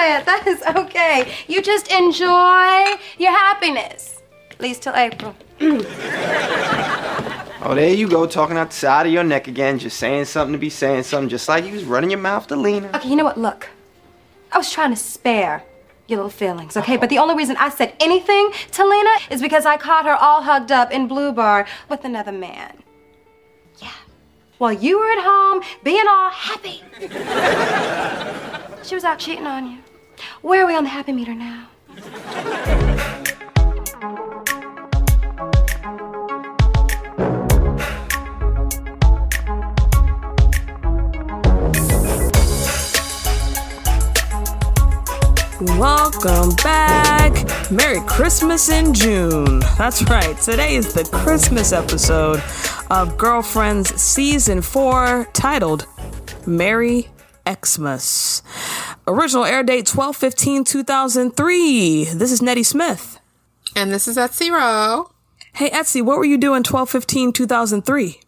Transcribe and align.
it. 0.00 0.24
That 0.26 0.46
is 0.46 0.62
okay. 0.62 1.32
You 1.48 1.62
just 1.62 1.90
enjoy 1.92 2.96
your 3.18 3.32
happiness. 3.32 4.22
At 4.50 4.60
least 4.60 4.82
till 4.82 4.94
April. 4.94 5.34
Oh, 7.68 7.74
there 7.74 7.92
you 7.92 8.08
go, 8.08 8.26
talking 8.28 8.56
out 8.56 8.70
the 8.70 8.76
side 8.76 9.06
of 9.06 9.12
your 9.12 9.24
neck 9.24 9.48
again, 9.48 9.80
just 9.80 9.96
saying 9.96 10.26
something 10.26 10.52
to 10.52 10.58
be 10.58 10.70
saying 10.70 11.02
something, 11.02 11.28
just 11.28 11.48
like 11.48 11.64
you 11.64 11.72
was 11.72 11.82
running 11.82 12.10
your 12.10 12.20
mouth 12.20 12.46
to 12.46 12.54
Lena. 12.54 12.88
Okay, 12.94 13.08
you 13.08 13.16
know 13.16 13.24
what? 13.24 13.38
Look, 13.38 13.70
I 14.52 14.58
was 14.58 14.70
trying 14.70 14.90
to 14.90 14.96
spare 14.96 15.64
your 16.06 16.18
little 16.18 16.30
feelings, 16.30 16.76
okay? 16.76 16.96
But 16.96 17.10
the 17.10 17.18
only 17.18 17.34
reason 17.34 17.56
I 17.56 17.70
said 17.70 17.94
anything 17.98 18.52
to 18.70 18.86
Lena 18.86 19.10
is 19.30 19.42
because 19.42 19.66
I 19.66 19.78
caught 19.78 20.04
her 20.04 20.14
all 20.14 20.42
hugged 20.42 20.70
up 20.70 20.92
in 20.92 21.08
Blue 21.08 21.32
Bar 21.32 21.66
with 21.88 22.04
another 22.04 22.30
man. 22.30 22.84
Yeah. 23.78 23.90
While 24.58 24.74
you 24.74 25.00
were 25.00 25.10
at 25.10 25.24
home, 25.24 25.62
being 25.82 26.06
all 26.08 26.30
happy. 26.30 26.84
she 28.84 28.94
was 28.94 29.02
out 29.02 29.18
cheating 29.18 29.46
on 29.46 29.72
you. 29.72 29.78
Where 30.42 30.64
are 30.64 30.66
we 30.66 30.74
on 30.74 30.84
the 30.84 30.90
happy 30.90 31.12
meter 31.12 31.34
now? 31.34 31.68
Welcome 45.78 46.54
back. 46.56 47.32
Merry 47.70 48.00
Christmas 48.06 48.68
in 48.68 48.94
June. 48.94 49.60
That's 49.76 50.02
right. 50.04 50.38
Today 50.40 50.76
is 50.76 50.94
the 50.94 51.04
Christmas 51.04 51.72
episode 51.72 52.42
of 52.90 53.18
Girlfriends 53.18 54.00
Season 54.00 54.62
4 54.62 55.28
titled 55.32 55.86
Merry 56.46 57.08
Xmas. 57.48 58.42
Original 59.08 59.44
air 59.44 59.62
date 59.62 59.86
12 59.86 60.16
15 60.16 60.64
2003. 60.64 62.04
This 62.04 62.32
is 62.32 62.42
Nettie 62.42 62.62
Smith. 62.62 63.18
And 63.74 63.92
this 63.92 64.08
is 64.08 64.16
Etsy 64.16 64.46
zero. 64.46 65.10
Hey, 65.54 65.70
Etsy, 65.70 66.02
what 66.02 66.18
were 66.18 66.24
you 66.24 66.38
doing 66.38 66.62
12 66.62 66.90
15 66.90 67.32
2003? 67.32 68.20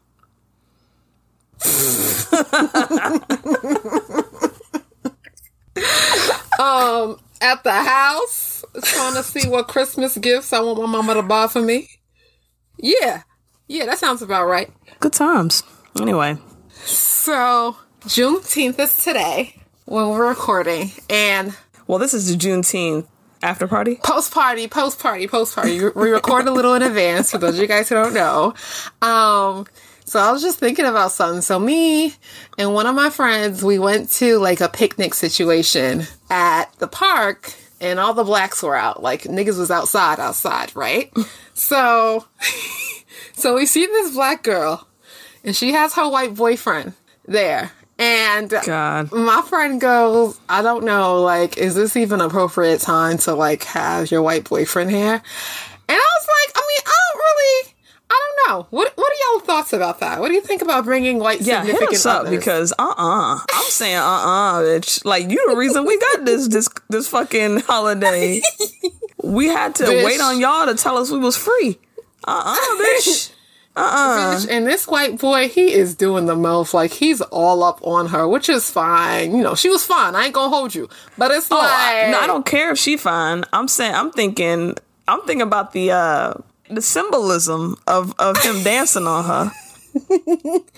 Um, 6.59 7.21
at 7.41 7.63
the 7.63 7.73
house, 7.73 8.65
trying 8.83 9.15
to 9.15 9.23
see 9.23 9.49
what 9.49 9.69
Christmas 9.69 10.19
gifts 10.19 10.53
I 10.53 10.59
want 10.59 10.81
my 10.81 10.87
mama 10.87 11.15
to 11.15 11.23
buy 11.23 11.47
for 11.47 11.63
me. 11.63 11.89
Yeah, 12.79 13.23
yeah, 13.69 13.87
that 13.87 13.99
sounds 13.99 14.23
about 14.23 14.47
right. 14.47 14.69
Good 14.99 15.13
times. 15.13 15.63
Anyway, 16.01 16.37
So 16.85 17.77
Juneteenth 18.03 18.79
is 18.81 19.05
today 19.05 19.55
when 19.89 20.11
we're 20.11 20.29
recording, 20.29 20.93
and 21.09 21.57
well, 21.87 21.99
this 21.99 22.13
is 22.13 22.31
the 22.31 22.37
Juneteenth 22.37 23.07
after 23.43 23.67
party. 23.67 23.97
post 24.05 24.35
party, 24.35 24.69
post 24.69 24.99
party, 24.99 25.27
post 25.27 25.55
party. 25.55 25.81
We 25.81 26.11
record 26.11 26.47
a 26.47 26.51
little 26.51 26.75
in 26.75 26.83
advance 26.83 27.31
for 27.31 27.39
those 27.39 27.55
of 27.55 27.61
you 27.61 27.67
guys 27.67 27.89
who 27.89 27.95
don't 27.95 28.13
know. 28.13 28.53
Um, 29.01 29.67
so 30.05 30.21
I 30.21 30.31
was 30.31 30.43
just 30.43 30.59
thinking 30.59 30.85
about 30.85 31.13
something. 31.13 31.41
So 31.41 31.59
me 31.59 32.13
and 32.59 32.75
one 32.75 32.87
of 32.87 32.95
my 32.95 33.09
friends, 33.09 33.65
we 33.65 33.79
went 33.79 34.11
to 34.13 34.39
like 34.39 34.61
a 34.61 34.69
picnic 34.69 35.15
situation 35.15 36.03
at 36.29 36.71
the 36.79 36.89
park 36.89 37.55
and 37.81 37.99
all 37.99 38.13
the 38.13 38.25
blacks 38.25 38.63
were 38.63 38.77
out. 38.77 39.03
Like 39.03 39.23
niggas 39.23 39.59
was 39.59 39.71
outside, 39.71 40.21
outside, 40.21 40.77
right? 40.77 41.11
So, 41.55 42.27
so 43.33 43.55
we 43.55 43.65
see 43.65 43.87
this 43.87 44.13
black 44.13 44.43
girl 44.43 44.87
and 45.45 45.57
she 45.57 45.73
has 45.73 45.95
her 45.95 46.09
white 46.11 46.35
boyfriend 46.35 46.93
there. 47.27 47.73
And 47.99 48.49
God. 48.65 49.13
my 49.13 49.43
friend 49.43 49.81
goes, 49.81 50.39
I 50.49 50.63
don't 50.63 50.85
know, 50.85 51.21
like, 51.23 51.57
is 51.59 51.75
this 51.75 51.97
even 51.97 52.21
appropriate 52.21 52.81
time 52.81 53.19
to 53.19 53.35
like 53.35 53.65
have 53.65 54.11
your 54.11 54.23
white 54.23 54.45
boyfriend 54.49 54.91
here? 54.91 55.15
And 55.15 55.23
I 55.89 55.95
was 56.21 56.29
like, 56.29 56.57
I 56.57 56.61
mean, 56.69 56.83
I 56.87 56.95
don't 57.11 57.19
really, 57.19 57.75
I 58.11 58.21
don't 58.47 58.49
know. 58.49 58.67
What 58.71 58.93
What 58.95 59.11
are 59.13 59.33
y'all 59.35 59.41
thoughts 59.41 59.73
about 59.73 59.99
that? 60.01 60.21
What 60.21 60.29
do 60.29 60.35
you 60.35 60.41
think 60.43 60.63
about 60.63 60.85
bringing 60.85 61.19
white 61.19 61.41
Yeah, 61.41 61.63
hit 61.65 61.73
significant 61.73 61.97
us 61.97 62.07
up 62.07 62.21
others? 62.27 62.39
because 62.39 62.73
uh 62.79 62.83
uh-uh. 62.83 63.35
uh. 63.35 63.39
i 63.53 63.57
am 63.59 63.71
saying 63.71 63.97
uh 63.97 64.01
uh 64.01 64.61
bitch. 64.63 65.05
Like 65.05 65.29
you 65.29 65.45
the 65.51 65.57
reason 65.57 65.85
we 65.85 65.99
got 65.99 66.25
this 66.25 66.47
this 66.49 66.69
this 66.89 67.09
fucking 67.09 67.61
holiday. 67.61 68.41
We 69.21 69.49
had 69.49 69.75
to 69.77 69.85
Bitch. 69.85 70.05
wait 70.05 70.21
on 70.21 70.39
y'all 70.39 70.67
to 70.67 70.77
tell 70.77 70.97
us 70.97 71.11
we 71.11 71.19
was 71.19 71.37
free. 71.37 71.77
Uh 72.27 72.55
uh 72.57 72.83
bitch. 72.83 73.33
Bitch, 73.79 74.49
and 74.51 74.67
this 74.67 74.87
white 74.87 75.19
boy, 75.19 75.49
he 75.49 75.73
is 75.73 75.95
doing 75.95 76.27
the 76.27 76.35
most. 76.37 76.75
Like 76.75 76.93
he's 76.93 77.21
all 77.21 77.63
up 77.63 77.79
on 77.83 78.07
her, 78.09 78.27
which 78.27 78.49
is 78.49 78.71
fine. 78.71 79.37
You 79.37 79.43
know, 79.43 79.55
she 79.55 79.69
was 79.71 79.85
fine. 79.85 80.15
I 80.15 80.25
ain't 80.27 80.35
gonna 80.35 80.49
hold 80.55 80.75
you, 80.75 80.89
but 81.17 81.31
it's 81.31 81.49
Oh, 81.51 81.57
like 81.57 81.69
I, 81.71 82.11
no, 82.11 82.21
I 82.21 82.27
don't 82.27 82.45
care 82.47 82.73
if 82.73 82.79
she 82.79 82.97
fine. 82.97 83.45
I'm 83.53 83.69
saying 83.69 83.95
I'm 83.95 84.11
thinking 84.11 84.75
I'm 85.07 85.21
thinking 85.23 85.43
about 85.43 85.73
the 85.73 85.93
uh 85.93 86.35
the 86.71 86.83
symbolism 86.83 87.77
of 87.87 88.15
of 88.19 88.37
him 88.43 88.63
dancing 88.65 89.07
on 89.07 89.25
her. 89.25 89.53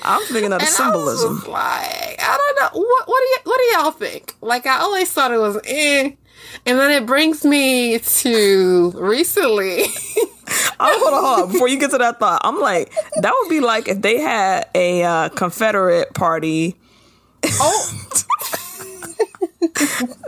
I'm 0.03 0.23
thinking 0.27 0.53
of 0.53 0.61
the 0.61 0.67
And 0.67 0.69
symbolism. 0.69 1.37
just 1.39 1.49
like, 1.49 2.17
I 2.23 2.37
don't 2.39 2.75
know. 2.75 2.81
What, 2.81 3.09
what 3.09 3.19
do 3.21 3.25
you, 3.27 3.39
what 3.45 3.59
do 3.59 3.65
y'all 3.79 3.91
think? 3.91 4.35
Like, 4.41 4.67
I 4.67 4.79
always 4.81 5.11
thought 5.13 5.33
it 5.33 5.39
was 5.39 5.59
eh. 5.65 6.13
And 6.65 6.79
then 6.79 6.91
it 6.91 7.07
brings 7.07 7.45
me 7.45 7.99
to 7.99 8.93
recently. 8.97 9.85
Oh, 10.83 10.99
hold 10.99 11.15
on, 11.15 11.25
hold 11.25 11.41
on. 11.47 11.53
Before 11.53 11.69
you 11.69 11.79
get 11.79 11.91
to 11.93 11.99
that 11.99 12.19
thought, 12.19 12.41
I'm 12.45 12.59
like, 12.59 12.93
that 13.21 13.33
would 13.41 13.49
be 13.51 13.61
like 13.61 13.89
if 13.89 14.01
they 14.03 14.19
had 14.19 14.69
a 14.75 15.03
uh, 15.05 15.29
Confederate 15.31 16.13
party. 16.15 16.77
oh, 17.45 17.97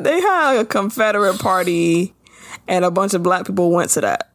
They 0.00 0.20
had 0.20 0.56
a 0.58 0.64
Confederate 0.64 1.38
party, 1.38 2.14
and 2.68 2.84
a 2.84 2.90
bunch 2.90 3.14
of 3.14 3.22
black 3.22 3.46
people 3.46 3.70
went 3.70 3.90
to 3.92 4.00
that. 4.02 4.30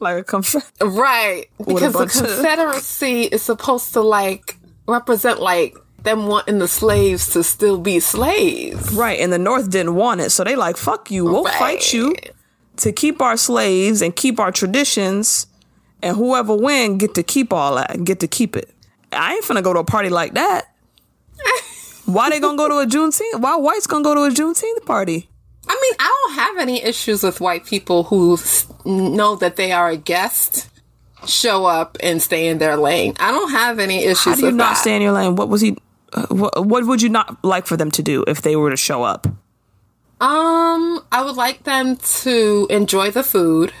Like 0.00 0.18
a 0.18 0.24
Confederate. 0.24 0.72
right. 0.82 1.46
Because 1.58 1.92
the 1.92 1.98
bunch 1.98 2.16
of- 2.16 2.22
Confederacy 2.26 3.22
is 3.24 3.42
supposed 3.42 3.92
to, 3.94 4.00
like, 4.00 4.56
represent, 4.86 5.40
like, 5.40 5.76
them 6.02 6.26
wanting 6.26 6.58
the 6.60 6.68
slaves 6.68 7.30
to 7.30 7.42
still 7.42 7.78
be 7.78 7.98
slaves. 8.00 8.92
Right, 8.94 9.18
and 9.20 9.32
the 9.32 9.38
North 9.38 9.68
didn't 9.70 9.96
want 9.96 10.20
it, 10.20 10.30
so 10.30 10.44
they 10.44 10.54
like, 10.56 10.76
fuck 10.76 11.10
you, 11.10 11.24
we'll 11.24 11.44
fight 11.44 11.92
you 11.92 12.14
to 12.78 12.92
keep 12.92 13.20
our 13.22 13.36
slaves 13.36 14.02
and 14.02 14.14
keep 14.14 14.38
our 14.40 14.50
traditions, 14.52 15.46
and 16.02 16.16
whoever 16.16 16.54
win 16.56 16.98
get 16.98 17.14
to 17.14 17.22
keep 17.22 17.52
all 17.52 17.76
that, 17.76 18.04
get 18.04 18.20
to 18.20 18.28
keep 18.28 18.56
it. 18.56 18.70
I 19.12 19.34
ain't 19.34 19.44
finna 19.44 19.62
go 19.62 19.72
to 19.72 19.80
a 19.80 19.84
party 19.84 20.08
like 20.10 20.34
that. 20.34 20.74
Why 22.06 22.30
they 22.30 22.40
gonna 22.40 22.56
go 22.56 22.68
to 22.68 22.78
a 22.78 22.86
Juneteenth? 22.86 23.40
Why 23.40 23.56
whites 23.56 23.86
gonna 23.86 24.04
go 24.04 24.14
to 24.14 24.22
a 24.22 24.30
Juneteenth 24.30 24.84
party? 24.86 25.28
I 25.68 25.78
mean, 25.82 25.94
I 25.98 26.22
don't 26.24 26.34
have 26.36 26.56
any 26.58 26.82
issues 26.82 27.22
with 27.22 27.40
white 27.40 27.66
people 27.66 28.04
who 28.04 28.38
know 28.86 29.36
that 29.36 29.56
they 29.56 29.72
are 29.72 29.90
a 29.90 29.96
guest, 29.98 30.70
show 31.26 31.66
up 31.66 31.98
and 32.00 32.22
stay 32.22 32.48
in 32.48 32.56
their 32.58 32.76
lane. 32.76 33.14
I 33.20 33.30
don't 33.30 33.50
have 33.50 33.78
any 33.78 34.04
issues 34.04 34.24
How 34.24 34.34
do 34.36 34.46
you 34.46 34.52
not 34.52 34.74
that. 34.74 34.80
stay 34.80 34.96
in 34.96 35.02
your 35.02 35.12
lane? 35.12 35.36
What 35.36 35.50
was 35.50 35.60
he? 35.60 35.76
Uh, 36.14 36.26
what, 36.28 36.64
what 36.64 36.86
would 36.86 37.02
you 37.02 37.10
not 37.10 37.44
like 37.44 37.66
for 37.66 37.76
them 37.76 37.90
to 37.90 38.02
do 38.02 38.24
if 38.26 38.40
they 38.40 38.56
were 38.56 38.70
to 38.70 38.76
show 38.78 39.02
up? 39.02 39.26
Um, 40.20 41.00
I 41.12 41.22
would 41.24 41.36
like 41.36 41.62
them 41.64 41.96
to 41.96 42.66
enjoy 42.70 43.10
the 43.10 43.22
food, 43.22 43.72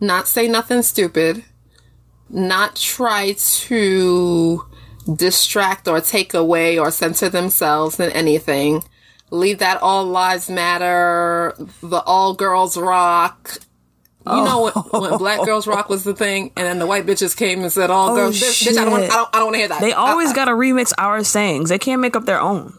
not 0.00 0.26
say 0.26 0.48
nothing 0.48 0.82
stupid, 0.82 1.44
not 2.28 2.74
try 2.76 3.32
to 3.32 4.64
distract 5.14 5.86
or 5.86 6.00
take 6.00 6.34
away 6.34 6.78
or 6.78 6.90
censor 6.90 7.28
themselves 7.28 8.00
in 8.00 8.10
anything. 8.10 8.82
Leave 9.30 9.58
that 9.60 9.80
all 9.82 10.04
lives 10.04 10.50
matter, 10.50 11.54
the 11.82 12.00
all 12.00 12.34
girls 12.34 12.76
rock. 12.76 13.58
You 14.26 14.42
know 14.42 14.72
when, 14.90 15.02
when 15.02 15.18
Black 15.18 15.44
Girls 15.44 15.66
Rock 15.66 15.90
was 15.90 16.02
the 16.02 16.14
thing, 16.14 16.50
and 16.56 16.64
then 16.66 16.78
the 16.78 16.86
white 16.86 17.04
bitches 17.04 17.36
came 17.36 17.60
and 17.60 17.70
said 17.70 17.90
all 17.90 18.08
Oh, 18.12 18.16
girls. 18.16 18.40
Bitch, 18.40 18.66
bitch, 18.66 18.78
I 18.78 18.84
don't 18.84 18.90
want. 18.90 19.04
I 19.04 19.08
don't, 19.08 19.28
I 19.34 19.38
don't 19.38 19.44
want 19.48 19.54
to 19.56 19.58
hear 19.58 19.68
that. 19.68 19.80
They 19.82 19.92
always 19.92 20.30
Uh, 20.30 20.34
got 20.34 20.44
to 20.46 20.52
remix 20.52 20.94
our 20.96 21.22
sayings. 21.24 21.68
They 21.68 21.78
can't 21.78 22.00
make 22.00 22.16
up 22.16 22.24
their 22.24 22.40
own. 22.40 22.72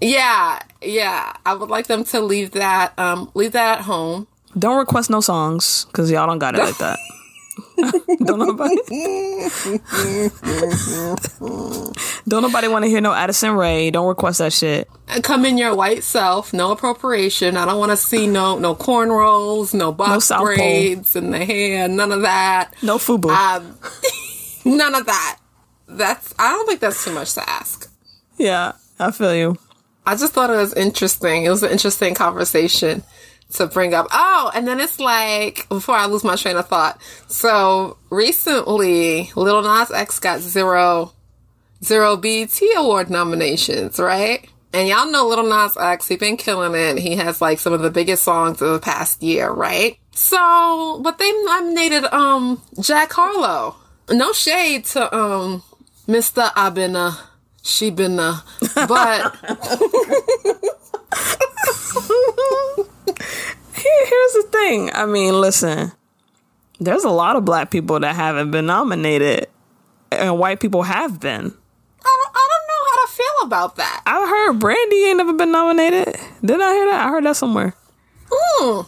Yeah, 0.00 0.60
yeah. 0.82 1.32
I 1.44 1.54
would 1.54 1.70
like 1.70 1.86
them 1.86 2.04
to 2.04 2.20
leave 2.20 2.52
that. 2.52 2.98
Um, 2.98 3.30
leave 3.34 3.52
that 3.52 3.78
at 3.78 3.84
home. 3.84 4.26
Don't 4.58 4.78
request 4.78 5.10
no 5.10 5.20
songs 5.20 5.84
because 5.86 6.10
y'all 6.10 6.26
don't 6.26 6.38
got 6.38 6.54
it 6.54 6.58
like 6.58 6.78
that. 6.78 6.98
don't 8.24 8.38
nobody. 8.38 8.76
don't 12.28 12.42
nobody 12.42 12.68
want 12.68 12.84
to 12.84 12.88
hear 12.90 13.00
no 13.00 13.12
Addison 13.12 13.52
Rae. 13.52 13.90
Don't 13.90 14.06
request 14.06 14.38
that 14.38 14.52
shit. 14.52 14.88
come 15.22 15.44
in 15.44 15.58
your 15.58 15.74
white 15.74 16.04
self, 16.04 16.52
no 16.52 16.72
appropriation. 16.72 17.56
I 17.56 17.64
don't 17.64 17.78
want 17.78 17.92
to 17.92 17.96
see 17.96 18.26
no 18.26 18.58
no 18.58 18.74
cornrows, 18.74 19.74
no 19.74 19.92
box 19.92 20.30
Pole. 20.30 20.44
braids 20.44 21.16
in 21.16 21.30
the 21.30 21.44
hair, 21.44 21.88
none 21.88 22.12
of 22.12 22.22
that. 22.22 22.72
No 22.82 22.98
FUBU. 22.98 23.30
Um, 23.30 23.78
none 24.76 24.94
of 24.94 25.06
that. 25.06 25.38
That's 25.88 26.34
I 26.38 26.52
don't 26.52 26.66
think 26.66 26.80
that's 26.80 27.04
too 27.04 27.12
much 27.12 27.34
to 27.34 27.48
ask. 27.48 27.90
yeah, 28.38 28.72
I 28.98 29.10
feel 29.12 29.34
you. 29.34 29.56
I 30.06 30.14
just 30.16 30.32
thought 30.32 30.50
it 30.50 30.56
was 30.56 30.72
interesting. 30.74 31.44
It 31.44 31.50
was 31.50 31.62
an 31.62 31.72
interesting 31.72 32.14
conversation 32.14 33.02
to 33.54 33.66
bring 33.66 33.92
up. 33.92 34.06
Oh, 34.12 34.50
and 34.54 34.66
then 34.66 34.80
it's 34.80 35.00
like 35.00 35.68
before 35.68 35.96
I 35.96 36.06
lose 36.06 36.24
my 36.24 36.36
train 36.36 36.56
of 36.56 36.68
thought. 36.68 37.00
So 37.28 37.96
recently, 38.10 39.30
Lil 39.34 39.62
Nas 39.62 39.90
X 39.90 40.18
got 40.18 40.40
zero 40.40 41.12
zero 41.84 42.16
BET 42.16 42.58
award 42.76 43.10
nominations, 43.10 43.98
right? 43.98 44.48
And 44.72 44.88
y'all 44.88 45.10
know 45.10 45.26
Lil 45.26 45.48
Nas 45.48 45.76
X, 45.76 46.08
he 46.08 46.16
been 46.16 46.36
killing 46.36 46.74
it. 46.74 46.98
He 46.98 47.16
has 47.16 47.40
like 47.40 47.58
some 47.58 47.72
of 47.72 47.82
the 47.82 47.90
biggest 47.90 48.22
songs 48.24 48.60
of 48.62 48.72
the 48.72 48.78
past 48.78 49.22
year, 49.22 49.50
right? 49.50 49.98
So, 50.12 51.00
but 51.02 51.18
they 51.18 51.32
nominated 51.44 52.04
um 52.12 52.62
Jack 52.80 53.12
Harlow. 53.12 53.76
No 54.10 54.32
shade 54.32 54.84
to 54.86 55.14
um 55.16 55.62
Mr. 56.06 56.48
Abena. 56.52 57.18
She 57.66 57.90
been 57.90 58.20
uh, 58.20 58.38
but 58.86 59.36
here's 63.74 64.32
the 64.34 64.48
thing. 64.52 64.92
I 64.94 65.04
mean, 65.06 65.40
listen, 65.40 65.90
there's 66.78 67.02
a 67.02 67.10
lot 67.10 67.34
of 67.34 67.44
black 67.44 67.72
people 67.72 67.98
that 67.98 68.14
haven't 68.14 68.52
been 68.52 68.66
nominated, 68.66 69.48
and 70.12 70.38
white 70.38 70.60
people 70.60 70.84
have 70.84 71.18
been. 71.18 71.52
I 72.04 72.22
don't, 72.22 72.36
I 72.36 72.48
don't 72.50 72.66
know 72.68 72.82
how 72.88 73.06
to 73.06 73.12
feel 73.12 73.46
about 73.46 73.76
that. 73.76 74.02
I 74.06 74.28
heard 74.28 74.60
Brandy 74.60 75.04
ain't 75.06 75.16
never 75.16 75.32
been 75.32 75.50
nominated. 75.50 76.14
Didn't 76.42 76.62
I 76.62 76.72
hear 76.72 76.86
that? 76.92 77.06
I 77.06 77.08
heard 77.08 77.24
that 77.24 77.36
somewhere. 77.36 77.74
Hmm. 78.30 78.82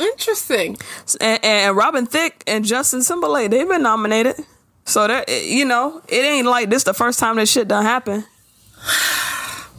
Interesting. 0.00 0.76
And, 1.20 1.44
and 1.44 1.76
Robin 1.76 2.04
Thicke 2.04 2.42
and 2.48 2.64
Justin 2.64 3.04
Timberlake, 3.04 3.52
they've 3.52 3.68
been 3.68 3.84
nominated. 3.84 4.44
So 4.84 5.06
that 5.06 5.28
you 5.28 5.64
know, 5.64 6.02
it 6.08 6.24
ain't 6.24 6.46
like 6.46 6.70
this 6.70 6.84
the 6.84 6.94
first 6.94 7.18
time 7.18 7.36
this 7.36 7.50
shit 7.50 7.68
done 7.68 7.84
happen. 7.84 8.24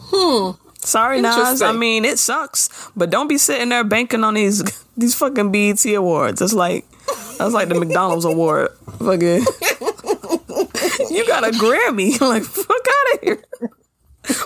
Hmm. 0.08 0.52
Sorry, 0.86 1.20
Nas. 1.20 1.62
I 1.62 1.72
mean, 1.72 2.04
it 2.04 2.16
sucks, 2.16 2.70
but 2.94 3.10
don't 3.10 3.26
be 3.26 3.38
sitting 3.38 3.70
there 3.70 3.82
banking 3.82 4.22
on 4.22 4.34
these 4.34 4.62
these 4.96 5.16
fucking 5.16 5.50
BET 5.50 5.84
awards. 5.86 6.40
It's 6.40 6.52
like 6.52 6.84
that's 7.38 7.52
like 7.52 7.68
the 7.68 7.74
McDonald's 7.80 8.24
award. 8.24 8.68
Fucking, 8.98 9.20
you 11.10 11.26
got 11.26 11.44
a 11.44 11.50
Grammy. 11.50 12.20
Like, 12.20 12.44
fuck 12.44 12.70
out 12.70 13.14
of 13.14 13.20
here. 13.22 13.42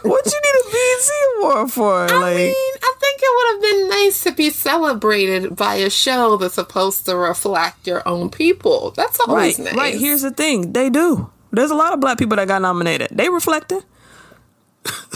What 0.02 0.26
you 0.26 0.40
need 0.40 0.60
a 0.60 0.70
BET 0.70 1.10
award 1.38 1.72
for? 1.72 1.94
I 2.04 2.18
like, 2.20 2.36
mean, 2.36 2.54
I 2.82 2.94
think 3.00 3.20
it 3.22 3.32
would 3.34 3.54
have 3.54 3.62
been 3.62 3.88
nice 3.88 4.22
to 4.24 4.32
be 4.32 4.50
celebrated 4.50 5.56
by 5.56 5.76
a 5.76 5.88
show 5.90 6.36
that's 6.36 6.54
supposed 6.54 7.06
to 7.06 7.16
reflect 7.16 7.86
your 7.86 8.06
own 8.06 8.28
people. 8.30 8.90
That's 8.92 9.18
right, 9.20 9.28
always 9.28 9.58
nice. 9.58 9.74
right. 9.74 9.94
Here's 9.98 10.22
the 10.22 10.30
thing: 10.32 10.72
they 10.72 10.90
do. 10.90 11.30
There's 11.52 11.70
a 11.70 11.74
lot 11.74 11.92
of 11.94 12.00
black 12.00 12.18
people 12.18 12.36
that 12.36 12.46
got 12.48 12.60
nominated. 12.62 13.08
They 13.10 13.28
reflecting. 13.30 13.80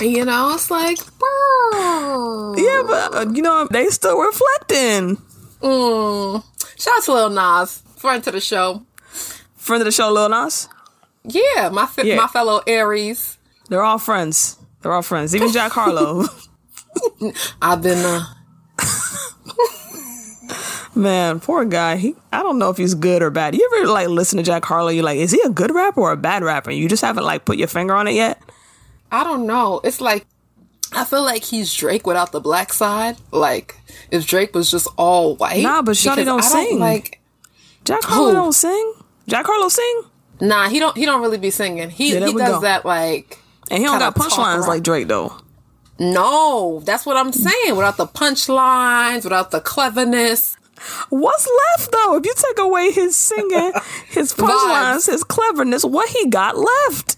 you 0.00 0.24
know, 0.24 0.52
it's 0.54 0.70
like, 0.70 0.98
brr. 1.18 2.54
Yeah, 2.58 2.82
but 2.86 3.14
uh, 3.14 3.26
you 3.32 3.42
know 3.42 3.66
they 3.70 3.86
still 3.88 4.18
reflecting. 4.18 5.16
Mm. 5.62 6.42
Shout 6.78 6.94
out 6.98 7.04
to 7.04 7.12
Lil 7.14 7.30
Nas, 7.30 7.82
friend 7.96 8.22
to 8.24 8.30
the 8.30 8.40
show. 8.40 8.82
Friend 9.56 9.80
of 9.80 9.86
the 9.86 9.92
show, 9.92 10.10
Lil 10.12 10.28
Nas. 10.28 10.68
Yeah, 11.24 11.70
my 11.70 11.86
fe- 11.86 12.06
Yeah. 12.08 12.16
my 12.16 12.26
fellow 12.26 12.62
Aries. 12.66 13.38
They're 13.68 13.82
all 13.82 13.98
friends. 13.98 14.58
They're 14.82 14.92
all 14.92 15.02
friends. 15.02 15.34
Even 15.34 15.50
Jack 15.52 15.72
Harlow. 15.72 16.24
I've 17.62 17.82
been 17.82 18.04
uh, 18.04 18.24
Man, 20.96 21.40
poor 21.40 21.64
guy. 21.64 21.96
He 21.96 22.14
I 22.32 22.42
don't 22.44 22.58
know 22.58 22.70
if 22.70 22.76
he's 22.76 22.94
good 22.94 23.20
or 23.22 23.30
bad. 23.30 23.54
You 23.56 23.68
ever 23.74 23.88
like 23.90 24.08
listen 24.08 24.36
to 24.36 24.44
Jack 24.44 24.64
Harlow? 24.64 24.90
You're 24.90 25.02
like, 25.04 25.18
is 25.18 25.32
he 25.32 25.40
a 25.44 25.48
good 25.48 25.72
rapper 25.74 26.00
or 26.00 26.12
a 26.12 26.16
bad 26.16 26.44
rapper? 26.44 26.70
You 26.70 26.88
just 26.88 27.02
haven't 27.02 27.24
like 27.24 27.44
put 27.44 27.56
your 27.58 27.66
finger 27.66 27.94
on 27.94 28.06
it 28.06 28.14
yet. 28.14 28.40
I 29.10 29.24
don't 29.24 29.44
know. 29.46 29.80
It's 29.82 30.00
like 30.00 30.24
I 30.92 31.04
feel 31.04 31.24
like 31.24 31.42
he's 31.42 31.74
Drake 31.74 32.06
without 32.06 32.30
the 32.30 32.40
black 32.40 32.72
side. 32.72 33.16
Like 33.32 33.76
if 34.12 34.24
Drake 34.24 34.54
was 34.54 34.70
just 34.70 34.86
all 34.96 35.34
white. 35.34 35.62
Nah, 35.64 35.82
but 35.82 35.96
Shawty 35.96 36.16
because 36.16 36.26
don't 36.26 36.42
sing. 36.44 36.78
like 36.78 37.20
Jack 37.84 38.04
Harlow 38.04 38.28
Who? 38.28 38.34
don't 38.34 38.52
sing. 38.52 38.94
Jack 39.26 39.46
Harlow 39.46 39.68
sing, 39.68 40.02
Nah, 40.40 40.68
he 40.68 40.78
don't. 40.78 40.96
He 40.96 41.06
don't 41.06 41.22
really 41.22 41.38
be 41.38 41.50
singing. 41.50 41.90
He 41.90 42.12
Yeah, 42.12 42.26
he 42.26 42.32
does 42.34 42.48
go. 42.56 42.60
that 42.60 42.84
like. 42.84 43.40
And 43.70 43.78
he 43.78 43.84
don't 43.84 43.98
got 43.98 44.14
punchlines 44.14 44.66
like 44.66 44.82
Drake 44.82 45.08
though. 45.08 45.36
No, 45.98 46.80
that's 46.84 47.06
what 47.06 47.16
I'm 47.16 47.32
saying. 47.32 47.76
Without 47.76 47.96
the 47.96 48.06
punchlines, 48.06 49.24
without 49.24 49.50
the 49.50 49.60
cleverness. 49.60 50.56
What's 51.08 51.48
left 51.76 51.92
though? 51.92 52.16
If 52.16 52.26
you 52.26 52.34
take 52.36 52.58
away 52.58 52.90
his 52.90 53.16
singing, 53.16 53.72
his 54.08 54.34
punchlines, 54.34 55.10
his 55.10 55.24
cleverness, 55.24 55.84
what 55.84 56.08
he 56.08 56.28
got 56.28 56.56
left? 56.56 57.16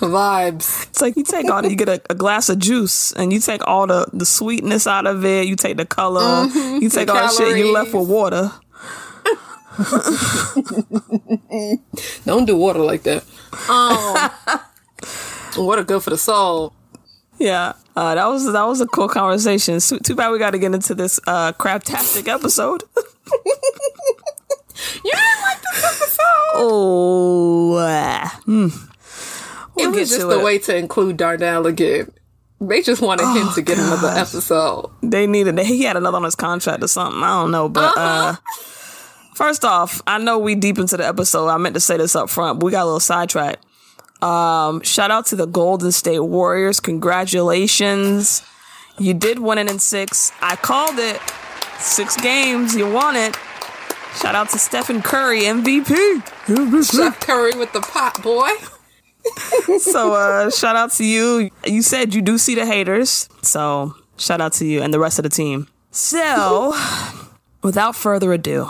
Vibes. 0.00 0.86
It's 0.88 1.02
like 1.02 1.16
you 1.16 1.24
take 1.24 1.50
all 1.50 1.62
the, 1.62 1.70
you 1.70 1.76
get 1.76 1.88
a, 1.88 2.00
a 2.08 2.14
glass 2.14 2.48
of 2.48 2.58
juice 2.58 3.12
and 3.12 3.32
you 3.32 3.40
take 3.40 3.66
all 3.66 3.86
the, 3.86 4.06
the 4.12 4.24
sweetness 4.24 4.86
out 4.86 5.06
of 5.06 5.24
it. 5.24 5.46
You 5.46 5.56
take 5.56 5.76
the 5.76 5.84
color, 5.84 6.46
you 6.46 6.88
take 6.88 7.10
all 7.10 7.16
the 7.16 7.28
shit. 7.34 7.58
You 7.58 7.72
left 7.72 7.92
with 7.92 8.08
water. 8.08 8.52
Don't 12.24 12.46
do 12.46 12.56
water 12.56 12.80
like 12.80 13.02
that. 13.04 13.24
Um, 13.68 14.60
water 15.56 15.84
good 15.84 16.02
for 16.02 16.10
the 16.10 16.18
soul. 16.18 16.72
Yeah, 17.38 17.72
uh, 17.96 18.14
that 18.14 18.26
was 18.26 18.52
that 18.52 18.64
was 18.64 18.80
a 18.80 18.86
cool 18.86 19.08
conversation. 19.08 19.80
So, 19.80 19.98
too 19.98 20.14
bad 20.14 20.30
we 20.30 20.38
got 20.38 20.50
to 20.50 20.58
get 20.58 20.74
into 20.74 20.94
this 20.94 21.18
uh, 21.26 21.52
craptastic 21.52 22.28
episode. 22.28 22.84
You 25.04 25.12
didn't 25.12 25.42
like 25.42 25.60
this 25.62 25.84
episode. 25.84 26.24
oh, 26.54 27.74
uh, 27.74 28.28
hmm. 28.44 28.66
it 28.66 28.72
We'll 29.76 29.90
was 29.92 30.08
just 30.08 30.22
a 30.22 30.30
it. 30.38 30.42
way 30.42 30.58
to 30.60 30.74
include 30.76 31.18
Darnell 31.18 31.66
again. 31.66 32.10
They 32.62 32.80
just 32.82 33.02
wanted 33.02 33.24
him 33.24 33.48
Oh, 33.48 33.52
to 33.54 33.62
get 33.62 33.78
another 33.78 34.08
episode. 34.08 34.90
They 35.02 35.26
needed. 35.26 35.58
He 35.60 35.82
had 35.82 35.96
another 35.96 36.16
on 36.16 36.24
his 36.24 36.34
contract 36.34 36.82
or 36.82 36.88
something. 36.88 37.22
I 37.22 37.40
don't 37.42 37.50
know, 37.50 37.68
but 37.68 37.92
uh, 37.96 38.36
first 39.34 39.64
off, 39.66 40.00
I 40.06 40.16
know 40.18 40.38
we 40.38 40.54
deep 40.54 40.78
into 40.78 40.96
the 40.96 41.06
episode. 41.06 41.48
I 41.48 41.56
meant 41.58 41.74
to 41.74 41.80
say 41.80 41.96
this 41.98 42.16
up 42.16 42.30
front, 42.30 42.58
but 42.60 42.64
we 42.66 42.72
got 42.72 42.82
a 42.82 42.86
little 42.86 43.00
sidetracked. 43.00 43.64
Um, 44.22 44.82
shout 44.82 45.10
out 45.10 45.26
to 45.26 45.36
the 45.36 45.46
Golden 45.46 45.92
State 45.92 46.20
Warriors. 46.20 46.80
Congratulations. 46.80 48.42
You 48.98 49.14
did 49.14 49.38
win 49.38 49.58
it 49.58 49.70
in 49.70 49.78
six. 49.78 50.32
I 50.42 50.56
called 50.56 50.98
it. 50.98 51.20
Six 51.78 52.16
games. 52.20 52.74
You 52.74 52.90
won 52.92 53.16
it. 53.16 53.36
Shout 54.20 54.34
out 54.34 54.50
to 54.50 54.58
Stephen 54.58 55.00
Curry, 55.02 55.42
MVP. 55.42 56.84
Chef 56.84 57.20
Curry 57.20 57.52
with 57.58 57.72
the 57.72 57.80
pot, 57.80 58.22
boy. 58.22 58.50
So 59.80 60.14
uh 60.14 60.50
shout 60.50 60.76
out 60.76 60.92
to 60.92 61.04
you. 61.04 61.50
You 61.66 61.82
said 61.82 62.14
you 62.14 62.22
do 62.22 62.38
see 62.38 62.54
the 62.54 62.64
haters. 62.64 63.28
So 63.42 63.94
shout 64.16 64.40
out 64.40 64.54
to 64.54 64.64
you 64.66 64.80
and 64.82 64.92
the 64.94 64.98
rest 64.98 65.18
of 65.18 65.24
the 65.24 65.28
team. 65.28 65.68
So 65.90 66.74
without 67.62 67.94
further 67.94 68.32
ado, 68.32 68.68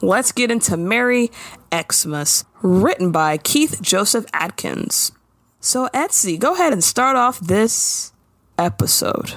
let's 0.00 0.32
get 0.32 0.50
into 0.50 0.76
Merry 0.76 1.30
Xmas, 1.74 2.44
written 2.60 3.12
by 3.12 3.38
Keith 3.38 3.80
Joseph 3.80 4.26
Atkins. 4.32 5.12
So 5.60 5.88
Etsy, 5.88 6.38
go 6.38 6.54
ahead 6.54 6.72
and 6.72 6.82
start 6.82 7.16
off 7.16 7.38
this 7.40 8.12
episode. 8.58 9.34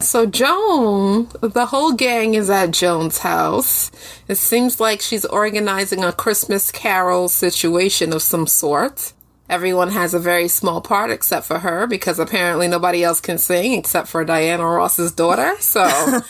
So 0.00 0.24
Joan, 0.24 1.28
the 1.42 1.66
whole 1.66 1.92
gang 1.92 2.34
is 2.34 2.48
at 2.48 2.70
Joan's 2.70 3.18
house. 3.18 3.90
It 4.28 4.36
seems 4.36 4.80
like 4.80 5.00
she's 5.00 5.26
organizing 5.26 6.02
a 6.02 6.12
Christmas 6.12 6.72
carol 6.72 7.28
situation 7.28 8.12
of 8.12 8.22
some 8.22 8.46
sort. 8.46 9.12
Everyone 9.50 9.90
has 9.90 10.14
a 10.14 10.18
very 10.18 10.48
small 10.48 10.80
part 10.80 11.10
except 11.10 11.44
for 11.44 11.58
her 11.58 11.86
because 11.86 12.18
apparently 12.18 12.66
nobody 12.66 13.04
else 13.04 13.20
can 13.20 13.36
sing 13.36 13.74
except 13.74 14.08
for 14.08 14.24
Diana 14.24 14.64
Ross's 14.64 15.12
daughter. 15.12 15.54
So 15.60 15.84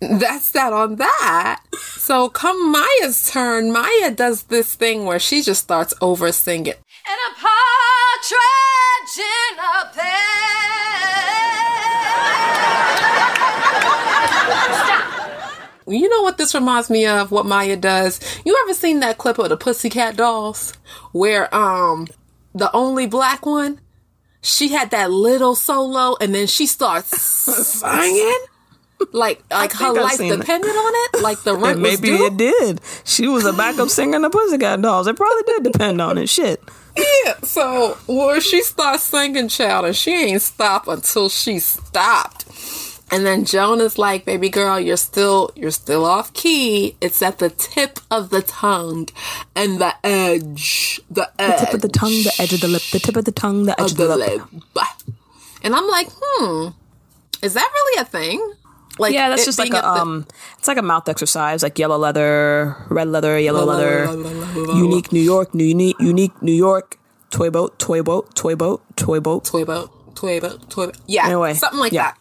that's 0.00 0.50
that 0.52 0.72
on 0.72 0.96
that. 0.96 1.62
So 1.78 2.28
come 2.28 2.72
Maya's 2.72 3.30
turn, 3.30 3.72
Maya 3.72 4.10
does 4.10 4.44
this 4.44 4.74
thing 4.74 5.04
where 5.04 5.18
she 5.18 5.42
just 5.42 5.62
starts 5.62 5.94
over 6.00 6.32
singing. 6.32 6.74
And 6.74 7.20
a 7.30 7.34
partridge 7.40 9.18
in 9.18 9.58
a 9.58 9.92
pear. 9.94 10.42
You 15.86 16.08
know 16.08 16.22
what 16.22 16.38
this 16.38 16.54
reminds 16.54 16.88
me 16.90 17.06
of? 17.06 17.30
What 17.30 17.44
Maya 17.44 17.76
does? 17.76 18.20
You 18.44 18.56
ever 18.64 18.74
seen 18.74 19.00
that 19.00 19.18
clip 19.18 19.38
of 19.38 19.48
the 19.48 19.56
Pussycat 19.56 20.16
Dolls 20.16 20.72
where 21.12 21.52
um 21.54 22.06
the 22.54 22.74
only 22.74 23.06
black 23.06 23.44
one, 23.46 23.80
she 24.42 24.68
had 24.68 24.90
that 24.90 25.10
little 25.10 25.54
solo 25.54 26.16
and 26.20 26.34
then 26.34 26.46
she 26.46 26.66
starts 26.66 27.20
singing 27.20 28.44
like 29.12 29.42
like 29.50 29.72
her 29.72 29.86
I've 29.86 29.94
life 29.96 30.20
it. 30.20 30.36
depended 30.38 30.70
on 30.70 30.92
it, 31.14 31.22
like 31.22 31.42
the 31.42 31.54
rent 31.56 31.80
maybe 31.80 32.08
due. 32.08 32.26
it 32.26 32.36
did. 32.36 32.80
She 33.04 33.28
was 33.28 33.44
a 33.44 33.52
backup 33.52 33.88
singer 33.88 34.16
in 34.16 34.22
the 34.22 34.30
Pussycat 34.30 34.80
Dolls. 34.82 35.06
It 35.06 35.16
probably 35.16 35.42
did 35.44 35.64
depend 35.64 36.00
on 36.00 36.18
it. 36.18 36.28
Shit. 36.28 36.62
Yeah, 36.96 37.40
so 37.42 37.96
well, 38.06 38.38
she 38.40 38.62
starts 38.62 39.02
singing, 39.04 39.48
child, 39.48 39.86
and 39.86 39.96
she 39.96 40.12
ain't 40.12 40.42
stop 40.42 40.88
until 40.88 41.28
she 41.30 41.58
stopped. 41.58 42.44
And 43.10 43.26
then 43.26 43.44
Joan 43.44 43.80
is 43.82 43.98
like, 43.98 44.24
"Baby 44.24 44.48
girl, 44.48 44.78
you're 44.80 44.96
still 44.96 45.50
you're 45.54 45.70
still 45.70 46.04
off 46.04 46.32
key. 46.34 46.96
It's 47.00 47.20
at 47.22 47.38
the 47.38 47.50
tip 47.50 47.98
of 48.10 48.30
the 48.30 48.40
tongue 48.42 49.08
and 49.54 49.78
the 49.80 49.94
edge, 50.04 51.00
the 51.10 51.30
edge 51.38 51.60
the 51.60 51.66
Tip 51.66 51.74
of 51.74 51.80
the 51.82 51.88
tongue, 51.88 52.10
the 52.24 52.32
edge 52.38 52.52
of 52.54 52.60
the 52.62 52.68
lip. 52.68 52.82
The 52.90 52.98
tip 52.98 53.16
of 53.16 53.24
the 53.26 53.32
tongue, 53.32 53.64
the 53.66 53.78
edge 53.80 53.92
of 53.92 53.92
of 53.92 53.96
the 53.98 54.06
the 54.08 54.16
lip. 54.16 54.42
lip." 54.74 55.16
And 55.62 55.74
I'm 55.74 55.86
like, 55.88 56.08
"Hmm, 56.10 56.68
is 57.42 57.52
that 57.54 57.70
really 57.74 58.00
a 58.00 58.04
thing?" 58.04 58.52
Like, 58.98 59.14
Yeah, 59.14 59.30
that's 59.30 59.44
just 59.44 59.58
like 59.58 59.70
being 59.70 59.82
a 59.82 59.86
at 59.86 59.94
the- 59.94 60.00
um, 60.02 60.26
it's 60.58 60.68
like 60.68 60.76
a 60.78 60.82
mouth 60.82 61.08
exercise, 61.08 61.62
like 61.62 61.78
yellow 61.78 61.96
leather, 61.96 62.76
red 62.90 63.08
leather, 63.08 63.38
yellow 63.38 63.64
La, 63.64 63.74
la, 63.74 64.10
leather, 64.12 64.72
unique 64.76 65.12
New 65.12 65.20
York, 65.22 65.54
new 65.54 65.64
unique, 65.64 65.96
unique 65.98 66.40
New 66.42 66.52
York, 66.52 66.98
toy 67.30 67.48
boat, 67.50 67.78
toy 67.78 68.02
boat, 68.02 68.34
toy 68.34 68.54
boat, 68.54 68.82
toy 68.96 69.18
boat. 69.20 69.44
toy 69.44 69.64
boat, 69.64 69.90
Tueva, 70.14 70.58
Tueva. 70.68 70.94
Yeah, 71.06 71.26
Anyway, 71.26 71.54
something 71.54 71.80
like 71.80 71.92
yeah. 71.92 72.12
that. 72.12 72.18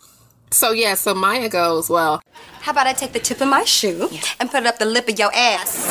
So 0.51 0.71
yeah, 0.71 0.95
so 0.95 1.13
Maya 1.13 1.49
goes, 1.49 1.89
well, 1.89 2.21
How 2.61 2.71
about 2.71 2.87
I 2.87 2.93
take 2.93 3.11
the 3.11 3.19
tip 3.19 3.41
of 3.41 3.47
my 3.49 3.63
shoe 3.65 4.09
and 4.39 4.49
put 4.49 4.61
it 4.63 4.67
up 4.67 4.79
the 4.79 4.85
lip 4.85 5.07
of 5.09 5.19
your 5.19 5.31
ass? 5.35 5.87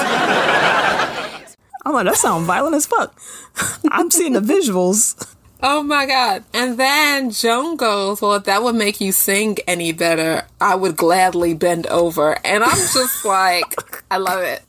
I'm 1.84 1.94
like, 1.94 2.04
that 2.06 2.16
sounds 2.16 2.46
violent 2.46 2.74
as 2.74 2.86
fuck. 2.86 3.18
I'm 3.90 4.10
seeing 4.10 4.32
the 4.34 4.40
visuals. 4.40 5.14
oh 5.62 5.82
my 5.82 6.06
god. 6.06 6.44
And 6.54 6.78
then 6.78 7.30
Joan 7.30 7.76
goes, 7.76 8.20
well, 8.20 8.34
if 8.34 8.44
that 8.44 8.62
would 8.62 8.74
make 8.74 9.00
you 9.00 9.12
sing 9.12 9.58
any 9.66 9.92
better, 9.92 10.46
I 10.60 10.74
would 10.74 10.96
gladly 10.96 11.54
bend 11.54 11.86
over. 11.86 12.38
And 12.46 12.64
I'm 12.64 12.70
just 12.70 13.24
like, 13.24 13.74
I 14.10 14.18
love 14.18 14.42
it. 14.42 14.62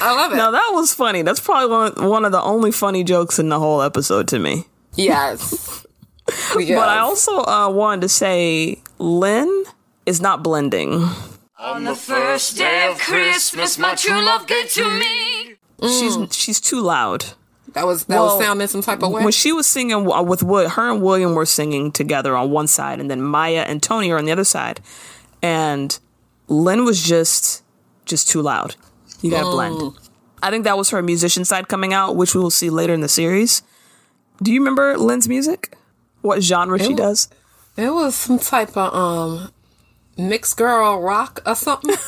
I 0.00 0.14
love 0.14 0.32
it. 0.32 0.36
Now 0.36 0.52
that 0.52 0.70
was 0.72 0.94
funny. 0.94 1.22
That's 1.22 1.40
probably 1.40 1.70
one, 1.70 2.10
one 2.10 2.24
of 2.24 2.32
the 2.32 2.40
only 2.42 2.72
funny 2.72 3.04
jokes 3.04 3.38
in 3.38 3.48
the 3.48 3.58
whole 3.58 3.82
episode 3.82 4.28
to 4.28 4.38
me. 4.38 4.64
Yes. 4.94 5.86
But 6.54 6.88
I 6.88 6.98
also 6.98 7.38
uh, 7.38 7.68
wanted 7.70 8.02
to 8.02 8.08
say 8.08 8.80
Lynn 8.98 9.64
is 10.06 10.20
not 10.20 10.44
blending. 10.44 11.04
On 11.58 11.82
the 11.82 11.96
first 11.96 12.56
day 12.56 12.88
of 12.88 12.98
Christmas, 13.00 13.76
my 13.78 13.96
true 13.96 14.22
love 14.22 14.46
gave 14.46 14.70
to 14.74 14.88
me. 14.88 15.56
She's 15.82 16.16
she's 16.30 16.60
too 16.60 16.80
loud. 16.80 17.24
That 17.74 17.86
was 17.86 18.04
that 18.04 18.16
Well, 18.16 18.36
was 18.36 18.44
sounding 18.44 18.66
some 18.68 18.82
type 18.82 19.02
of 19.02 19.10
way. 19.12 19.22
When 19.22 19.32
she 19.32 19.52
was 19.52 19.66
singing 19.66 20.04
with 20.04 20.42
Wood, 20.42 20.70
her 20.72 20.90
and 20.90 21.02
William 21.02 21.34
were 21.34 21.46
singing 21.46 21.92
together 21.92 22.36
on 22.36 22.50
one 22.50 22.66
side, 22.66 23.00
and 23.00 23.10
then 23.10 23.22
Maya 23.22 23.64
and 23.66 23.82
Tony 23.82 24.10
are 24.10 24.18
on 24.18 24.24
the 24.24 24.32
other 24.32 24.44
side. 24.44 24.80
And 25.42 25.98
Lynn 26.48 26.84
was 26.84 27.02
just 27.02 27.62
just 28.04 28.28
too 28.28 28.42
loud. 28.42 28.76
You 29.22 29.30
gotta 29.30 29.50
blend. 29.50 29.96
I 30.42 30.50
think 30.50 30.64
that 30.64 30.76
was 30.78 30.90
her 30.90 31.02
musician 31.02 31.44
side 31.44 31.68
coming 31.68 31.92
out, 31.92 32.16
which 32.16 32.34
we 32.34 32.40
will 32.40 32.50
see 32.50 32.70
later 32.70 32.94
in 32.94 33.00
the 33.00 33.08
series. 33.08 33.62
Do 34.42 34.52
you 34.52 34.60
remember 34.60 34.96
Lynn's 34.98 35.28
music? 35.28 35.76
What 36.22 36.42
genre 36.42 36.78
she 36.78 36.94
does? 36.94 37.28
It 37.76 37.90
was 37.90 38.14
some 38.14 38.38
type 38.38 38.76
of 38.76 38.94
um 38.94 39.52
mixed 40.18 40.56
girl 40.56 41.00
rock 41.00 41.40
or 41.46 41.54
something. 41.54 41.90
Is 41.94 41.98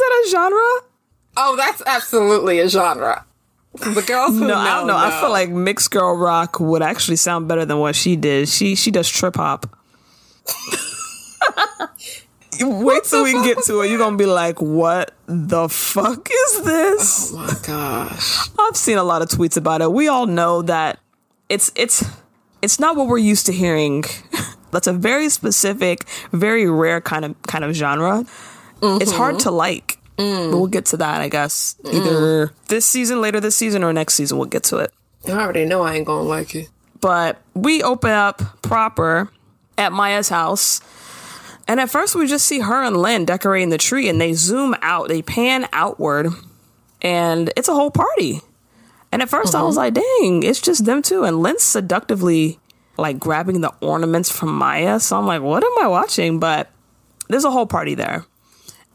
that 0.00 0.24
a 0.26 0.30
genre? 0.30 0.80
oh, 1.38 1.54
that's 1.54 1.82
absolutely 1.86 2.60
a 2.60 2.68
genre. 2.68 3.25
The 3.80 4.02
girls 4.06 4.34
No, 4.40 4.46
know, 4.48 4.54
I 4.54 4.78
don't 4.78 4.86
know. 4.86 4.96
I 4.96 5.20
feel 5.20 5.30
like 5.30 5.50
mixed 5.50 5.90
girl 5.90 6.16
rock 6.16 6.60
would 6.60 6.82
actually 6.82 7.16
sound 7.16 7.48
better 7.48 7.64
than 7.64 7.78
what 7.78 7.96
she 7.96 8.16
did. 8.16 8.48
She 8.48 8.74
she 8.74 8.90
does 8.90 9.08
trip 9.08 9.36
hop. 9.36 9.66
Wait 12.60 13.04
till 13.04 13.24
we 13.24 13.32
get 13.44 13.58
to 13.64 13.80
it. 13.82 13.90
You're 13.90 13.98
gonna 13.98 14.16
be 14.16 14.26
like, 14.26 14.62
"What 14.62 15.12
the 15.26 15.68
fuck 15.68 16.28
is 16.30 16.62
this?" 16.62 17.32
Oh 17.34 17.36
my 17.36 17.54
gosh. 17.66 18.48
I've 18.58 18.76
seen 18.76 18.98
a 18.98 19.04
lot 19.04 19.22
of 19.22 19.28
tweets 19.28 19.56
about 19.56 19.82
it. 19.82 19.92
We 19.92 20.08
all 20.08 20.26
know 20.26 20.62
that 20.62 20.98
it's 21.48 21.70
it's 21.74 22.04
it's 22.62 22.80
not 22.80 22.96
what 22.96 23.08
we're 23.08 23.18
used 23.18 23.46
to 23.46 23.52
hearing. 23.52 24.04
That's 24.70 24.86
a 24.86 24.92
very 24.92 25.28
specific, 25.28 26.04
very 26.32 26.68
rare 26.68 27.00
kind 27.00 27.24
of 27.24 27.40
kind 27.42 27.64
of 27.64 27.74
genre. 27.74 28.24
It's 28.82 29.12
hard 29.12 29.36
mm-hmm. 29.36 29.42
to 29.42 29.50
like. 29.50 29.98
Mm. 30.16 30.50
But 30.50 30.56
we'll 30.56 30.66
get 30.66 30.86
to 30.86 30.96
that, 30.98 31.20
I 31.20 31.28
guess. 31.28 31.76
Either 31.84 32.46
mm. 32.48 32.52
this 32.68 32.86
season, 32.86 33.20
later 33.20 33.40
this 33.40 33.56
season, 33.56 33.84
or 33.84 33.92
next 33.92 34.14
season. 34.14 34.38
We'll 34.38 34.48
get 34.48 34.64
to 34.64 34.78
it. 34.78 34.92
I 35.26 35.32
already 35.32 35.64
know 35.64 35.82
I 35.82 35.96
ain't 35.96 36.06
gonna 36.06 36.22
like 36.22 36.54
it. 36.54 36.68
But 37.00 37.40
we 37.54 37.82
open 37.82 38.10
up 38.10 38.62
proper 38.62 39.30
at 39.76 39.92
Maya's 39.92 40.28
house. 40.28 40.80
And 41.68 41.80
at 41.80 41.90
first, 41.90 42.14
we 42.14 42.26
just 42.26 42.46
see 42.46 42.60
her 42.60 42.82
and 42.82 42.96
Lynn 42.96 43.24
decorating 43.24 43.70
the 43.70 43.78
tree, 43.78 44.08
and 44.08 44.20
they 44.20 44.32
zoom 44.34 44.74
out, 44.82 45.08
they 45.08 45.20
pan 45.20 45.68
outward, 45.72 46.28
and 47.02 47.52
it's 47.56 47.68
a 47.68 47.74
whole 47.74 47.90
party. 47.90 48.40
And 49.12 49.22
at 49.22 49.28
1st 49.28 49.54
I 49.54 49.62
was 49.62 49.76
mm-hmm. 49.76 49.78
like, 49.78 49.94
dang, 49.94 50.42
it's 50.42 50.60
just 50.60 50.84
them 50.84 51.02
two. 51.02 51.24
And 51.24 51.42
Lynn's 51.42 51.62
seductively 51.62 52.58
like 52.98 53.18
grabbing 53.18 53.60
the 53.60 53.72
ornaments 53.80 54.30
from 54.30 54.54
Maya. 54.54 55.00
So 55.00 55.16
I'm 55.16 55.26
like, 55.26 55.42
what 55.42 55.64
am 55.64 55.72
I 55.80 55.86
watching? 55.88 56.38
But 56.38 56.70
there's 57.28 57.44
a 57.44 57.50
whole 57.50 57.66
party 57.66 57.94
there. 57.94 58.24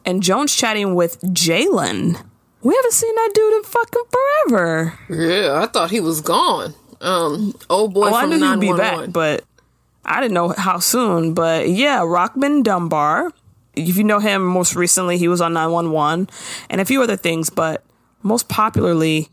And 0.06 0.24
Joan's 0.24 0.56
chatting 0.56 0.96
with 0.96 1.22
Jalen. 1.22 2.24
We 2.64 2.76
haven't 2.76 2.94
seen 2.94 3.16
that 3.16 3.32
dude 3.34 3.54
in 3.54 3.64
fucking 3.64 4.04
forever. 4.12 5.00
Yeah, 5.10 5.62
I 5.64 5.68
thought 5.68 5.92
he 5.92 6.00
was 6.00 6.22
gone. 6.22 6.76
Um, 7.02 7.56
old 7.70 7.94
boy 7.94 8.02
Well, 8.12 8.16
I 8.16 8.26
knew 8.26 8.52
he'd 8.52 8.60
be 8.60 8.74
back, 8.78 9.12
but 9.12 9.44
I 10.06 10.22
didn't 10.22 10.34
know 10.36 10.50
how 10.50 10.80
soon. 10.80 11.34
But 11.34 11.70
yeah, 11.70 12.00
Rockmond 12.00 12.64
Dunbar. 12.64 13.32
If 13.76 13.98
you 13.98 14.04
know 14.04 14.20
him, 14.20 14.46
most 14.46 14.76
recently 14.76 15.18
he 15.18 15.28
was 15.28 15.42
on 15.42 15.54
911 15.54 16.30
and 16.70 16.82
a 16.82 16.86
few 16.86 17.02
other 17.02 17.16
things, 17.16 17.50
but 17.50 17.84
most 18.22 18.50
popularly 18.50 19.30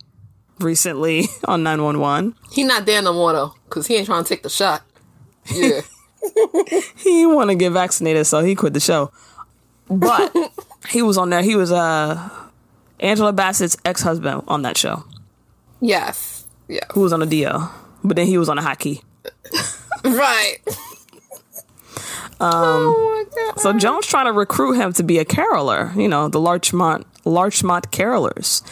recently 0.60 1.26
on 1.44 1.62
911. 1.62 2.34
He 2.52 2.62
not 2.64 2.86
there 2.86 3.02
no 3.02 3.12
more 3.12 3.32
though, 3.32 3.54
cause 3.68 3.86
he 3.88 3.96
ain't 3.96 4.06
trying 4.06 4.22
to 4.24 4.28
take 4.28 4.42
the 4.42 4.48
shot. 4.50 4.82
Yeah. 5.52 5.80
He 6.96 7.24
want 7.24 7.48
to 7.50 7.54
get 7.54 7.70
vaccinated, 7.70 8.26
so 8.26 8.42
he 8.42 8.54
quit 8.54 8.74
the 8.74 8.80
show. 8.80 9.12
But 9.90 10.34
he 10.90 11.02
was 11.02 11.18
on 11.18 11.30
there. 11.30 11.42
He 11.42 11.56
was 11.56 11.72
uh 11.72 12.28
Angela 13.00 13.32
Bassett's 13.32 13.76
ex 13.84 14.02
husband 14.02 14.42
on 14.48 14.62
that 14.62 14.76
show, 14.76 15.04
yes. 15.80 16.46
Yeah. 16.68 16.80
who 16.92 17.00
was 17.00 17.12
on 17.12 17.22
a 17.22 17.26
DL. 17.26 17.70
But 18.04 18.16
then 18.16 18.26
he 18.26 18.38
was 18.38 18.48
on 18.48 18.58
a 18.58 18.62
hockey. 18.62 19.02
Right. 20.04 20.58
oh 22.40 23.24
my 23.26 23.52
god. 23.52 23.60
So 23.60 23.72
Joan's 23.72 24.06
trying 24.06 24.26
to 24.26 24.32
recruit 24.32 24.74
him 24.74 24.92
to 24.94 25.02
be 25.02 25.18
a 25.18 25.24
caroler, 25.24 25.92
you 25.96 26.08
know, 26.08 26.28
the 26.28 26.40
Larchmont 26.40 27.06
Larchmont 27.24 27.90
carolers. 27.90 28.62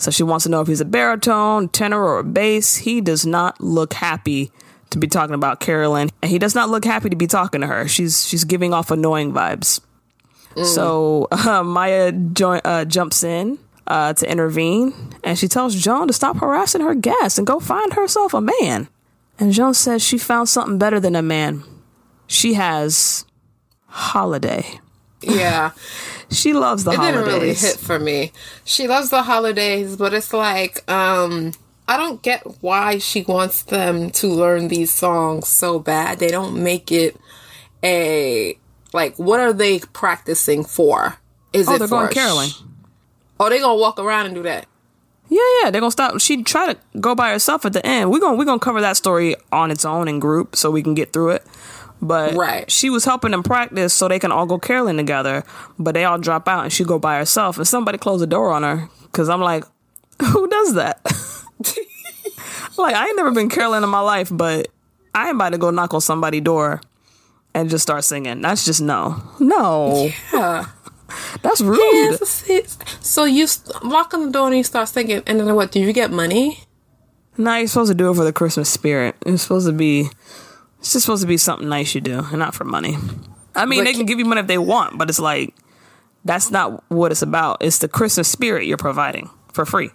So 0.00 0.10
she 0.10 0.22
wants 0.22 0.44
to 0.44 0.50
know 0.50 0.60
if 0.60 0.68
he's 0.68 0.80
a 0.80 0.84
baritone, 0.84 1.68
tenor, 1.68 2.02
or 2.02 2.20
a 2.20 2.24
bass. 2.24 2.76
He 2.76 3.00
does 3.00 3.26
not 3.26 3.60
look 3.60 3.94
happy 3.94 4.52
to 4.90 4.98
be 4.98 5.08
talking 5.08 5.34
about 5.34 5.58
Carolyn, 5.60 6.10
and 6.22 6.30
he 6.30 6.38
does 6.38 6.54
not 6.54 6.68
look 6.68 6.84
happy 6.84 7.10
to 7.10 7.16
be 7.16 7.26
talking 7.26 7.62
to 7.62 7.66
her. 7.66 7.88
She's 7.88 8.24
she's 8.26 8.44
giving 8.44 8.72
off 8.72 8.90
annoying 8.90 9.32
vibes. 9.32 9.80
So 10.64 11.28
uh, 11.30 11.62
Maya 11.62 12.12
join, 12.12 12.60
uh, 12.64 12.84
jumps 12.84 13.22
in 13.22 13.58
uh, 13.86 14.14
to 14.14 14.30
intervene, 14.30 14.94
and 15.22 15.38
she 15.38 15.48
tells 15.48 15.74
Joan 15.74 16.06
to 16.08 16.12
stop 16.12 16.38
harassing 16.38 16.80
her 16.80 16.94
guests 16.94 17.38
and 17.38 17.46
go 17.46 17.60
find 17.60 17.92
herself 17.92 18.32
a 18.34 18.40
man. 18.40 18.88
And 19.38 19.52
Joan 19.52 19.74
says 19.74 20.02
she 20.02 20.16
found 20.18 20.48
something 20.48 20.78
better 20.78 20.98
than 20.98 21.14
a 21.14 21.22
man. 21.22 21.62
She 22.26 22.54
has 22.54 23.24
holiday. 23.86 24.64
Yeah. 25.22 25.72
She 26.28 26.54
loves 26.54 26.82
the 26.82 26.90
it 26.90 26.96
holidays. 26.96 27.24
didn't 27.24 27.34
really 27.40 27.54
hit 27.54 27.76
for 27.76 28.00
me. 28.00 28.32
She 28.64 28.88
loves 28.88 29.10
the 29.10 29.22
holidays, 29.22 29.94
but 29.96 30.12
it's 30.12 30.32
like 30.32 30.82
um 30.90 31.52
I 31.86 31.96
don't 31.96 32.20
get 32.20 32.42
why 32.62 32.98
she 32.98 33.22
wants 33.22 33.62
them 33.62 34.10
to 34.10 34.26
learn 34.26 34.66
these 34.66 34.90
songs 34.90 35.46
so 35.46 35.78
bad. 35.78 36.18
They 36.18 36.26
don't 36.26 36.64
make 36.64 36.90
it 36.90 37.16
a 37.84 38.58
like 38.96 39.16
what 39.16 39.38
are 39.38 39.52
they 39.52 39.78
practicing 39.78 40.64
for? 40.64 41.18
Is 41.52 41.68
Oh, 41.68 41.74
it 41.74 41.78
they're 41.78 41.86
for 41.88 41.96
going 41.98 42.08
a 42.08 42.10
sh- 42.10 42.14
caroling. 42.14 42.50
Oh, 43.38 43.48
they 43.48 43.60
gonna 43.60 43.76
walk 43.78 44.00
around 44.00 44.26
and 44.26 44.34
do 44.34 44.42
that. 44.42 44.66
Yeah, 45.28 45.40
yeah, 45.62 45.70
they're 45.70 45.80
gonna 45.80 45.90
stop. 45.90 46.20
She 46.20 46.42
tried 46.42 46.74
to 46.74 47.00
go 47.00 47.14
by 47.14 47.30
herself 47.32 47.64
at 47.66 47.72
the 47.72 47.84
end. 47.86 48.10
We're 48.10 48.20
gonna 48.20 48.36
we're 48.36 48.44
gonna 48.44 48.58
cover 48.58 48.80
that 48.80 48.96
story 48.96 49.36
on 49.52 49.70
its 49.70 49.84
own 49.84 50.08
in 50.08 50.18
group 50.20 50.56
so 50.56 50.70
we 50.70 50.82
can 50.82 50.94
get 50.94 51.12
through 51.12 51.30
it. 51.30 51.44
But 52.02 52.34
Right. 52.34 52.70
she 52.70 52.90
was 52.90 53.04
helping 53.06 53.30
them 53.30 53.42
practice 53.42 53.94
so 53.94 54.06
they 54.06 54.18
can 54.18 54.30
all 54.30 54.46
go 54.46 54.58
caroling 54.58 54.96
together. 54.98 55.44
But 55.78 55.94
they 55.94 56.04
all 56.04 56.18
drop 56.18 56.46
out 56.46 56.64
and 56.64 56.72
she 56.72 56.84
go 56.84 56.98
by 56.98 57.16
herself. 57.18 57.56
And 57.56 57.66
somebody 57.66 57.96
closed 57.98 58.22
the 58.22 58.26
door 58.26 58.52
on 58.52 58.62
her 58.64 58.88
because 59.04 59.28
I'm 59.28 59.40
like, 59.40 59.64
who 60.22 60.46
does 60.48 60.74
that? 60.74 61.00
like 62.76 62.94
I 62.94 63.06
ain't 63.06 63.16
never 63.16 63.30
been 63.32 63.48
caroling 63.48 63.82
in 63.82 63.88
my 63.88 64.00
life, 64.00 64.28
but 64.32 64.68
I 65.14 65.28
ain't 65.28 65.36
about 65.36 65.50
to 65.50 65.58
go 65.58 65.70
knock 65.70 65.94
on 65.94 66.00
somebody's 66.00 66.42
door 66.42 66.80
and 67.56 67.70
just 67.70 67.82
start 67.82 68.04
singing. 68.04 68.40
That's 68.42 68.64
just 68.64 68.80
no, 68.82 69.22
no. 69.40 70.10
Yeah. 70.32 70.66
That's 71.42 71.60
rude. 71.60 71.80
Yes, 71.80 72.48
it's- 72.48 72.78
so 73.00 73.24
you 73.24 73.46
walk 73.84 74.12
on 74.12 74.26
the 74.26 74.32
door 74.32 74.48
and 74.48 74.56
you 74.56 74.64
start 74.64 74.88
singing, 74.88 75.22
and 75.26 75.40
then 75.40 75.54
what? 75.54 75.72
Do 75.72 75.80
you 75.80 75.92
get 75.92 76.10
money? 76.10 76.60
No, 77.38 77.54
you're 77.56 77.68
supposed 77.68 77.90
to 77.90 77.94
do 77.94 78.10
it 78.10 78.14
for 78.14 78.24
the 78.24 78.32
Christmas 78.32 78.68
spirit. 78.68 79.14
It's 79.24 79.42
supposed 79.42 79.66
to 79.66 79.72
be. 79.72 80.08
It's 80.80 80.92
just 80.92 81.06
supposed 81.06 81.22
to 81.22 81.28
be 81.28 81.36
something 81.38 81.68
nice 81.68 81.94
you 81.94 82.00
do, 82.00 82.18
and 82.30 82.38
not 82.38 82.54
for 82.54 82.64
money. 82.64 82.96
I 83.54 83.64
mean, 83.64 83.80
But 83.80 83.84
they 83.84 83.94
can 83.94 84.04
give 84.06 84.18
you 84.18 84.24
money 84.26 84.40
if 84.42 84.46
they 84.46 84.58
want, 84.58 84.98
but 84.98 85.08
it's 85.08 85.18
like 85.18 85.54
that's 86.24 86.50
not 86.50 86.82
what 86.90 87.10
it's 87.12 87.22
about. 87.22 87.58
It's 87.60 87.78
the 87.78 87.88
Christmas 87.88 88.28
spirit 88.28 88.66
you're 88.66 88.76
providing 88.76 89.30
for 89.52 89.64
free. 89.64 89.90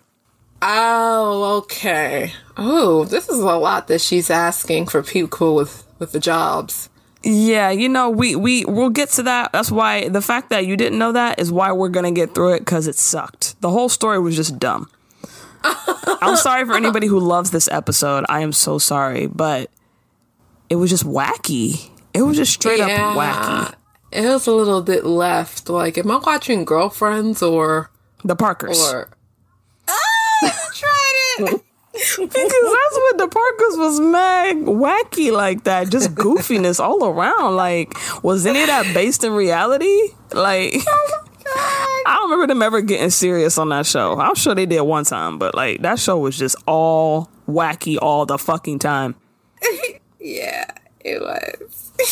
Oh, 0.61 1.57
okay. 1.63 2.33
Oh, 2.57 3.03
this 3.05 3.27
is 3.29 3.39
a 3.39 3.55
lot 3.57 3.87
that 3.87 4.01
she's 4.01 4.29
asking 4.29 4.87
for 4.87 5.01
people 5.03 5.55
with 5.55 5.83
with 5.99 6.11
the 6.13 6.19
jobs. 6.19 6.89
Yeah, 7.23 7.69
you 7.69 7.87
know, 7.87 8.09
we 8.09 8.35
we 8.35 8.65
we'll 8.65 8.89
get 8.89 9.09
to 9.09 9.23
that. 9.23 9.51
That's 9.51 9.71
why 9.71 10.09
the 10.09 10.21
fact 10.21 10.49
that 10.49 10.65
you 10.65 10.75
didn't 10.75 10.97
know 10.97 11.11
that 11.11 11.39
is 11.39 11.51
why 11.51 11.71
we're 11.71 11.89
gonna 11.89 12.11
get 12.11 12.33
through 12.33 12.53
it 12.53 12.59
because 12.59 12.87
it 12.87 12.95
sucked. 12.95 13.59
The 13.61 13.69
whole 13.69 13.89
story 13.89 14.19
was 14.19 14.35
just 14.35 14.57
dumb. 14.57 14.89
I'm 15.63 16.35
sorry 16.37 16.65
for 16.65 16.73
anybody 16.75 17.05
who 17.07 17.19
loves 17.19 17.51
this 17.51 17.67
episode. 17.71 18.25
I 18.27 18.41
am 18.41 18.51
so 18.51 18.79
sorry, 18.79 19.27
but 19.27 19.69
it 20.69 20.75
was 20.77 20.89
just 20.89 21.05
wacky. 21.05 21.89
It 22.13 22.23
was 22.23 22.37
just 22.37 22.53
straight 22.53 22.79
up 22.79 22.89
wacky. 22.89 23.75
It 24.11 24.25
was 24.25 24.47
a 24.47 24.51
little 24.51 24.81
bit 24.81 25.05
left. 25.05 25.69
Like, 25.69 25.97
am 25.99 26.09
I 26.11 26.17
watching 26.17 26.65
Girlfriends 26.65 27.41
or 27.43 27.91
The 28.23 28.35
Parkers. 28.35 28.81
or? 28.91 29.09
Ah, 29.87 29.93
I 30.43 30.51
tried 30.73 31.53
it. 31.53 31.61
because 32.17 32.29
that's 32.31 32.96
what 32.96 33.17
the 33.17 33.27
Parkers 33.27 33.77
was 33.77 34.00
mad 34.00 34.55
wacky 34.58 35.31
like 35.31 35.63
that, 35.65 35.89
just 35.89 36.15
goofiness 36.15 36.79
all 36.79 37.05
around. 37.05 37.55
Like, 37.55 37.93
was 38.24 38.46
any 38.46 38.62
of 38.62 38.67
that 38.67 38.93
based 38.93 39.24
in 39.24 39.34
reality? 39.34 40.10
Like, 40.34 40.74
oh 40.88 41.27
I 42.05 42.15
don't 42.15 42.31
remember 42.31 42.48
them 42.48 42.62
ever 42.62 42.81
getting 42.81 43.10
serious 43.10 43.58
on 43.58 43.70
that 43.70 43.86
show. 43.86 44.20
I'm 44.20 44.36
sure 44.36 44.55
they 44.55 44.65
did 44.65 44.81
one 44.81 45.05
time, 45.05 45.38
but 45.38 45.55
like 45.55 45.81
that 45.81 46.00
show 46.00 46.17
was 46.17 46.38
just 46.38 46.55
all 46.67 47.29
wacky 47.48 47.98
all 48.01 48.25
the 48.25 48.38
fucking 48.38 48.79
time. 48.79 49.15
Yeah, 50.24 50.65
it 51.00 51.20
was. 51.20 52.05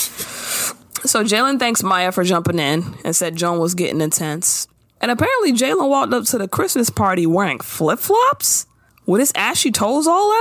So 1.05 1.23
Jalen 1.23 1.59
thanks 1.59 1.83
Maya 1.83 2.11
for 2.11 2.23
jumping 2.23 2.57
in 2.57 2.95
and 3.05 3.15
said 3.15 3.35
Joan 3.35 3.59
was 3.59 3.75
getting 3.75 4.01
intense. 4.01 4.67
And 4.99 5.11
apparently 5.11 5.53
Jalen 5.53 5.87
walked 5.87 6.11
up 6.11 6.25
to 6.25 6.39
the 6.39 6.47
Christmas 6.47 6.89
party 6.89 7.27
wearing 7.27 7.59
flip 7.59 7.99
flops 7.99 8.65
with 9.09 9.19
his 9.19 9.31
ashy 9.35 9.71
toes 9.71 10.07
all 10.07 10.31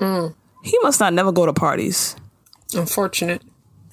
out. 0.00 0.34
He 0.62 0.78
must 0.82 1.00
not 1.00 1.12
never 1.12 1.32
go 1.32 1.46
to 1.46 1.52
parties. 1.52 2.16
Unfortunate. 2.74 3.42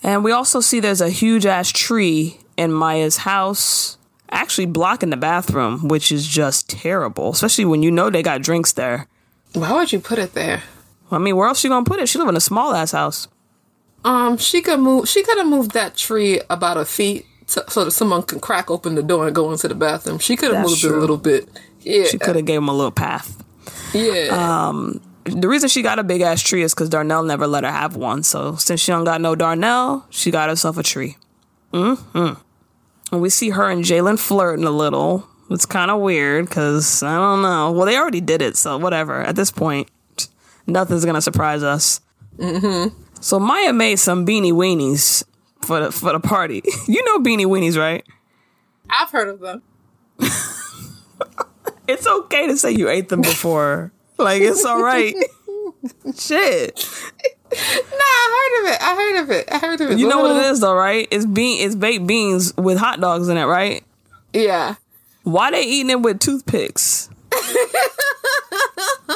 And 0.01 0.23
we 0.23 0.31
also 0.31 0.59
see 0.59 0.79
there's 0.79 1.01
a 1.01 1.09
huge 1.09 1.45
ass 1.45 1.71
tree 1.71 2.37
in 2.57 2.71
Maya's 2.73 3.17
house, 3.17 3.97
actually 4.29 4.65
blocking 4.65 5.09
the 5.09 5.17
bathroom, 5.17 5.87
which 5.87 6.11
is 6.11 6.27
just 6.27 6.69
terrible, 6.69 7.31
especially 7.31 7.65
when 7.65 7.83
you 7.83 7.91
know 7.91 8.09
they 8.09 8.21
got 8.23 8.41
drinks 8.41 8.73
there. 8.73 9.07
Why 9.53 9.71
would 9.73 9.91
you 9.93 9.99
put 9.99 10.19
it 10.19 10.33
there? 10.33 10.63
I 11.11 11.19
mean, 11.19 11.35
where 11.35 11.47
else 11.47 11.59
she 11.59 11.69
gonna 11.69 11.85
put 11.85 11.99
it? 11.99 12.09
She 12.09 12.17
live 12.17 12.27
in 12.27 12.35
a 12.35 12.41
small 12.41 12.73
ass 12.73 12.91
house. 12.91 13.27
Um, 14.03 14.37
she 14.37 14.61
could 14.61 14.79
move. 14.79 15.07
She 15.07 15.23
could 15.23 15.37
have 15.37 15.47
moved 15.47 15.71
that 15.71 15.95
tree 15.95 16.41
about 16.49 16.77
a 16.77 16.85
feet 16.85 17.25
to, 17.47 17.63
so 17.69 17.85
that 17.85 17.91
someone 17.91 18.23
can 18.23 18.39
crack 18.39 18.69
open 18.69 18.95
the 18.95 19.03
door 19.03 19.27
and 19.27 19.35
go 19.35 19.51
into 19.51 19.67
the 19.67 19.75
bathroom. 19.75 20.19
She 20.19 20.35
could 20.35 20.53
have 20.53 20.65
moved 20.65 20.83
it 20.83 20.91
a 20.91 20.97
little 20.97 21.17
bit. 21.17 21.47
Yeah, 21.81 22.05
She 22.05 22.17
could 22.17 22.35
have 22.35 22.45
gave 22.45 22.57
him 22.57 22.67
a 22.67 22.73
little 22.73 22.91
path. 22.91 23.41
Yeah. 23.93 24.67
Um, 24.67 25.01
The 25.25 25.47
reason 25.47 25.69
she 25.69 25.81
got 25.81 25.99
a 25.99 26.03
big 26.03 26.21
ass 26.21 26.41
tree 26.41 26.63
is 26.63 26.73
because 26.73 26.89
Darnell 26.89 27.23
never 27.23 27.47
let 27.47 27.63
her 27.63 27.71
have 27.71 27.95
one. 27.95 28.23
So 28.23 28.55
since 28.55 28.81
she 28.81 28.91
don't 28.91 29.05
got 29.05 29.21
no 29.21 29.35
Darnell, 29.35 30.05
she 30.09 30.31
got 30.31 30.49
herself 30.49 30.77
a 30.77 30.83
tree. 30.83 31.17
Mm-hmm. 31.71 32.33
And 33.11 33.21
we 33.21 33.29
see 33.29 33.51
her 33.51 33.69
and 33.69 33.83
Jalen 33.83 34.19
flirting 34.19 34.65
a 34.65 34.71
little. 34.71 35.27
It's 35.49 35.65
kind 35.65 35.91
of 35.91 36.01
weird 36.01 36.47
because 36.47 37.03
I 37.03 37.15
don't 37.15 37.41
know. 37.41 37.71
Well, 37.71 37.85
they 37.85 37.97
already 37.97 38.21
did 38.21 38.41
it, 38.41 38.57
so 38.57 38.77
whatever. 38.77 39.21
At 39.21 39.35
this 39.35 39.51
point, 39.51 39.89
nothing's 40.67 41.05
gonna 41.05 41.21
surprise 41.21 41.63
us. 41.63 42.01
Mm-hmm. 42.37 42.95
So 43.21 43.39
Maya 43.39 43.71
made 43.71 43.97
some 43.97 44.25
beanie 44.25 44.51
weenies 44.51 45.23
for 45.61 45.79
the 45.79 45.91
for 45.91 46.11
the 46.11 46.19
party. 46.19 46.61
you 46.87 47.03
know 47.05 47.19
beanie 47.19 47.45
weenies, 47.45 47.77
right? 47.77 48.03
I've 48.89 49.09
heard 49.09 49.29
of 49.29 49.39
them. 49.39 49.61
It's 51.87 52.07
okay 52.07 52.47
to 52.47 52.57
say 52.57 52.71
you 52.71 52.89
ate 52.89 53.09
them 53.09 53.21
before. 53.21 53.91
like 54.17 54.41
it's 54.41 54.63
all 54.65 54.81
right. 54.81 55.13
Shit. 56.17 56.89
No, 57.53 57.57
I 57.59 58.29
heard 58.33 58.63
of 58.63 58.73
it. 58.73 58.81
I 58.81 58.95
heard 58.95 59.23
of 59.23 59.31
it. 59.31 59.51
I 59.51 59.57
heard 59.59 59.81
of 59.81 59.91
it. 59.91 59.99
You 59.99 60.07
know 60.07 60.21
what 60.21 60.37
it 60.37 60.45
is 60.51 60.61
though, 60.61 60.75
right? 60.75 61.07
It's 61.11 61.25
bean 61.25 61.65
it's 61.65 61.75
baked 61.75 62.07
beans 62.07 62.55
with 62.57 62.77
hot 62.77 62.99
dogs 62.99 63.27
in 63.29 63.37
it, 63.37 63.45
right? 63.45 63.83
Yeah. 64.33 64.75
Why 65.23 65.51
they 65.51 65.63
eating 65.63 65.91
it 65.91 66.01
with 66.01 66.19
toothpicks? 66.19 67.09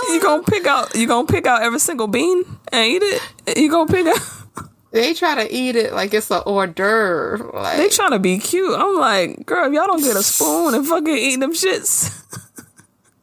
you 0.10 0.22
gonna 0.22 0.44
pick 0.44 0.66
out 0.66 0.96
you 0.96 1.08
gonna 1.08 1.28
pick 1.28 1.46
out 1.48 1.62
every 1.64 1.80
single 1.80 2.08
bean 2.08 2.44
and 2.72 2.86
eat 2.86 3.02
it? 3.04 3.58
You 3.58 3.70
gonna 3.72 3.92
pick 3.92 4.06
out 4.08 4.20
They 4.92 5.14
try 5.14 5.36
to 5.36 5.54
eat 5.54 5.76
it 5.76 5.94
like 5.94 6.14
it's 6.14 6.32
an 6.32 6.42
hors 6.46 6.68
d'oeuvre. 6.68 7.52
Like, 7.54 7.78
they 7.78 7.90
trying 7.90 8.12
to 8.12 8.20
be 8.20 8.40
cute. 8.40 8.74
I'm 8.74 8.96
like, 8.96 9.46
girl, 9.46 9.68
if 9.68 9.74
y'all 9.74 9.86
don't 9.86 10.02
get 10.02 10.16
a 10.16 10.24
spoon 10.24 10.74
and 10.74 10.88
fucking 10.88 11.16
eat 11.16 11.40
them 11.40 11.54
shits. 11.54 12.44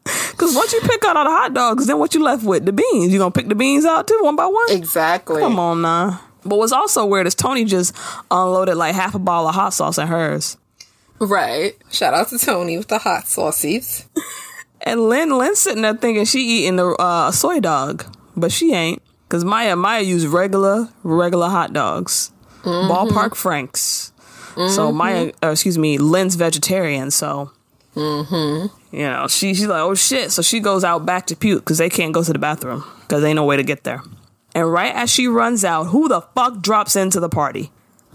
Cause 0.37 0.55
once 0.55 0.73
you 0.73 0.81
pick 0.83 1.05
out 1.05 1.17
all 1.17 1.25
the 1.25 1.31
hot 1.31 1.55
dogs, 1.55 1.87
then 1.87 1.99
what 1.99 2.15
you 2.15 2.23
left 2.23 2.45
with? 2.45 2.67
The 2.67 2.73
beans. 2.73 3.13
You 3.13 3.19
gonna 3.19 3.31
pick 3.31 3.49
the 3.49 3.55
beans 3.55 3.85
out 3.85 4.07
too, 4.07 4.19
one 4.23 4.37
by 4.37 4.47
one? 4.47 4.71
exactly. 4.71 5.41
Come 5.41 5.59
on 5.59 5.83
now. 5.83 6.21
But 6.45 6.59
what's 6.59 6.73
also 6.73 7.07
weird 7.07 7.27
is 7.27 7.35
Tony 7.35 7.65
just 7.65 7.97
unloaded 8.31 8.77
like 8.77 8.95
half 8.95 9.15
a 9.15 9.19
bottle 9.19 9.49
of 9.49 9.55
hot 9.55 9.73
sauce 9.73 9.97
in 9.97 10.07
hers. 10.07 10.59
Right. 11.19 11.75
Shout 11.91 12.13
out 12.13 12.29
to 12.29 12.39
Tony 12.39 12.77
with 12.77 12.89
the 12.89 12.99
hot 12.99 13.27
sauces. 13.27 14.07
And 14.87 15.09
Lynn, 15.09 15.39
Lynn 15.39 15.57
sitting 15.57 15.81
there 15.81 15.95
thinking 15.97 16.27
she 16.27 16.41
eating 16.41 16.77
the 16.77 16.89
uh, 16.89 17.31
soy 17.31 17.59
dog, 17.59 18.05
but 18.37 18.53
she 18.53 18.75
ain't. 18.75 19.01
Cause 19.31 19.43
Maya, 19.43 19.77
Maya 19.77 20.03
used 20.03 20.27
regular, 20.27 20.91
regular 21.03 21.49
hot 21.49 21.73
dogs, 21.73 22.31
ballpark 22.63 23.35
Franks. 23.35 24.13
So 24.69 24.93
Maya, 24.93 25.33
uh, 25.43 25.49
excuse 25.53 25.79
me, 25.79 25.97
Lynn's 25.97 26.35
vegetarian. 26.35 27.11
So, 27.11 27.51
Mm-hmm. 27.95 28.97
you 28.97 29.03
know, 29.03 29.29
she 29.29 29.55
she's 29.55 29.67
like, 29.67 29.81
oh 29.81 29.95
shit. 29.95 30.33
So 30.33 30.43
she 30.43 30.61
goes 30.61 30.85
out 30.85 31.07
back 31.07 31.27
to 31.27 31.37
puke 31.37 31.65
because 31.65 31.79
they 31.79 31.89
can't 31.89 32.13
go 32.13 32.23
to 32.23 32.33
the 32.33 32.39
bathroom 32.39 32.85
because 33.03 33.23
they 33.23 33.29
ain't 33.29 33.37
no 33.37 33.45
way 33.45 33.57
to 33.57 33.63
get 33.63 33.85
there. 33.85 34.03
And 34.55 34.73
right 34.73 34.95
as 34.95 35.11
she 35.11 35.27
runs 35.29 35.65
out, 35.65 35.85
who 35.85 36.09
the 36.09 36.21
fuck 36.21 36.61
drops 36.61 36.97
into 36.97 37.21
the 37.21 37.29
party? 37.29 37.71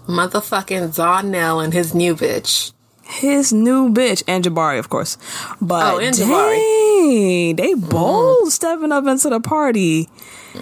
Motherfucking 0.06 0.96
Darnell 0.96 1.60
and 1.60 1.72
his 1.72 1.94
new 1.94 2.14
bitch. 2.14 2.72
his 3.04 3.52
new 3.52 3.92
bitch 3.92 4.22
and 4.26 4.44
Jabari, 4.44 4.78
of 4.78 4.88
course. 4.88 5.18
But 5.60 5.94
Oh, 5.94 5.98
and 5.98 6.16
dang, 6.16 7.56
they 7.56 7.72
mm-hmm. 7.72 7.88
bold 7.88 8.52
stepping 8.52 8.92
up 8.92 9.06
into 9.06 9.28
the 9.28 9.40
party, 9.40 10.08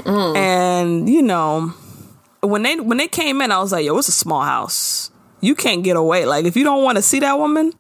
and 0.05 1.09
you 1.09 1.23
know 1.23 1.75
when 2.41 2.63
they 2.63 2.79
when 2.79 2.99
they 2.99 3.09
came 3.09 3.41
in, 3.41 3.53
I 3.53 3.59
was 3.61 3.73
like, 3.73 3.85
"Yo, 3.85 3.97
it's 3.99 4.09
a 4.09 4.13
small 4.13 4.43
house. 4.43 5.11
You 5.41 5.55
can't 5.55 5.85
get 5.85 5.97
away. 5.97 6.25
Like 6.27 6.45
if 6.45 6.57
you 6.57 6.65
don't 6.65 6.83
want 6.85 6.97
to 6.97 7.03
see 7.03 7.21
that 7.21 7.39
woman, 7.39 7.73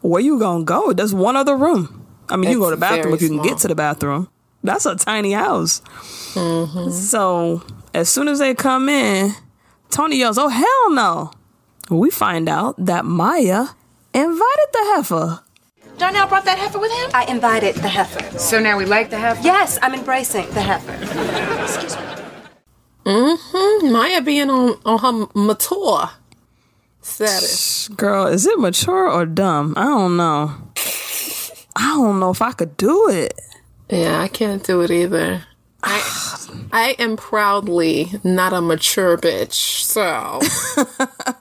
where 0.00 0.20
you 0.20 0.38
gonna 0.38 0.64
go? 0.64 0.92
There's 0.92 1.14
one 1.14 1.36
other 1.36 1.56
room. 1.56 2.06
I 2.28 2.36
mean, 2.36 2.50
you 2.50 2.58
go 2.58 2.70
to 2.70 2.76
the 2.76 2.80
bathroom 2.80 3.14
if 3.14 3.22
you 3.22 3.28
can 3.28 3.38
small. 3.38 3.48
get 3.48 3.58
to 3.58 3.68
the 3.68 3.74
bathroom. 3.74 4.28
That's 4.62 4.86
a 4.86 4.94
tiny 4.94 5.32
house. 5.32 5.80
Mm-hmm. 6.34 6.90
So 6.90 7.62
as 7.94 8.08
soon 8.08 8.28
as 8.28 8.38
they 8.38 8.54
come 8.54 8.88
in, 8.88 9.32
Tony 9.90 10.16
yells, 10.16 10.38
"Oh 10.38 10.48
hell 10.48 10.90
no!" 10.90 11.32
We 11.90 12.10
find 12.10 12.48
out 12.48 12.76
that 12.84 13.04
Maya 13.04 13.66
invited 14.14 14.68
the 14.72 14.92
heifer. 14.94 15.40
Darnell 15.98 16.28
brought 16.28 16.44
that 16.46 16.58
heifer 16.58 16.78
with 16.78 16.92
him? 16.92 17.10
I 17.12 17.24
invited 17.26 17.74
the 17.76 17.88
heifer. 17.88 18.38
So 18.38 18.58
now 18.58 18.78
we 18.78 18.86
like 18.86 19.10
the 19.10 19.18
heifer? 19.18 19.42
Yes, 19.42 19.78
I'm 19.82 19.92
embracing 19.92 20.48
the 20.50 20.62
heifer. 20.62 20.92
Excuse 21.62 21.94
me. 21.94 22.02
Mm-hmm. 23.04 23.92
Maya 23.92 24.22
being 24.22 24.48
on, 24.48 24.80
on 24.86 24.98
her 24.98 25.28
mature 25.34 26.10
status. 27.10 27.88
Girl, 27.88 28.26
is 28.26 28.46
it 28.46 28.58
mature 28.58 29.10
or 29.10 29.26
dumb? 29.26 29.74
I 29.76 29.84
don't 29.84 30.16
know. 30.16 30.54
I 31.76 31.88
don't 31.96 32.20
know 32.20 32.30
if 32.30 32.42
I 32.42 32.52
could 32.52 32.76
do 32.76 33.08
it. 33.08 33.38
Yeah, 33.88 34.20
I 34.20 34.28
can't 34.28 34.62
do 34.62 34.80
it 34.82 34.90
either. 34.90 35.44
I 35.82 36.36
I 36.72 36.96
am 36.98 37.16
proudly 37.16 38.12
not 38.22 38.52
a 38.52 38.60
mature 38.60 39.16
bitch. 39.16 39.52
So 39.82 40.40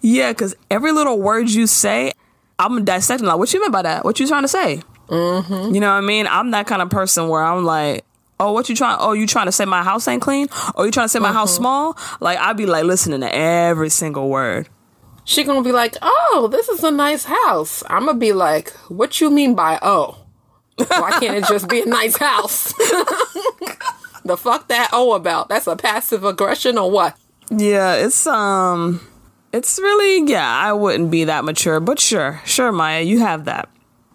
Yeah, 0.00 0.30
because 0.30 0.54
every 0.70 0.92
little 0.92 1.18
word 1.18 1.50
you 1.50 1.66
say, 1.66 2.12
I'm 2.58 2.84
dissecting. 2.84 3.26
Like, 3.26 3.38
what 3.38 3.52
you 3.52 3.60
meant 3.60 3.72
by 3.72 3.82
that? 3.82 4.04
What 4.04 4.20
you 4.20 4.26
trying 4.26 4.42
to 4.42 4.48
say? 4.48 4.82
Mm-hmm. 5.08 5.74
You 5.74 5.80
know 5.80 5.90
what 5.90 5.96
I 5.96 6.00
mean? 6.00 6.26
I'm 6.26 6.50
that 6.52 6.66
kind 6.66 6.82
of 6.82 6.90
person 6.90 7.28
where 7.28 7.42
I'm 7.42 7.64
like, 7.64 8.04
oh, 8.38 8.52
what 8.52 8.68
you 8.68 8.76
trying? 8.76 8.98
Oh, 9.00 9.12
you 9.12 9.26
trying 9.26 9.46
to 9.46 9.52
say 9.52 9.64
my 9.64 9.82
house 9.82 10.06
ain't 10.08 10.22
clean? 10.22 10.48
Or 10.74 10.86
you 10.86 10.92
trying 10.92 11.06
to 11.06 11.08
say 11.08 11.18
my 11.18 11.32
house 11.32 11.54
small? 11.54 11.96
Like, 12.20 12.38
I'd 12.38 12.56
be 12.56 12.66
like 12.66 12.84
listening 12.84 13.20
to 13.20 13.34
every 13.34 13.90
single 13.90 14.28
word. 14.28 14.68
She 15.26 15.44
gonna 15.44 15.62
be 15.62 15.72
like, 15.72 15.96
"Oh, 16.00 16.48
this 16.50 16.70
is 16.70 16.82
a 16.82 16.90
nice 16.90 17.24
house." 17.24 17.82
I'm 17.90 18.06
gonna 18.06 18.18
be 18.18 18.32
like, 18.32 18.70
"What 18.88 19.20
you 19.20 19.28
mean 19.28 19.54
by 19.54 19.78
oh? 19.82 20.16
Why 20.76 21.10
can't 21.20 21.36
it 21.36 21.44
just 21.46 21.68
be 21.68 21.82
a 21.82 21.86
nice 21.86 22.16
house?" 22.16 22.72
the 24.24 24.36
fuck 24.38 24.68
that 24.68 24.90
oh 24.92 25.12
about? 25.12 25.48
That's 25.48 25.66
a 25.66 25.76
passive 25.76 26.24
aggression 26.24 26.78
or 26.78 26.90
what? 26.90 27.18
Yeah, 27.50 27.94
it's 27.96 28.26
um 28.26 29.00
it's 29.52 29.78
really 29.78 30.30
yeah, 30.30 30.48
I 30.48 30.72
wouldn't 30.72 31.10
be 31.10 31.24
that 31.24 31.44
mature, 31.44 31.80
but 31.80 31.98
sure, 31.98 32.40
sure, 32.44 32.72
Maya, 32.72 33.02
you 33.02 33.18
have 33.18 33.44
that. 33.46 33.68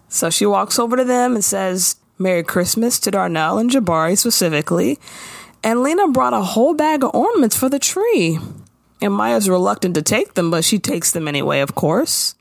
So 0.08 0.30
she 0.30 0.45
walks 0.45 0.80
over 0.80 0.95
to 0.95 1.04
them 1.04 1.36
and 1.36 1.43
says, 1.43 1.97
Merry 2.17 2.43
Christmas 2.43 3.00
to 3.00 3.12
Darnell 3.12 3.58
and 3.58 3.69
Jabari 3.69 4.17
specifically. 4.17 5.00
And 5.63 5.84
Lena 5.84 6.08
brought 6.08 6.34
a 6.34 6.41
whole 6.41 6.74
bag 6.74 7.04
of 7.04 7.13
ornaments 7.13 7.56
for 7.56 7.69
the 7.69 7.80
tree. 7.80 8.39
And 9.01 9.13
Maya's 9.13 9.49
reluctant 9.49 9.95
to 9.95 10.01
take 10.01 10.35
them, 10.35 10.51
but 10.51 10.63
she 10.63 10.79
takes 10.79 11.11
them 11.11 11.27
anyway, 11.27 11.61
of 11.61 11.75
course. 11.75 12.35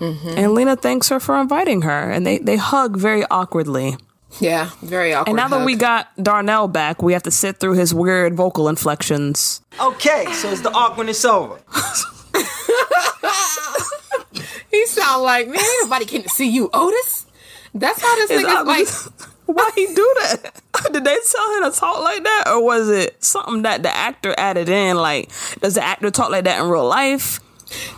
Mm-hmm. 0.00 0.34
And 0.36 0.54
Lena 0.54 0.76
thanks 0.76 1.08
her 1.08 1.20
for 1.20 1.40
inviting 1.40 1.82
her, 1.82 2.10
and 2.10 2.26
they, 2.26 2.38
they 2.38 2.56
hug 2.56 2.96
very 2.96 3.24
awkwardly. 3.30 3.96
Yeah, 4.40 4.70
very 4.82 5.14
awkward. 5.14 5.30
And 5.30 5.36
now 5.36 5.46
that 5.48 5.58
hug. 5.58 5.66
we 5.66 5.76
got 5.76 6.08
Darnell 6.22 6.68
back, 6.68 7.02
we 7.02 7.12
have 7.12 7.22
to 7.24 7.30
sit 7.30 7.58
through 7.58 7.74
his 7.74 7.92
weird 7.94 8.34
vocal 8.34 8.68
inflections. 8.68 9.60
Okay, 9.80 10.26
so 10.32 10.50
it's 10.50 10.62
the 10.62 10.72
awkwardness 10.72 11.24
over. 11.24 11.60
he 14.70 14.86
sound 14.86 15.22
like 15.22 15.46
man, 15.46 15.58
ain't 15.58 15.82
nobody 15.82 16.04
came 16.04 16.22
to 16.22 16.28
see 16.28 16.50
you, 16.50 16.68
Otis. 16.72 17.26
That's 17.74 18.00
how 18.00 18.14
this 18.16 18.30
Is 18.30 18.42
nigga's 18.42 18.66
like. 18.66 18.88
Why 19.46 19.70
he 19.74 19.86
do 19.86 20.14
that? 20.22 20.60
Did 20.92 21.04
they 21.04 21.16
tell 21.30 21.56
him 21.56 21.70
to 21.72 21.78
talk 21.78 22.02
like 22.02 22.22
that, 22.24 22.44
or 22.48 22.64
was 22.64 22.88
it 22.88 23.22
something 23.22 23.62
that 23.62 23.82
the 23.82 23.94
actor 23.94 24.34
added 24.38 24.68
in? 24.68 24.96
Like, 24.96 25.30
does 25.60 25.74
the 25.74 25.82
actor 25.84 26.10
talk 26.10 26.30
like 26.30 26.44
that 26.44 26.62
in 26.62 26.68
real 26.70 26.86
life? 26.86 27.40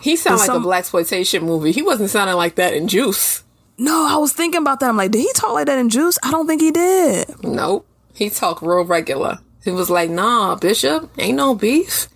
He 0.02 0.16
sound 0.16 0.38
like 0.38 0.46
some- 0.46 0.64
a 0.64 0.66
blaxploitation 0.66 1.42
movie. 1.42 1.72
He 1.72 1.82
wasn't 1.82 2.10
sounding 2.10 2.36
like 2.36 2.56
that 2.56 2.74
in 2.74 2.88
Juice. 2.88 3.42
No, 3.78 4.06
I 4.08 4.16
was 4.16 4.32
thinking 4.32 4.60
about 4.62 4.80
that. 4.80 4.88
I'm 4.88 4.96
like, 4.96 5.10
did 5.10 5.20
he 5.20 5.30
talk 5.34 5.52
like 5.52 5.66
that 5.66 5.78
in 5.78 5.88
Juice? 5.90 6.18
I 6.22 6.30
don't 6.30 6.46
think 6.46 6.62
he 6.62 6.70
did. 6.70 7.44
Nope. 7.44 7.86
He 8.14 8.30
talked 8.30 8.62
real 8.62 8.84
regular. 8.84 9.38
He 9.62 9.70
was 9.70 9.90
like, 9.90 10.08
"Nah, 10.08 10.54
Bishop, 10.54 11.10
ain't 11.18 11.36
no 11.36 11.54
beef." 11.54 12.08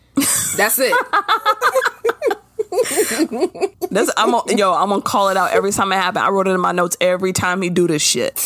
That's 0.57 0.79
it. 0.79 0.95
This, 3.91 4.11
I'm 4.17 4.31
gonna, 4.31 4.57
yo, 4.57 4.73
I'm 4.73 4.89
gonna 4.91 5.03
call 5.03 5.29
it 5.31 5.37
out 5.37 5.51
every 5.51 5.73
time 5.73 5.91
it 5.93 5.97
happens. 5.97 6.23
I 6.25 6.29
wrote 6.31 6.47
it 6.47 6.53
in 6.53 6.61
my 6.61 6.71
notes 6.73 6.97
every 7.01 7.33
time 7.33 7.61
he 7.63 7.69
do 7.71 7.89
this 7.89 8.03
shit. 8.03 8.39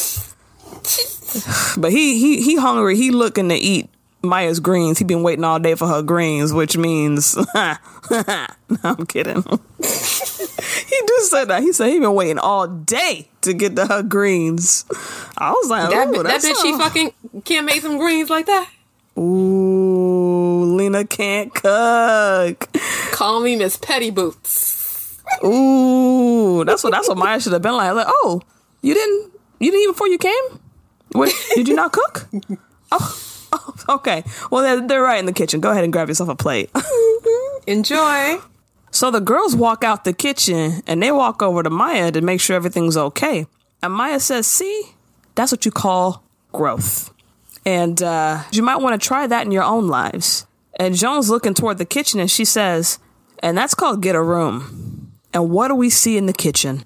But 1.77 1.91
he 1.91 2.19
he 2.21 2.43
he 2.43 2.57
hungry. 2.57 2.97
He 2.97 3.11
looking 3.11 3.49
to 3.49 3.57
eat 3.57 3.91
Maya's 4.23 4.61
greens. 4.61 4.99
He 4.99 5.05
been 5.05 5.23
waiting 5.23 5.45
all 5.45 5.59
day 5.59 5.75
for 5.75 5.89
her 5.89 6.03
greens, 6.03 6.53
which 6.53 6.77
means 6.77 7.37
no, 7.55 7.77
I'm 8.85 9.07
kidding. 9.07 9.43
he 9.43 11.01
do 11.07 11.19
said 11.23 11.47
that. 11.47 11.63
He 11.63 11.73
said 11.73 11.89
he 11.89 11.99
been 11.99 12.15
waiting 12.15 12.39
all 12.39 12.69
day 12.69 13.29
to 13.43 13.53
get 13.53 13.77
to 13.77 13.87
her 13.87 14.03
greens. 14.03 14.85
I 15.37 15.51
was 15.51 15.69
like, 15.69 15.91
That, 15.91 16.13
that 16.13 16.43
bitch, 16.43 16.63
she 16.63 16.79
fucking 16.79 17.13
can't 17.45 17.67
make 17.67 17.83
some 17.83 17.99
greens 17.99 18.31
like 18.31 18.47
that. 18.47 18.71
Ooh, 19.19 20.77
Lena 20.77 21.05
can't 21.05 21.55
cook. 21.55 22.69
Call 23.13 23.41
me 23.41 23.57
Miss 23.57 23.77
Petty 23.77 24.11
Boots. 24.11 25.21
Ooh, 25.45 26.65
that's 26.65 26.83
what 26.83 26.91
that's 26.91 27.09
what 27.09 27.19
Maya 27.19 27.41
should 27.41 27.53
have 27.53 27.63
been 27.63 27.75
like. 27.75 27.95
Like, 27.95 28.07
oh, 28.09 28.43
you 28.83 28.95
didn't 28.95 29.34
you 29.59 29.71
didn't 29.71 29.83
eat 29.83 29.93
before 29.93 30.09
you 30.09 30.19
came? 30.19 30.61
What 31.13 31.33
did 31.55 31.69
you 31.69 31.75
not 31.75 31.93
cook? 31.93 32.29
Oh, 32.93 33.19
oh 33.53 33.75
okay. 33.97 34.23
Well, 34.53 34.63
they're, 34.63 34.87
they're 34.87 35.03
right 35.03 35.19
in 35.19 35.27
the 35.27 35.33
kitchen. 35.33 35.61
Go 35.61 35.73
ahead 35.73 35.83
and 35.83 35.93
grab 35.93 36.07
yourself 36.07 36.29
a 36.29 36.37
plate. 36.37 36.71
Enjoy. 37.67 38.39
so 38.93 39.11
the 39.11 39.21
girls 39.21 39.57
walk 39.57 39.83
out 39.83 40.05
the 40.05 40.13
kitchen 40.13 40.83
and 40.87 41.03
they 41.03 41.11
walk 41.11 41.43
over 41.43 41.63
to 41.65 41.71
Maya 41.71 42.13
to 42.13 42.21
make 42.21 42.41
sure 42.41 42.55
everything's 42.55 42.97
okay. 42.97 43.47
And 43.83 43.93
Maya 43.93 44.21
says, 44.21 44.47
"See, 44.47 44.95
that's 45.35 45.51
what 45.51 45.65
you 45.65 45.73
call 45.73 46.23
growth." 46.53 47.13
And 47.67 48.01
uh, 48.03 48.43
you 48.53 48.63
might 48.63 48.77
want 48.77 49.01
to 49.01 49.05
try 49.05 49.27
that 49.27 49.45
in 49.45 49.51
your 49.51 49.65
own 49.65 49.89
lives. 49.89 50.47
And 50.79 50.95
Joan's 50.95 51.31
looking 51.31 51.55
toward 51.55 51.79
the 51.79 51.85
kitchen 51.85 52.21
and 52.21 52.31
she 52.31 52.45
says, 52.45 52.99
and 53.45 53.57
that's 53.57 53.75
called 53.75 54.03
get 54.03 54.15
a 54.15 54.23
room. 54.23 55.13
And 55.33 55.51
what 55.51 55.69
do 55.69 55.75
we 55.75 55.91
see 55.91 56.17
in 56.17 56.27
the 56.27 56.33
kitchen? 56.33 56.85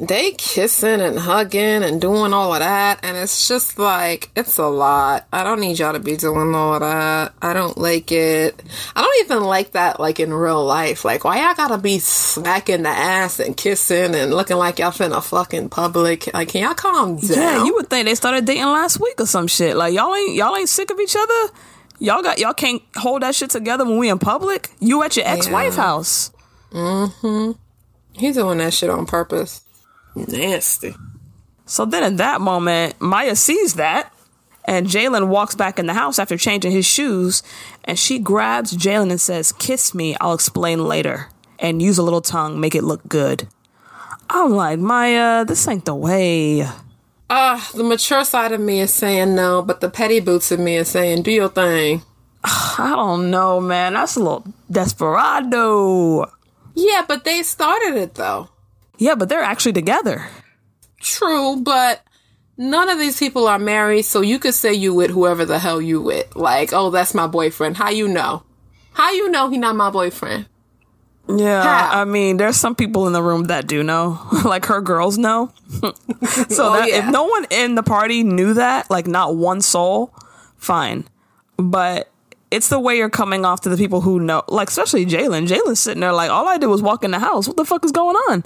They 0.00 0.30
kissing 0.32 1.00
and 1.00 1.18
hugging 1.18 1.82
and 1.82 2.00
doing 2.00 2.32
all 2.32 2.52
of 2.54 2.60
that, 2.60 3.00
and 3.02 3.16
it's 3.16 3.48
just 3.48 3.80
like 3.80 4.30
it's 4.36 4.56
a 4.56 4.68
lot. 4.68 5.26
I 5.32 5.42
don't 5.42 5.58
need 5.58 5.78
y'all 5.80 5.92
to 5.92 5.98
be 5.98 6.16
doing 6.16 6.54
all 6.54 6.74
of 6.74 6.80
that. 6.80 7.32
I 7.42 7.52
don't 7.52 7.76
like 7.76 8.12
it. 8.12 8.62
I 8.94 9.02
don't 9.02 9.24
even 9.24 9.42
like 9.42 9.72
that, 9.72 9.98
like 9.98 10.20
in 10.20 10.32
real 10.32 10.64
life. 10.64 11.04
Like, 11.04 11.24
why 11.24 11.42
y'all 11.44 11.54
gotta 11.56 11.78
be 11.78 11.98
smacking 11.98 12.84
the 12.84 12.90
ass 12.90 13.40
and 13.40 13.56
kissing 13.56 14.14
and 14.14 14.32
looking 14.32 14.56
like 14.56 14.78
y'all 14.78 14.92
finna 14.92 15.20
fucking 15.20 15.68
public? 15.70 16.32
Like, 16.32 16.50
can 16.50 16.62
y'all 16.62 16.74
calm 16.74 17.16
down? 17.16 17.30
Yeah, 17.36 17.64
you 17.64 17.74
would 17.74 17.90
think 17.90 18.06
they 18.06 18.14
started 18.14 18.44
dating 18.44 18.66
last 18.66 19.00
week 19.00 19.20
or 19.20 19.26
some 19.26 19.48
shit. 19.48 19.76
Like 19.76 19.92
y'all 19.94 20.14
ain't 20.14 20.34
y'all 20.36 20.54
ain't 20.56 20.68
sick 20.68 20.90
of 20.92 21.00
each 21.00 21.16
other. 21.18 21.52
Y'all 21.98 22.22
got 22.22 22.38
y'all 22.38 22.54
can't 22.54 22.82
hold 22.94 23.22
that 23.22 23.34
shit 23.34 23.50
together 23.50 23.84
when 23.84 23.98
we 23.98 24.08
in 24.10 24.20
public. 24.20 24.70
You 24.78 25.02
at 25.02 25.16
your 25.16 25.26
ex 25.26 25.48
wife 25.50 25.74
Yeah. 25.76 25.82
house. 25.82 26.30
Mm-hmm. 26.70 27.52
He's 28.12 28.36
doing 28.36 28.58
that 28.58 28.72
shit 28.72 28.90
on 28.90 29.04
purpose. 29.04 29.62
Nasty. 30.26 30.94
So 31.66 31.84
then 31.84 32.02
in 32.02 32.16
that 32.16 32.40
moment, 32.40 33.00
Maya 33.00 33.36
sees 33.36 33.74
that, 33.74 34.12
and 34.64 34.86
Jalen 34.86 35.28
walks 35.28 35.54
back 35.54 35.78
in 35.78 35.86
the 35.86 35.94
house 35.94 36.18
after 36.18 36.36
changing 36.36 36.72
his 36.72 36.86
shoes, 36.86 37.42
and 37.84 37.98
she 37.98 38.18
grabs 38.18 38.76
Jalen 38.76 39.10
and 39.10 39.20
says, 39.20 39.52
"Kiss 39.52 39.94
me. 39.94 40.16
I'll 40.20 40.34
explain 40.34 40.86
later." 40.86 41.28
And 41.58 41.82
use 41.82 41.98
a 41.98 42.02
little 42.02 42.20
tongue, 42.20 42.60
make 42.60 42.74
it 42.74 42.84
look 42.84 43.06
good. 43.08 43.48
I'm 44.30 44.52
like, 44.52 44.78
Maya, 44.78 45.44
this 45.44 45.66
ain't 45.66 45.84
the 45.84 45.94
way. 45.94 46.68
Uh, 47.30 47.60
the 47.74 47.84
mature 47.84 48.24
side 48.24 48.52
of 48.52 48.60
me 48.60 48.80
is 48.80 48.92
saying 48.92 49.34
no, 49.34 49.62
but 49.62 49.80
the 49.80 49.90
petty 49.90 50.20
boots 50.20 50.50
of 50.52 50.60
me 50.60 50.76
is 50.76 50.88
saying 50.88 51.22
do 51.22 51.30
your 51.30 51.48
thing. 51.48 52.02
I 52.44 52.92
don't 52.94 53.30
know, 53.30 53.60
man. 53.60 53.94
That's 53.94 54.16
a 54.16 54.20
little 54.20 54.44
desperado. 54.70 56.30
Yeah, 56.74 57.04
but 57.06 57.24
they 57.24 57.42
started 57.42 57.96
it 57.96 58.14
though. 58.14 58.48
Yeah, 58.98 59.14
but 59.14 59.28
they're 59.28 59.42
actually 59.42 59.72
together. 59.72 60.26
True, 61.00 61.56
but 61.62 62.02
none 62.56 62.88
of 62.88 62.98
these 62.98 63.18
people 63.18 63.46
are 63.46 63.58
married, 63.58 64.02
so 64.02 64.20
you 64.20 64.38
could 64.38 64.54
say 64.54 64.74
you 64.74 64.92
with 64.92 65.10
whoever 65.10 65.44
the 65.44 65.58
hell 65.58 65.80
you 65.80 66.02
with. 66.02 66.34
Like, 66.36 66.72
oh, 66.72 66.90
that's 66.90 67.14
my 67.14 67.26
boyfriend. 67.26 67.76
How 67.76 67.90
you 67.90 68.08
know? 68.08 68.42
How 68.92 69.12
you 69.12 69.30
know 69.30 69.48
he 69.48 69.58
not 69.58 69.76
my 69.76 69.90
boyfriend? 69.90 70.46
Yeah, 71.28 71.62
How? 71.62 72.00
I 72.00 72.04
mean, 72.04 72.38
there's 72.38 72.56
some 72.56 72.74
people 72.74 73.06
in 73.06 73.12
the 73.12 73.22
room 73.22 73.44
that 73.44 73.66
do 73.66 73.82
know, 73.82 74.18
like 74.44 74.64
her 74.66 74.80
girls 74.80 75.18
know. 75.18 75.52
so 75.80 75.92
Oh, 75.92 76.72
that 76.72 76.88
yeah. 76.88 77.06
if 77.06 77.12
no 77.12 77.24
one 77.24 77.46
in 77.50 77.74
the 77.74 77.82
party 77.82 78.24
knew 78.24 78.54
that, 78.54 78.90
like 78.90 79.06
not 79.06 79.36
one 79.36 79.60
soul, 79.60 80.12
fine. 80.56 81.04
But 81.58 82.10
it's 82.50 82.68
the 82.70 82.80
way 82.80 82.96
you're 82.96 83.10
coming 83.10 83.44
off 83.44 83.60
to 83.62 83.68
the 83.68 83.76
people 83.76 84.00
who 84.00 84.18
know, 84.20 84.42
like 84.48 84.68
especially 84.68 85.04
Jalen. 85.04 85.46
Jalen's 85.46 85.80
sitting 85.80 86.00
there 86.00 86.14
like, 86.14 86.30
all 86.30 86.48
I 86.48 86.56
did 86.56 86.66
was 86.68 86.80
walk 86.80 87.04
in 87.04 87.10
the 87.10 87.18
house. 87.18 87.46
What 87.46 87.58
the 87.58 87.64
fuck 87.66 87.84
is 87.84 87.92
going 87.92 88.16
on? 88.16 88.42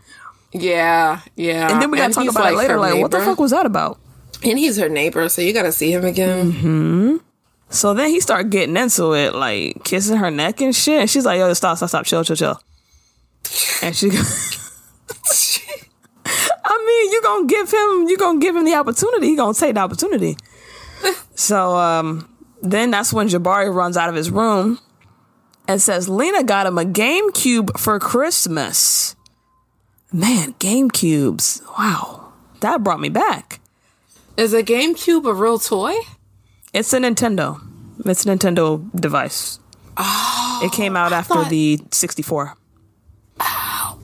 Yeah, 0.53 1.21
yeah. 1.35 1.73
And 1.73 1.81
then 1.81 1.91
we 1.91 1.97
gotta 1.99 2.13
talk 2.13 2.25
he's, 2.25 2.35
about 2.35 2.53
it 2.53 2.57
later. 2.57 2.79
Like, 2.79 3.01
what 3.01 3.11
the 3.11 3.21
fuck 3.21 3.39
was 3.39 3.53
that 3.53 3.67
about? 3.67 3.99
And 4.45 4.59
he's 4.59 4.77
her 4.77 4.89
neighbor, 4.89 5.29
so 5.29 5.41
you 5.41 5.53
gotta 5.53 5.73
see 5.73 5.93
him 5.93 6.05
again. 6.05 6.53
Mm-hmm. 6.53 7.17
So 7.71 7.95
then 7.95 8.11
he 8.11 8.21
started 8.21 8.51
getting 8.51 8.77
into 8.77 9.15
it, 9.15 9.35
like 9.35 9.83
kissing 9.83 10.19
her 10.19 10.31
neck 10.31 10.61
and 10.61 10.77
shit. 10.77 11.01
And 11.01 11.11
she's 11.11 11.25
like, 11.25 11.39
"Yo, 11.39 11.55
stop, 11.55 11.79
stop, 11.79 11.89
stop, 11.89 12.05
chill, 12.05 12.23
chill, 12.23 12.37
chill." 12.37 12.61
And 13.83 13.97
she, 13.97 14.11
I 16.65 16.85
mean, 16.87 17.13
you 17.13 17.23
gonna 17.23 17.47
give 17.47 17.73
him, 17.73 18.09
you 18.09 18.19
gonna 18.19 18.39
give 18.39 18.55
him 18.55 18.67
the 18.67 18.75
opportunity. 18.75 19.29
He 19.29 19.37
gonna 19.37 19.55
take 19.55 19.75
the 19.75 19.81
opportunity. 19.81 20.37
so 21.35 21.77
um, 21.79 22.29
then 22.61 22.91
that's 22.91 23.11
when 23.13 23.29
Jabari 23.29 23.75
runs 23.75 23.97
out 23.97 24.11
of 24.11 24.15
his 24.15 24.31
room 24.31 24.79
and 25.67 25.81
says, 25.81 26.11
"Lena 26.11 26.45
got 26.45 26.67
him 26.67 26.77
a 26.77 26.85
GameCube 26.85 27.79
for 27.81 27.99
Christmas." 27.99 29.17
Man, 30.13 30.53
GameCubes! 30.55 31.63
Wow, 31.79 32.33
that 32.61 32.83
brought 32.85 33.01
me 33.01 33.09
back. 33.09 33.61
Is 34.37 34.53
a 34.53 34.63
GameCube 34.63 35.29
a 35.29 35.33
real 35.35 35.59
toy? 35.59 35.95
It's 36.75 36.93
a 36.93 36.99
Nintendo. 36.99 37.61
It's 38.05 38.27
a 38.27 38.29
Nintendo 38.29 38.83
device. 38.99 39.59
Oh, 39.97 40.61
it 40.65 40.73
came 40.73 40.97
out 40.97 41.13
after 41.13 41.35
thought- 41.35 41.51
the 41.51 41.81
64. 41.91 42.57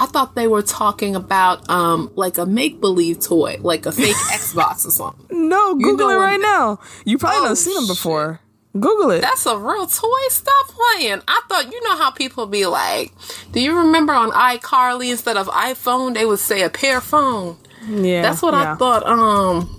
I 0.00 0.06
thought 0.06 0.36
they 0.36 0.46
were 0.46 0.62
talking 0.62 1.16
about 1.16 1.68
um 1.68 2.10
like 2.14 2.38
a 2.38 2.46
make 2.46 2.80
believe 2.80 3.18
toy, 3.20 3.56
like 3.60 3.84
a 3.84 3.90
fake 3.92 4.14
Xbox 4.30 4.86
or 4.86 4.90
something. 4.92 5.48
No, 5.48 5.74
Google 5.74 6.08
know 6.08 6.20
it 6.20 6.22
right 6.24 6.40
now. 6.40 6.78
You 7.04 7.18
probably 7.18 7.40
Oh, 7.40 7.46
done 7.46 7.56
seen 7.56 7.74
them 7.74 7.86
before. 7.88 8.40
Google 8.74 9.10
it. 9.12 9.20
That's 9.22 9.46
a 9.46 9.56
real 9.58 9.86
toy. 9.86 10.08
Stop 10.28 10.66
playing. 10.68 11.22
I 11.26 11.40
thought 11.48 11.72
you 11.72 11.82
know 11.84 11.96
how 11.96 12.10
people 12.10 12.46
be 12.46 12.66
like. 12.66 13.12
Do 13.52 13.60
you 13.60 13.76
remember 13.76 14.12
on 14.12 14.30
iCarly 14.30 15.10
instead 15.10 15.36
of 15.36 15.48
iPhone 15.48 16.14
they 16.14 16.24
would 16.24 16.38
say 16.38 16.62
a 16.62 16.70
PearPhone? 16.70 17.56
yeah, 17.88 18.22
That's 18.22 18.42
what 18.42 18.54
yeah. 18.54 18.72
I 18.72 18.76
thought. 18.76 19.06
Um, 19.06 19.74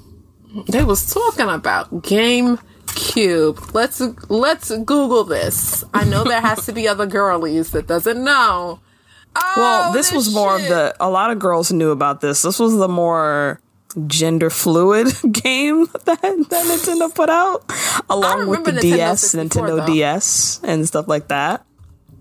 they 0.68 0.84
was 0.84 1.14
talking 1.14 1.48
about 1.48 2.02
Game 2.04 2.58
cube 2.96 3.60
Let's 3.74 4.02
let's 4.30 4.70
Google 4.70 5.24
this. 5.24 5.84
I 5.94 6.04
know 6.06 6.24
there 6.24 6.42
has 6.42 6.66
to 6.66 6.74
be 6.74 6.88
other 6.88 7.06
girlies 7.06 7.72
that 7.72 7.86
doesn't 7.88 8.22
know. 8.24 8.80
Oh, 9.36 9.54
Well, 9.56 9.94
this 9.94 10.12
was 10.12 10.34
more 10.34 10.58
shit. 10.60 10.72
of 10.72 10.76
the. 10.76 10.96
A 11.00 11.08
lot 11.10 11.30
of 11.30 11.38
girls 11.38 11.72
knew 11.72 11.92
about 11.92 12.20
this. 12.22 12.42
This 12.42 12.58
was 12.60 12.76
the 12.78 12.88
more 12.88 13.62
gender 14.08 14.50
fluid 14.50 15.08
game 15.32 15.86
that, 16.06 16.22
that 16.22 16.66
Nintendo 16.66 17.14
put 17.14 17.30
out, 17.30 17.64
along 18.10 18.48
with 18.48 18.64
the 18.66 18.72
Nintendo 18.72 18.82
DS, 18.82 19.22
64 19.22 19.68
Nintendo 19.68 19.78
though. 19.78 19.94
DS, 19.94 20.62
and 20.64 20.88
stuff 20.88 21.08
like 21.08 21.28
that. 21.30 21.66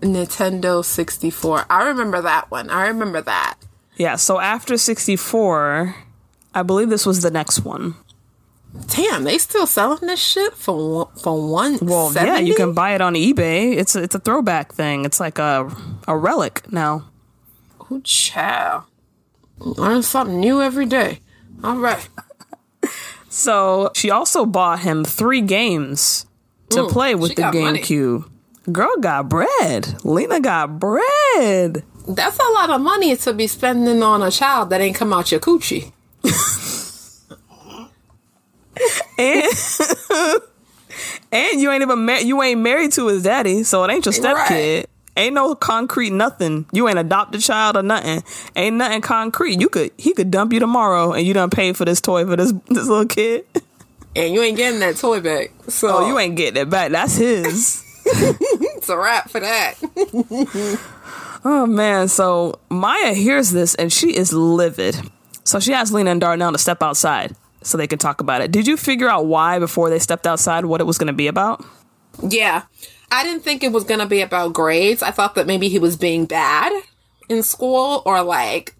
Nintendo 0.01 0.83
64. 0.83 1.65
I 1.69 1.83
remember 1.83 2.21
that 2.21 2.49
one. 2.49 2.69
I 2.69 2.87
remember 2.87 3.21
that. 3.21 3.55
Yeah. 3.97 4.15
So 4.15 4.39
after 4.39 4.77
64, 4.77 5.95
I 6.53 6.63
believe 6.63 6.89
this 6.89 7.05
was 7.05 7.21
the 7.21 7.31
next 7.31 7.65
one. 7.65 7.95
Damn, 8.87 9.23
they 9.23 9.37
still 9.39 9.65
selling 9.65 10.07
this 10.07 10.19
shit 10.19 10.53
for 10.53 11.05
one, 11.05 11.15
for 11.15 11.49
one. 11.49 11.79
Well, 11.81 12.13
yeah, 12.13 12.37
you 12.37 12.53
can 12.53 12.73
buy 12.73 12.93
it 12.93 13.01
on 13.01 13.15
eBay. 13.15 13.75
It's 13.75 13.95
a, 13.95 14.03
it's 14.03 14.13
a 14.13 14.19
throwback 14.19 14.73
thing. 14.73 15.05
It's 15.05 15.19
like 15.19 15.39
a 15.39 15.75
a 16.07 16.15
relic 16.15 16.71
now. 16.71 17.09
Ooh, 17.91 17.99
child. 18.01 18.83
Learn 19.57 20.03
something 20.03 20.39
new 20.39 20.61
every 20.61 20.85
day. 20.85 21.19
All 21.63 21.77
right. 21.77 22.07
So 23.29 23.91
she 23.93 24.09
also 24.09 24.45
bought 24.45 24.79
him 24.79 25.05
three 25.05 25.41
games 25.41 26.25
to 26.69 26.81
Ooh, 26.81 26.89
play 26.89 27.15
with 27.15 27.35
the 27.35 27.43
money. 27.43 27.79
GameCube. 27.79 28.29
Girl 28.71 28.95
got 28.99 29.29
bread. 29.29 30.03
Lena 30.03 30.39
got 30.39 30.79
bread. 30.79 31.83
That's 32.07 32.39
a 32.39 32.51
lot 32.53 32.69
of 32.69 32.81
money 32.81 33.15
to 33.15 33.33
be 33.33 33.47
spending 33.47 34.01
on 34.01 34.23
a 34.23 34.31
child 34.31 34.69
that 34.71 34.81
ain't 34.81 34.95
come 34.95 35.13
out 35.13 35.31
your 35.31 35.39
coochie. 35.39 35.91
And 39.17 39.45
and 41.31 41.61
you 41.61 41.71
ain't 41.71 41.81
even 41.81 42.27
you 42.27 42.41
ain't 42.41 42.61
married 42.61 42.93
to 42.93 43.07
his 43.07 43.23
daddy, 43.23 43.63
so 43.63 43.83
it 43.83 43.91
ain't 43.91 44.05
your 44.05 44.13
stepkid. 44.13 44.49
Right. 44.49 44.85
Ain't 45.19 45.35
no 45.35 45.53
concrete 45.53 46.11
nothing. 46.11 46.65
You 46.71 46.87
ain't 46.87 46.97
adopted 46.97 47.41
child 47.41 47.75
or 47.75 47.83
nothing. 47.83 48.23
Ain't 48.55 48.77
nothing 48.77 49.01
concrete. 49.01 49.59
You 49.59 49.67
could 49.69 49.91
he 49.97 50.13
could 50.13 50.31
dump 50.31 50.53
you 50.53 50.59
tomorrow 50.59 51.11
and 51.11 51.27
you 51.27 51.33
done 51.33 51.49
paid 51.49 51.75
for 51.75 51.83
this 51.85 51.99
toy 51.99 52.25
for 52.25 52.35
this 52.37 52.53
this 52.67 52.87
little 52.87 53.05
kid. 53.05 53.45
and 54.15 54.33
you 54.33 54.41
ain't 54.41 54.55
getting 54.57 54.79
that 54.79 54.95
toy 54.95 55.19
back. 55.19 55.51
So 55.67 55.89
Oh, 55.97 56.07
you 56.07 56.17
ain't 56.17 56.35
getting 56.37 56.61
it 56.61 56.69
back. 56.69 56.91
That's 56.91 57.15
his. 57.17 57.83
It's 58.11 58.87
a 58.89 58.97
wrap 58.97 59.29
for 59.29 59.39
that. 59.41 59.75
oh 61.45 61.65
man. 61.67 62.07
So 62.07 62.59
Maya 62.69 63.13
hears 63.13 63.51
this 63.51 63.75
and 63.75 63.91
she 63.91 64.15
is 64.15 64.33
livid. 64.33 64.95
So 65.43 65.59
she 65.59 65.73
asks 65.73 65.91
Lena 65.93 66.11
and 66.11 66.21
Darnell 66.21 66.51
to 66.53 66.57
step 66.57 66.81
outside 66.81 67.35
so 67.61 67.77
they 67.77 67.87
can 67.87 67.99
talk 67.99 68.21
about 68.21 68.41
it. 68.41 68.51
Did 68.51 68.67
you 68.67 68.77
figure 68.77 69.09
out 69.09 69.25
why 69.25 69.59
before 69.59 69.89
they 69.89 69.99
stepped 69.99 70.25
outside 70.25 70.65
what 70.65 70.79
it 70.81 70.85
was 70.85 70.97
going 70.97 71.07
to 71.07 71.13
be 71.13 71.27
about? 71.27 71.63
yeah, 72.21 72.63
I 73.11 73.23
didn't 73.23 73.43
think 73.43 73.63
it 73.63 73.71
was 73.71 73.83
gonna 73.83 74.05
be 74.05 74.21
about 74.21 74.53
grades. 74.53 75.01
I 75.03 75.11
thought 75.11 75.35
that 75.35 75.47
maybe 75.47 75.69
he 75.69 75.79
was 75.79 75.95
being 75.97 76.25
bad 76.25 76.71
in 77.27 77.43
school, 77.43 78.01
or 78.05 78.21
like 78.21 78.75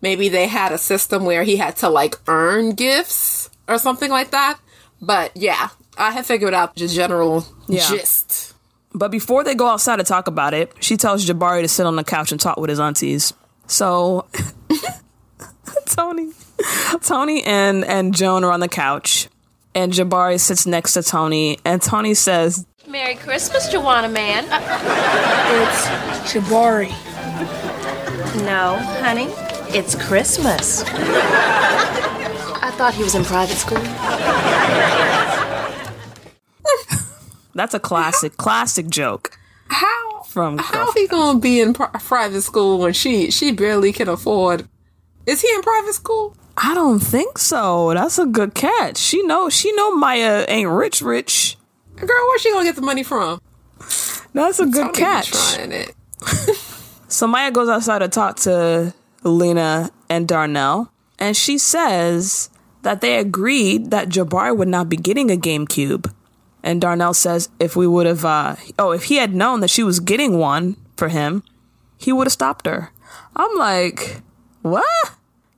maybe 0.00 0.28
they 0.28 0.46
had 0.46 0.72
a 0.72 0.78
system 0.78 1.24
where 1.24 1.42
he 1.44 1.56
had 1.56 1.76
to 1.76 1.88
like 1.88 2.16
earn 2.28 2.70
gifts 2.74 3.50
or 3.68 3.78
something 3.78 4.10
like 4.10 4.30
that. 4.30 4.58
But 5.00 5.32
yeah, 5.36 5.68
I 5.98 6.10
had 6.12 6.24
figured 6.26 6.54
out 6.54 6.74
the 6.76 6.88
general 6.88 7.46
Yeah. 7.68 7.86
gist. 7.88 8.54
But 8.94 9.10
before 9.10 9.42
they 9.44 9.54
go 9.54 9.66
outside 9.68 9.96
to 9.96 10.04
talk 10.04 10.28
about 10.28 10.54
it, 10.54 10.72
she 10.80 10.96
tells 10.96 11.26
Jabari 11.26 11.62
to 11.62 11.68
sit 11.68 11.84
on 11.84 11.96
the 11.96 12.04
couch 12.04 12.30
and 12.32 12.40
talk 12.40 12.56
with 12.58 12.70
his 12.70 12.78
aunties. 12.80 13.32
So 13.66 14.26
Tony, 15.86 16.30
Tony 17.02 17.42
and 17.44 17.84
and 17.84 18.14
Joan 18.14 18.44
are 18.44 18.52
on 18.52 18.60
the 18.60 18.68
couch, 18.68 19.28
and 19.74 19.92
Jabari 19.92 20.38
sits 20.40 20.66
next 20.66 20.92
to 20.94 21.02
Tony, 21.02 21.58
and 21.64 21.80
Tony 21.82 22.14
says, 22.14 22.66
Merry 23.14 23.26
Christmas, 23.26 23.68
Joanna 23.68 24.08
Man. 24.08 24.44
It's 24.44 25.86
Jabari. 26.32 26.90
No, 28.44 28.76
honey, 29.00 29.28
it's 29.76 29.94
Christmas. 29.94 30.82
I 30.82 32.72
thought 32.76 32.94
he 32.94 33.04
was 33.04 33.14
in 33.14 33.24
private 33.24 33.56
school. 33.56 33.78
"That's 37.54 37.74
a 37.74 37.78
classic, 37.78 38.36
classic 38.36 38.88
joke 38.88 39.38
How 39.68 40.22
from." 40.28 40.58
how 40.58 40.90
he 40.92 41.06
gonna 41.06 41.38
be 41.38 41.60
in 41.60 41.72
pri- 41.72 41.86
private 42.02 42.42
school 42.42 42.78
when 42.78 42.94
she 42.94 43.30
she 43.30 43.52
barely 43.52 43.92
can 43.92 44.08
afford? 44.08 44.68
Is 45.24 45.40
he 45.40 45.48
in 45.54 45.62
private 45.62 45.94
school? 45.94 46.36
I 46.56 46.74
don't 46.74 47.00
think 47.00 47.38
so. 47.38 47.94
That's 47.94 48.18
a 48.18 48.26
good 48.26 48.54
catch. 48.54 48.96
She 48.96 49.22
know 49.22 49.48
she 49.48 49.70
know 49.72 49.94
Maya 49.94 50.44
ain't 50.48 50.68
rich, 50.68 51.00
rich. 51.00 51.56
Girl, 52.06 52.28
where's 52.28 52.42
she 52.42 52.52
gonna 52.52 52.64
get 52.64 52.76
the 52.76 52.82
money 52.82 53.02
from? 53.02 53.40
That's 54.32 54.58
a 54.60 54.66
good 54.66 54.94
catch. 54.94 55.30
Trying 55.30 55.72
it. 55.72 55.94
So 57.14 57.28
Maya 57.28 57.52
goes 57.52 57.68
outside 57.68 58.00
to 58.00 58.08
talk 58.08 58.38
to 58.40 58.92
Lena 59.22 59.90
and 60.10 60.26
Darnell, 60.26 60.90
and 61.16 61.36
she 61.36 61.58
says 61.58 62.50
that 62.82 63.02
they 63.02 63.18
agreed 63.18 63.92
that 63.92 64.08
Jabari 64.08 64.56
would 64.56 64.66
not 64.66 64.88
be 64.88 64.96
getting 64.96 65.30
a 65.30 65.36
GameCube. 65.36 66.12
And 66.64 66.80
Darnell 66.80 67.14
says 67.14 67.50
if 67.60 67.76
we 67.76 67.86
would 67.86 68.06
have, 68.06 68.24
uh, 68.24 68.56
oh, 68.80 68.90
if 68.90 69.04
he 69.04 69.16
had 69.16 69.32
known 69.32 69.60
that 69.60 69.70
she 69.70 69.84
was 69.84 70.00
getting 70.00 70.38
one 70.38 70.76
for 70.96 71.06
him, 71.06 71.44
he 71.96 72.12
would 72.12 72.26
have 72.26 72.32
stopped 72.32 72.66
her. 72.66 72.90
I'm 73.36 73.56
like, 73.56 74.20
what? 74.62 75.12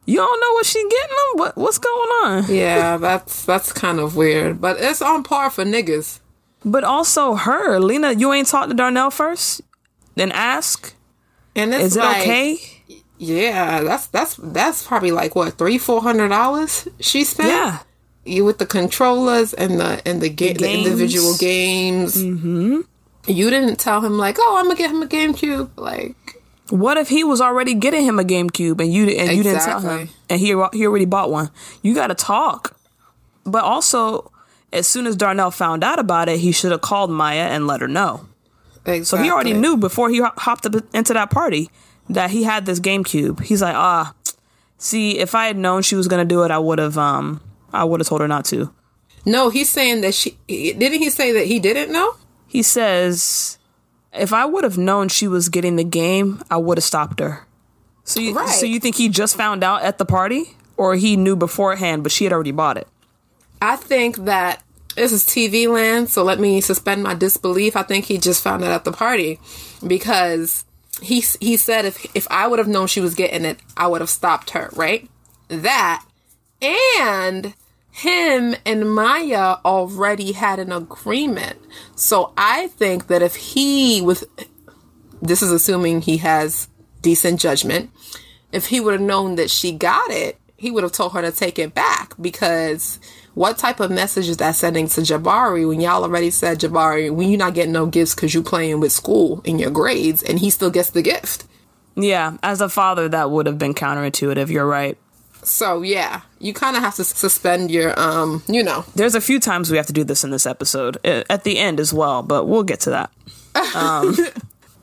You 0.04 0.16
don't 0.16 0.40
know 0.40 0.52
what 0.52 0.66
she 0.66 0.82
getting 0.82 1.16
him? 1.16 1.38
What 1.38 1.56
what's 1.56 1.78
going 1.78 2.10
on? 2.22 2.44
Yeah, 2.48 2.98
that's 2.98 3.46
that's 3.46 3.72
kind 3.72 3.98
of 3.98 4.14
weird, 4.14 4.60
but 4.60 4.76
it's 4.78 5.00
on 5.00 5.22
par 5.22 5.48
for 5.48 5.64
niggas. 5.64 6.20
But 6.66 6.82
also 6.82 7.36
her, 7.36 7.78
Lena, 7.78 8.12
you 8.12 8.32
ain't 8.32 8.48
talked 8.48 8.70
to 8.70 8.74
Darnell 8.74 9.10
first, 9.10 9.62
then 10.16 10.32
ask, 10.32 10.94
And 11.54 11.72
it's 11.72 11.84
is 11.84 11.96
it 11.96 12.00
like, 12.00 12.22
okay? 12.22 12.58
Yeah, 13.18 13.82
that's 13.84 14.08
that's 14.08 14.34
that's 14.34 14.84
probably 14.84 15.12
like 15.12 15.36
what 15.36 15.56
three 15.56 15.78
four 15.78 16.02
hundred 16.02 16.28
dollars 16.28 16.88
she 17.00 17.22
spent. 17.24 17.48
Yeah. 17.50 17.78
you 18.24 18.44
with 18.44 18.58
the 18.58 18.66
controllers 18.66 19.54
and 19.54 19.78
the 19.80 20.02
and 20.04 20.20
the, 20.20 20.28
ga- 20.28 20.52
the, 20.52 20.58
games. 20.58 20.86
individual 20.86 21.36
games. 21.38 22.16
Mm-hmm. 22.16 22.80
You 23.28 23.50
didn't 23.50 23.76
tell 23.76 24.00
him 24.02 24.18
like, 24.18 24.36
oh, 24.38 24.56
I'm 24.58 24.64
gonna 24.66 24.76
get 24.76 24.90
him 24.90 25.02
a 25.02 25.06
GameCube. 25.06 25.70
Like, 25.76 26.42
What 26.68 26.96
if 26.98 27.08
he 27.08 27.24
was 27.24 27.40
already 27.40 27.74
getting 27.74 28.04
him 28.04 28.18
a 28.18 28.24
GameCube 28.24 28.80
and 28.80 28.92
you 28.92 29.06
and 29.08 29.36
you 29.36 29.42
didn't 29.44 29.62
tell 29.62 29.80
him 29.80 30.08
and 30.28 30.40
he 30.40 30.48
he 30.72 30.86
already 30.86 31.06
bought 31.06 31.30
one? 31.30 31.50
You 31.82 31.94
got 31.94 32.08
to 32.08 32.14
talk. 32.14 32.76
But 33.44 33.62
also, 33.64 34.30
as 34.76 34.86
soon 34.86 35.06
as 35.06 35.16
Darnell 35.16 35.50
found 35.50 35.82
out 35.82 35.98
about 35.98 36.28
it, 36.28 36.38
he 36.38 36.52
should 36.52 36.70
have 36.72 36.80
called 36.82 37.10
Maya 37.10 37.48
and 37.48 37.66
let 37.66 37.80
her 37.80 37.88
know. 37.88 38.26
exactly. 38.84 39.04
So 39.04 39.16
he 39.16 39.30
already 39.30 39.52
knew 39.54 39.76
before 39.76 40.10
he 40.10 40.20
hopped 40.20 40.66
up 40.66 40.74
into 40.94 41.12
that 41.14 41.30
party 41.30 41.70
that 42.08 42.30
he 42.30 42.44
had 42.44 42.66
this 42.66 42.78
GameCube. 42.80 43.40
He's 43.42 43.60
like, 43.62 43.74
ah, 43.74 44.14
see, 44.78 45.18
if 45.18 45.34
I 45.34 45.46
had 45.46 45.56
known 45.56 45.82
she 45.82 45.96
was 45.96 46.06
gonna 46.08 46.24
do 46.24 46.42
it, 46.44 46.50
I 46.50 46.58
would 46.58 46.78
have 46.78 46.96
um 46.96 47.40
I 47.72 47.84
would 47.84 48.00
have 48.00 48.06
told 48.08 48.20
her 48.20 48.28
not 48.28 48.44
to. 48.46 48.72
No, 49.24 49.48
he's 49.50 49.68
saying 49.68 50.02
that 50.02 50.14
she 50.14 50.38
didn't. 50.46 51.00
He 51.00 51.10
say 51.10 51.32
that 51.32 51.46
he 51.46 51.58
didn't 51.58 51.92
know. 51.92 52.14
He 52.46 52.62
says, 52.62 53.58
if 54.12 54.32
I 54.32 54.44
would 54.44 54.62
have 54.62 54.78
known 54.78 55.08
she 55.08 55.26
was 55.26 55.48
getting 55.48 55.74
the 55.76 55.84
game, 55.84 56.40
I 56.48 56.56
would 56.58 56.78
have 56.78 56.84
stopped 56.84 57.18
her. 57.18 57.44
So 58.04 58.20
you, 58.20 58.34
Right. 58.34 58.48
so 58.48 58.66
you 58.66 58.78
think 58.78 58.94
he 58.94 59.08
just 59.08 59.36
found 59.36 59.64
out 59.64 59.82
at 59.82 59.98
the 59.98 60.04
party, 60.04 60.56
or 60.76 60.94
he 60.94 61.16
knew 61.16 61.34
beforehand, 61.34 62.04
but 62.04 62.12
she 62.12 62.22
had 62.22 62.32
already 62.32 62.52
bought 62.52 62.76
it? 62.76 62.86
I 63.60 63.74
think 63.74 64.16
that 64.26 64.62
this 64.96 65.12
is 65.12 65.24
TV 65.24 65.68
land, 65.68 66.08
so 66.08 66.22
let 66.24 66.40
me 66.40 66.60
suspend 66.60 67.02
my 67.02 67.14
disbelief. 67.14 67.76
I 67.76 67.82
think 67.82 68.06
he 68.06 68.18
just 68.18 68.42
found 68.42 68.64
it 68.64 68.68
at 68.68 68.84
the 68.84 68.92
party 68.92 69.38
because 69.86 70.64
he 71.00 71.22
he 71.40 71.56
said 71.56 71.84
if 71.84 72.06
if 72.14 72.26
I 72.30 72.46
would 72.46 72.58
have 72.58 72.68
known 72.68 72.86
she 72.86 73.00
was 73.00 73.14
getting 73.14 73.44
it, 73.44 73.58
I 73.76 73.86
would 73.86 74.00
have 74.00 74.10
stopped 74.10 74.50
her, 74.50 74.70
right? 74.74 75.08
That 75.48 76.04
and 76.60 77.54
him 77.92 78.56
and 78.66 78.94
Maya 78.94 79.56
already 79.64 80.32
had 80.32 80.58
an 80.58 80.72
agreement. 80.72 81.58
So 81.94 82.32
I 82.36 82.68
think 82.68 83.06
that 83.06 83.22
if 83.22 83.36
he 83.36 84.02
was 84.02 84.24
this 85.22 85.42
is 85.42 85.50
assuming 85.50 86.02
he 86.02 86.18
has 86.18 86.68
decent 87.02 87.40
judgment. 87.40 87.90
If 88.52 88.66
he 88.66 88.80
would 88.80 88.92
have 88.92 89.00
known 89.00 89.36
that 89.36 89.50
she 89.50 89.72
got 89.72 90.10
it, 90.10 90.38
he 90.56 90.70
would 90.70 90.82
have 90.82 90.92
told 90.92 91.12
her 91.12 91.22
to 91.22 91.30
take 91.30 91.58
it 91.58 91.74
back 91.74 92.14
because 92.20 92.98
what 93.36 93.58
type 93.58 93.80
of 93.80 93.90
message 93.90 94.30
is 94.30 94.38
that 94.38 94.56
sending 94.56 94.88
to 94.88 95.02
Jabari 95.02 95.68
when 95.68 95.78
y'all 95.78 96.02
already 96.02 96.30
said 96.30 96.58
Jabari, 96.58 97.10
when 97.10 97.28
you're 97.28 97.38
not 97.38 97.52
getting 97.52 97.70
no 97.70 97.84
gifts 97.84 98.14
because 98.14 98.32
you 98.32 98.42
playing 98.42 98.80
with 98.80 98.92
school 98.92 99.42
in 99.44 99.58
your 99.58 99.70
grades 99.70 100.22
and 100.22 100.38
he 100.38 100.48
still 100.48 100.70
gets 100.70 100.88
the 100.88 101.02
gift? 101.02 101.44
Yeah, 101.96 102.38
as 102.42 102.62
a 102.62 102.70
father, 102.70 103.10
that 103.10 103.30
would 103.30 103.44
have 103.44 103.58
been 103.58 103.74
counterintuitive. 103.74 104.48
You're 104.48 104.66
right. 104.66 104.96
So 105.42 105.82
yeah, 105.82 106.22
you 106.38 106.54
kind 106.54 106.78
of 106.78 106.82
have 106.82 106.94
to 106.94 107.04
suspend 107.04 107.70
your, 107.70 107.98
um, 108.00 108.42
you 108.48 108.62
know, 108.62 108.86
There's 108.94 109.14
a 109.14 109.20
few 109.20 109.38
times 109.38 109.70
we 109.70 109.76
have 109.76 109.86
to 109.86 109.92
do 109.92 110.02
this 110.02 110.24
in 110.24 110.30
this 110.30 110.46
episode, 110.46 110.96
at 111.04 111.44
the 111.44 111.58
end 111.58 111.78
as 111.78 111.92
well, 111.92 112.22
but 112.22 112.46
we'll 112.46 112.64
get 112.64 112.80
to 112.80 112.90
that. 112.90 113.10
Um, 113.74 114.16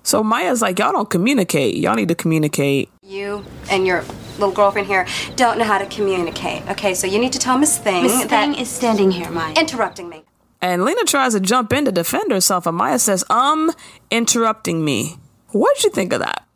so 0.04 0.24
Maya's 0.24 0.62
like, 0.62 0.80
y'all 0.80 0.92
don't 0.92 1.10
communicate. 1.10 1.76
Y'all 1.76 1.96
need 1.96 2.10
to 2.10 2.16
communicate. 2.16 2.90
You 3.02 3.44
and 3.70 3.88
your 3.88 4.04
little 4.38 4.52
girlfriend 4.52 4.88
here 4.88 5.08
don't 5.36 5.58
know 5.58 5.64
how 5.64 5.78
to 5.78 5.86
communicate. 5.86 6.68
Okay, 6.70 6.94
so 6.94 7.08
you 7.08 7.20
need 7.20 7.34
to 7.34 7.40
tell 7.40 7.58
Miss 7.58 7.78
Thing 7.78 8.04
Miss 8.04 8.26
Thing 8.26 8.56
is 8.56 8.70
standing 8.70 9.12
here, 9.12 9.30
Maya. 9.32 9.54
interrupting 9.58 10.10
me. 10.10 10.24
And 10.62 10.86
Lena 10.86 11.04
tries 11.04 11.34
to 11.34 11.40
jump 11.40 11.74
in 11.74 11.86
to 11.86 11.92
defend 11.92 12.32
herself, 12.32 12.66
and 12.66 12.78
Maya 12.78 12.98
says, 12.98 13.26
um, 13.30 13.72
interrupting 14.10 14.84
me. 14.86 15.18
What'd 15.50 15.84
you 15.84 15.90
think 15.90 16.14
of 16.14 16.20
that? 16.20 16.48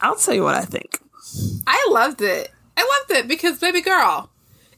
I'll 0.00 0.14
tell 0.14 0.34
you 0.34 0.44
what 0.44 0.54
I 0.54 0.62
think. 0.62 1.00
I 1.66 1.88
loved 1.90 2.22
it. 2.22 2.50
I 2.76 2.82
loved 2.82 3.18
it 3.20 3.28
because, 3.28 3.58
baby 3.58 3.80
girl, 3.80 4.30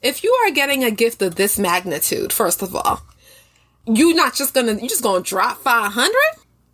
if 0.02 0.24
you 0.24 0.32
are 0.44 0.50
getting 0.50 0.82
a 0.82 0.90
gift 0.90 1.20
of 1.20 1.34
this 1.34 1.58
magnitude, 1.58 2.32
first 2.32 2.62
of 2.62 2.74
all, 2.74 3.02
you're 3.86 4.14
not 4.14 4.34
just 4.34 4.54
gonna 4.54 4.72
you're 4.72 4.88
just 4.88 5.02
gonna 5.02 5.22
drop 5.22 5.58
500 5.58 6.10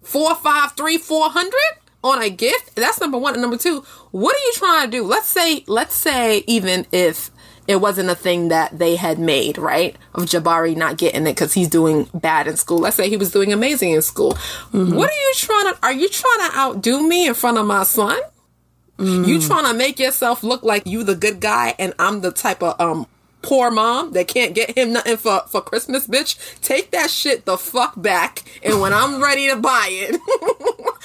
four 0.06 0.34
five 0.36 0.72
three 0.72 0.98
four 0.98 1.30
hundred 1.30 1.80
on 2.04 2.22
a 2.22 2.30
gift? 2.30 2.76
That's 2.76 3.00
number 3.00 3.18
one. 3.18 3.34
And 3.34 3.42
number 3.42 3.56
two 3.56 3.80
what 4.12 4.34
are 4.34 4.38
you 4.46 4.52
trying 4.54 4.86
to 4.86 4.90
do? 4.90 5.04
Let's 5.04 5.28
say 5.28 5.64
let's 5.66 5.94
say 5.94 6.44
even 6.46 6.86
if 6.92 7.30
it 7.68 7.80
wasn't 7.80 8.08
a 8.10 8.14
thing 8.14 8.48
that 8.48 8.78
they 8.78 8.94
had 8.94 9.18
made 9.18 9.58
right? 9.58 9.96
Of 10.14 10.24
jabari 10.24 10.76
not 10.76 10.96
getting 10.98 11.22
it 11.26 11.32
because 11.32 11.52
he's 11.52 11.68
doing 11.68 12.08
bad 12.14 12.46
in 12.46 12.56
school. 12.56 12.78
Let's 12.78 12.96
say 12.96 13.08
he 13.08 13.16
was 13.16 13.32
doing 13.32 13.52
amazing 13.52 13.90
in 13.92 14.02
school. 14.02 14.38
What 14.70 15.10
are 15.10 15.14
you 15.14 15.32
trying 15.34 15.74
to 15.74 15.78
are 15.82 15.92
you 15.92 16.08
trying 16.08 16.50
to 16.50 16.56
outdo 16.56 17.06
me 17.06 17.26
in 17.26 17.34
front 17.34 17.58
of 17.58 17.66
my 17.66 17.82
son? 17.82 18.18
You 18.98 19.40
trying 19.42 19.64
to 19.66 19.74
make 19.74 19.98
yourself 19.98 20.42
look 20.42 20.62
like 20.62 20.86
you 20.86 21.04
the 21.04 21.14
good 21.14 21.38
guy 21.40 21.74
and 21.78 21.92
I'm 21.98 22.22
the 22.22 22.30
type 22.32 22.62
of 22.62 22.80
um 22.80 23.06
poor 23.42 23.70
mom 23.70 24.12
that 24.12 24.28
can't 24.28 24.54
get 24.54 24.76
him 24.76 24.92
nothing 24.92 25.16
for 25.16 25.42
for 25.48 25.60
Christmas, 25.60 26.06
bitch. 26.06 26.60
Take 26.60 26.90
that 26.90 27.10
shit 27.10 27.44
the 27.44 27.56
fuck 27.56 28.00
back 28.00 28.42
and 28.62 28.80
when 28.80 28.92
I'm 28.92 29.22
ready 29.22 29.48
to 29.48 29.56
buy 29.56 29.88
it, 29.90 30.20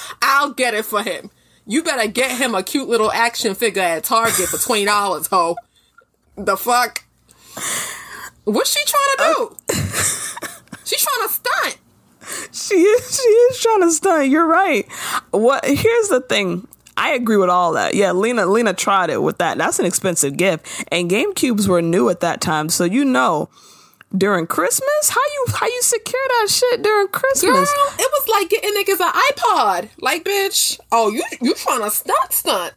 I'll 0.21 0.51
get 0.53 0.73
it 0.73 0.85
for 0.85 1.03
him. 1.03 1.29
You 1.65 1.83
better 1.83 2.09
get 2.09 2.37
him 2.39 2.55
a 2.55 2.63
cute 2.63 2.89
little 2.89 3.11
action 3.11 3.55
figure 3.55 3.81
at 3.81 4.03
Target 4.03 4.49
for 4.49 4.57
twenty 4.57 4.85
dollars, 4.85 5.27
ho. 5.27 5.55
The 6.35 6.57
fuck? 6.57 7.03
What's 8.45 8.75
she 8.75 8.83
trying 8.85 9.17
to 9.17 9.33
do? 9.35 9.75
She's 10.85 11.05
trying 11.05 11.27
to 11.27 11.33
stunt. 11.33 11.77
She 12.51 12.75
is, 12.75 13.15
she 13.15 13.27
is 13.27 13.59
trying 13.59 13.81
to 13.81 13.91
stunt. 13.91 14.29
You're 14.29 14.47
right. 14.47 14.89
What? 15.31 15.65
Here's 15.65 16.07
the 16.09 16.21
thing. 16.27 16.67
I 17.01 17.13
agree 17.13 17.37
with 17.37 17.49
all 17.49 17.73
that. 17.73 17.95
Yeah, 17.95 18.11
Lena 18.11 18.45
Lena 18.45 18.73
tried 18.73 19.09
it 19.09 19.23
with 19.23 19.39
that. 19.39 19.57
That's 19.57 19.79
an 19.79 19.85
expensive 19.85 20.37
gift, 20.37 20.85
and 20.91 21.09
GameCubes 21.09 21.67
were 21.67 21.81
new 21.81 22.09
at 22.09 22.19
that 22.19 22.41
time, 22.41 22.69
so 22.69 22.83
you 22.83 23.03
know 23.03 23.49
during 24.15 24.45
Christmas? 24.45 25.09
How 25.09 25.21
you 25.21 25.45
how 25.53 25.65
you 25.65 25.81
secure 25.81 26.21
that 26.27 26.47
shit 26.49 26.81
during 26.83 27.07
Christmas? 27.07 27.73
Girl, 27.73 27.93
it 27.97 28.11
was 28.11 28.27
like 28.27 28.49
getting 28.49 28.71
niggas 28.71 28.99
an 28.99 29.13
iPod. 29.13 29.89
Like, 29.99 30.23
bitch, 30.23 30.79
oh, 30.91 31.09
you 31.09 31.23
you 31.41 31.55
trying 31.55 31.81
to 31.81 31.89
stunt 31.89 32.31
stunt. 32.31 32.73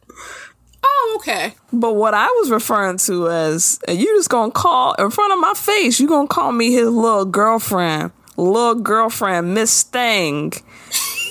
Oh, 0.83 1.17
okay. 1.19 1.53
But 1.73 1.93
what 1.93 2.13
I 2.13 2.27
was 2.27 2.51
referring 2.51 2.97
to 2.99 3.29
as 3.29 3.79
and 3.87 3.99
you 3.99 4.17
just 4.17 4.29
gonna 4.29 4.51
call 4.51 4.93
in 4.95 5.09
front 5.11 5.33
of 5.33 5.39
my 5.39 5.53
face, 5.55 5.99
you 5.99 6.07
gonna 6.07 6.27
call 6.27 6.51
me 6.51 6.71
his 6.71 6.89
little 6.89 7.25
girlfriend, 7.25 8.11
little 8.37 8.75
girlfriend, 8.75 9.53
Miss 9.53 9.83
Thing. 9.83 10.53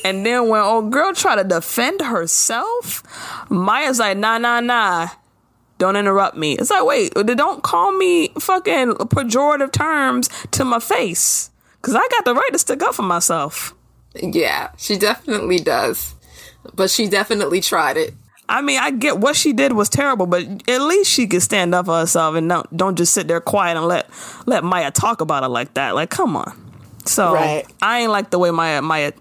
And 0.05 0.25
then 0.25 0.49
when 0.49 0.61
old 0.61 0.93
girl 0.93 1.15
try 1.15 1.35
to 1.35 1.45
defend 1.45 2.03
herself, 2.03 3.03
Maya's 3.51 3.99
like, 3.99 4.19
nah, 4.19 4.39
nah, 4.39 4.61
nah. 4.61 5.09
Don't 5.79 5.97
interrupt 5.97 6.37
me. 6.37 6.53
It's 6.53 6.71
like, 6.71 6.85
wait, 6.85 7.15
don't 7.15 7.63
call 7.63 7.91
me 7.93 8.29
fucking 8.39 8.95
pejorative 8.95 9.73
terms 9.73 10.29
to 10.53 10.65
my 10.65 10.79
face. 10.79 11.51
Cause 11.83 11.95
I 11.95 12.07
got 12.11 12.25
the 12.25 12.35
right 12.35 12.51
to 12.53 12.59
stick 12.59 12.83
up 12.83 12.95
for 12.95 13.03
myself. 13.03 13.75
Yeah, 14.15 14.71
she 14.79 14.97
definitely 14.97 15.59
does. 15.59 16.15
But 16.75 16.91
she 16.91 17.09
definitely 17.09 17.61
tried 17.61 17.97
it. 17.97 18.15
I 18.49 18.63
mean, 18.63 18.79
I 18.79 18.91
get 18.91 19.19
what 19.19 19.37
she 19.37 19.53
did 19.53 19.73
was 19.73 19.89
terrible, 19.89 20.27
but 20.27 20.45
at 20.69 20.81
least 20.81 21.11
she 21.11 21.27
could 21.27 21.43
stand 21.43 21.75
up 21.75 21.87
for 21.87 21.99
herself 21.99 22.37
and 22.37 22.49
don't 22.49 22.77
don't 22.77 22.97
just 22.97 23.13
sit 23.13 23.27
there 23.27 23.41
quiet 23.41 23.77
and 23.77 23.87
let 23.87 24.09
let 24.47 24.65
Maya 24.65 24.91
talk 24.91 25.21
about 25.21 25.45
it 25.45 25.49
like 25.49 25.75
that. 25.75 25.95
Like, 25.95 26.11
come 26.11 26.37
on. 26.37 26.59
So 27.07 27.35
Right. 27.35 27.67
I 27.83 28.01
ain't 28.01 28.11
like 28.13 28.31
the 28.31 28.39
way 28.39 28.51
Maya 28.51 28.81
Maya 28.81 29.13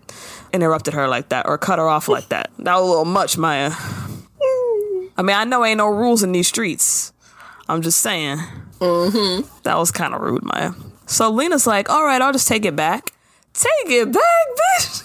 interrupted 0.53 0.93
her 0.93 1.07
like 1.07 1.29
that 1.29 1.47
or 1.47 1.57
cut 1.57 1.79
her 1.79 1.89
off 1.89 2.07
like 2.07 2.29
that. 2.29 2.51
That 2.59 2.75
was 2.75 2.83
a 2.83 2.89
little 2.89 3.05
much, 3.05 3.37
Maya. 3.37 3.71
I 5.15 5.21
mean, 5.21 5.35
I 5.35 5.43
know 5.43 5.65
ain't 5.65 5.77
no 5.77 5.87
rules 5.87 6.23
in 6.23 6.31
these 6.31 6.47
streets. 6.47 7.11
I'm 7.67 7.81
just 7.81 8.01
saying. 8.01 8.37
Mm-hmm. 8.79 9.47
That 9.63 9.77
was 9.77 9.91
kind 9.91 10.13
of 10.13 10.21
rude, 10.21 10.43
Maya. 10.43 10.71
So 11.05 11.29
Lena's 11.29 11.67
like, 11.67 11.89
all 11.89 12.03
right, 12.03 12.21
I'll 12.21 12.33
just 12.33 12.47
take 12.47 12.65
it 12.65 12.75
back. 12.75 13.11
Take 13.53 13.91
it 13.91 14.11
back, 14.11 14.23
bitch. 14.79 15.03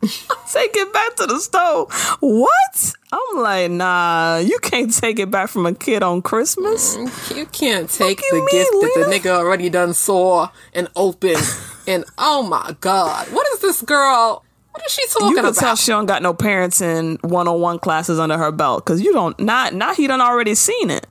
take 0.52 0.76
it 0.76 0.92
back 0.92 1.16
to 1.16 1.26
the 1.26 1.38
stove. 1.40 1.92
What? 2.20 2.94
I'm 3.12 3.42
like, 3.42 3.70
nah, 3.70 4.38
you 4.38 4.58
can't 4.60 4.94
take 4.94 5.18
it 5.18 5.30
back 5.30 5.48
from 5.48 5.66
a 5.66 5.74
kid 5.74 6.02
on 6.02 6.22
Christmas. 6.22 6.96
You 7.34 7.46
can't 7.46 7.90
take 7.90 8.20
you 8.20 8.30
the 8.30 8.36
mean, 8.36 8.48
gift 8.50 8.70
that 8.70 9.06
the 9.06 9.18
nigga 9.18 9.30
already 9.30 9.70
done 9.70 9.94
saw 9.94 10.50
and 10.72 10.88
opened. 10.94 11.42
and 11.86 12.04
oh 12.16 12.42
my 12.42 12.76
god, 12.80 13.28
what 13.32 13.46
is 13.54 13.60
this 13.60 13.82
girl? 13.82 14.44
What 14.78 14.86
is 14.86 14.92
she 14.92 15.06
talking 15.08 15.28
You 15.28 15.34
can 15.34 15.44
about? 15.44 15.56
tell 15.56 15.76
she 15.76 15.90
don't 15.90 16.06
got 16.06 16.22
no 16.22 16.32
parents 16.34 16.80
in 16.80 17.18
one-on-one 17.22 17.78
classes 17.80 18.18
under 18.18 18.38
her 18.38 18.52
belt 18.52 18.84
because 18.84 19.00
you 19.00 19.12
don't. 19.12 19.38
Not 19.40 19.74
now 19.74 19.94
he 19.94 20.06
done 20.06 20.20
already 20.20 20.54
seen 20.54 20.90
it, 20.90 21.06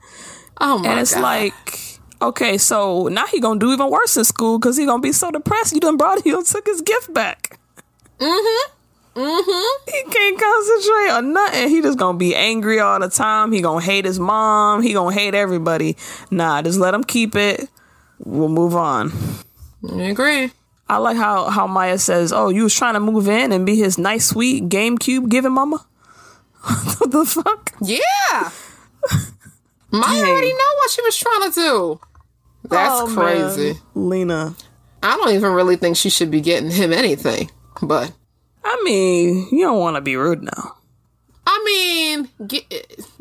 oh 0.60 0.78
my 0.78 0.88
and 0.88 1.00
it's 1.00 1.14
god. 1.14 1.22
like, 1.22 1.98
okay, 2.22 2.56
so 2.58 3.08
now 3.08 3.26
he 3.26 3.40
gonna 3.40 3.60
do 3.60 3.72
even 3.72 3.90
worse 3.90 4.16
in 4.16 4.24
school 4.24 4.58
because 4.58 4.76
he 4.76 4.86
gonna 4.86 5.02
be 5.02 5.12
so 5.12 5.30
depressed. 5.30 5.72
You 5.74 5.80
done 5.80 5.96
brought 5.96 6.24
done 6.24 6.44
took 6.44 6.66
his 6.66 6.80
gift 6.80 7.12
back. 7.12 7.58
mm-hmm. 8.18 8.72
Mm-hmm. 9.20 9.90
He 9.90 10.10
can't 10.12 10.38
concentrate 10.40 11.10
on 11.16 11.32
nothing. 11.32 11.68
He 11.70 11.82
just 11.82 11.98
gonna 11.98 12.16
be 12.16 12.36
angry 12.36 12.78
all 12.78 13.00
the 13.00 13.08
time. 13.08 13.50
He 13.52 13.60
gonna 13.60 13.84
hate 13.84 14.04
his 14.04 14.18
mom. 14.20 14.80
He 14.82 14.92
gonna 14.92 15.12
hate 15.14 15.34
everybody. 15.34 15.96
Nah, 16.30 16.62
just 16.62 16.78
let 16.78 16.94
him 16.94 17.02
keep 17.02 17.34
it. 17.34 17.68
We'll 18.20 18.48
move 18.48 18.76
on. 18.76 19.12
I 19.92 20.02
agree. 20.04 20.52
I 20.88 20.96
like 20.98 21.16
how 21.16 21.50
how 21.50 21.66
Maya 21.66 21.98
says, 21.98 22.32
"Oh, 22.32 22.48
you 22.48 22.62
was 22.64 22.74
trying 22.74 22.94
to 22.94 23.00
move 23.00 23.28
in 23.28 23.52
and 23.52 23.66
be 23.66 23.76
his 23.76 23.98
nice, 23.98 24.26
sweet 24.26 24.68
GameCube 24.68 25.28
giving 25.28 25.52
mama." 25.52 25.84
what 26.98 27.10
the 27.10 27.24
fuck? 27.24 27.74
Yeah. 27.82 28.50
Maya 29.90 30.20
Dang. 30.22 30.30
already 30.30 30.52
know 30.52 30.72
what 30.76 30.90
she 30.90 31.02
was 31.02 31.16
trying 31.16 31.50
to 31.50 31.54
do. 31.54 32.00
That's 32.64 33.00
Oh, 33.02 33.06
crazy. 33.14 33.72
man. 33.94 34.08
Lena. 34.08 34.54
I 35.02 35.16
don't 35.16 35.34
even 35.34 35.52
really 35.52 35.76
think 35.76 35.96
she 35.96 36.10
should 36.10 36.30
be 36.30 36.40
getting 36.40 36.70
him 36.70 36.92
anything. 36.92 37.50
But 37.80 38.12
I 38.64 38.80
mean, 38.84 39.48
you 39.52 39.60
don't 39.64 39.78
want 39.78 39.96
to 39.96 40.00
be 40.00 40.16
rude 40.16 40.42
now. 40.42 40.74
I 41.46 41.62
mean, 41.64 42.28
get 42.46 42.64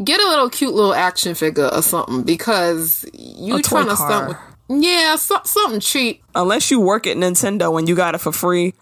get 0.04 0.20
a 0.20 0.28
little 0.28 0.50
cute 0.50 0.74
little 0.74 0.94
action 0.94 1.36
figure 1.36 1.70
or 1.72 1.82
something 1.82 2.24
because 2.24 3.06
you 3.14 3.62
trying 3.62 3.88
to 3.88 3.96
car. 3.96 4.08
stunt 4.10 4.28
with 4.30 4.38
yeah, 4.70 5.16
so, 5.16 5.38
something 5.44 5.80
cheap. 5.80 6.24
Unless 6.36 6.72
you 6.72 6.80
work 6.80 7.08
at 7.08 7.18
Nintendo 7.18 7.78
and 7.78 7.88
you 7.88 7.96
got 7.96 8.16
it 8.16 8.20
for 8.20 8.32
free, 8.32 8.74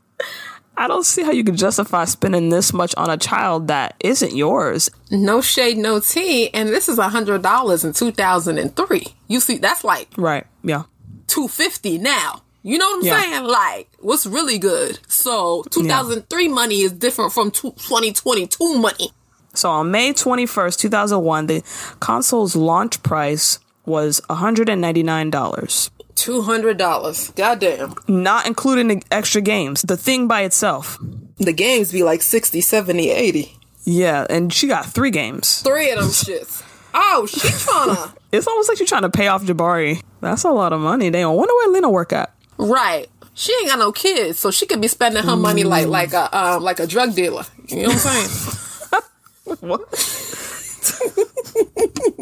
I 0.78 0.88
don't 0.88 1.06
see 1.06 1.24
how 1.24 1.32
you 1.32 1.44
could 1.44 1.56
justify 1.58 2.06
spending 2.06 2.50
this 2.50 2.74
much 2.74 2.94
on 2.96 3.10
a 3.10 3.18
child 3.18 3.68
that 3.70 3.96
isn't 4.02 4.36
yours. 4.36 4.90
No 5.10 5.42
shade, 5.42 5.78
no 5.78 6.00
tea, 6.00 6.50
and 6.54 6.70
this 6.70 6.90
is 6.90 6.98
a 7.00 7.10
hundred 7.10 7.42
dollars 7.44 7.86
in 7.86 7.94
two 7.94 8.12
thousand 8.12 8.58
and 8.58 8.76
three. 8.76 9.06
You 9.28 9.40
see, 9.40 9.58
that's 9.58 9.84
like 9.84 10.10
Right? 10.18 10.46
Yeah. 10.64 10.84
two 11.28 11.48
fifty 11.48 11.98
now. 11.98 12.42
You 12.64 12.80
know 12.80 12.88
what 12.88 12.96
I'm 12.98 13.04
Yeah. 13.06 13.22
saying? 13.22 13.44
Like, 13.44 13.88
what's 14.00 14.26
really 14.26 14.58
good? 14.58 14.98
So, 15.08 15.64
2003 15.70 16.48
money 16.48 16.82
is 16.82 16.92
different 16.94 17.32
from 17.32 17.52
2022 17.52 18.80
money. 18.80 19.12
So 19.54 19.70
on 19.70 19.92
May 19.92 20.14
21st, 20.14 20.80
2001, 20.80 21.46
the 21.46 21.64
console's 22.00 22.56
launch 22.56 23.04
price 23.04 23.60
was 23.88 24.22
$199, 24.30 25.90
$200. 26.16 27.36
Goddamn. 27.36 27.94
not 28.08 28.48
including 28.48 28.88
the 28.88 29.04
extra 29.12 29.42
games, 29.42 29.82
the 29.82 29.98
thing 29.98 30.28
by 30.28 30.42
itself. 30.44 30.98
The 31.38 31.54
games 31.54 31.92
be 31.92 32.04
like 32.04 32.22
60, 32.22 32.62
70, 32.62 33.10
80. 33.10 33.56
Yeah, 33.84 34.26
and 34.30 34.52
she 34.54 34.68
got 34.68 34.86
three 34.86 35.12
games. 35.12 35.62
Three 35.62 35.92
of 35.92 36.00
them 36.00 36.08
shits. 36.10 36.64
Oh, 36.94 37.26
she 37.30 37.40
tryna. 37.50 38.16
It's 38.32 38.48
almost 38.48 38.70
like 38.70 38.80
you're 38.80 38.88
trying 38.88 39.02
to 39.04 39.10
pay 39.10 39.28
off 39.28 39.44
Jabari. 39.44 40.02
That's 40.22 40.44
a 40.46 40.50
lot 40.52 40.72
of 40.74 40.80
money. 40.80 41.10
They 41.10 41.22
don't 41.22 41.36
wonder 41.36 41.54
where 41.54 41.70
Lena 41.70 41.90
work 41.90 42.14
at. 42.14 42.34
right. 42.58 43.10
She 43.38 43.52
ain't 43.60 43.68
got 43.68 43.80
no 43.80 43.92
kids, 43.92 44.40
so 44.40 44.50
she 44.50 44.66
could 44.66 44.80
be 44.80 44.88
spending 44.88 45.22
her 45.24 45.36
money 45.36 45.66
like 45.66 45.88
like 45.88 46.14
a 46.14 46.34
um, 46.36 46.64
like 46.64 46.80
a 46.80 46.88
drug 46.88 47.16
dealer. 47.16 47.44
You 47.68 47.82
know 47.84 47.90
what 47.90 48.06
I'm 48.06 48.28
saying? 48.30 49.92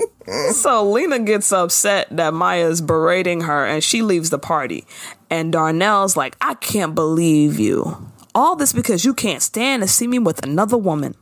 So 0.54 0.90
Lena 0.90 1.20
gets 1.20 1.52
upset 1.52 2.08
that 2.12 2.34
Maya's 2.34 2.82
berating 2.82 3.42
her 3.42 3.66
and 3.66 3.84
she 3.84 4.02
leaves 4.02 4.30
the 4.30 4.40
party. 4.40 4.86
And 5.30 5.52
Darnell's 5.52 6.16
like, 6.16 6.38
I 6.40 6.54
can't 6.56 6.96
believe 6.96 7.60
you. 7.60 8.10
All 8.34 8.56
this 8.56 8.74
because 8.74 9.04
you 9.04 9.14
can't 9.14 9.42
stand 9.42 9.82
to 9.84 9.88
see 9.88 10.08
me 10.08 10.20
with 10.20 10.44
another 10.46 10.78
woman. 10.78 11.16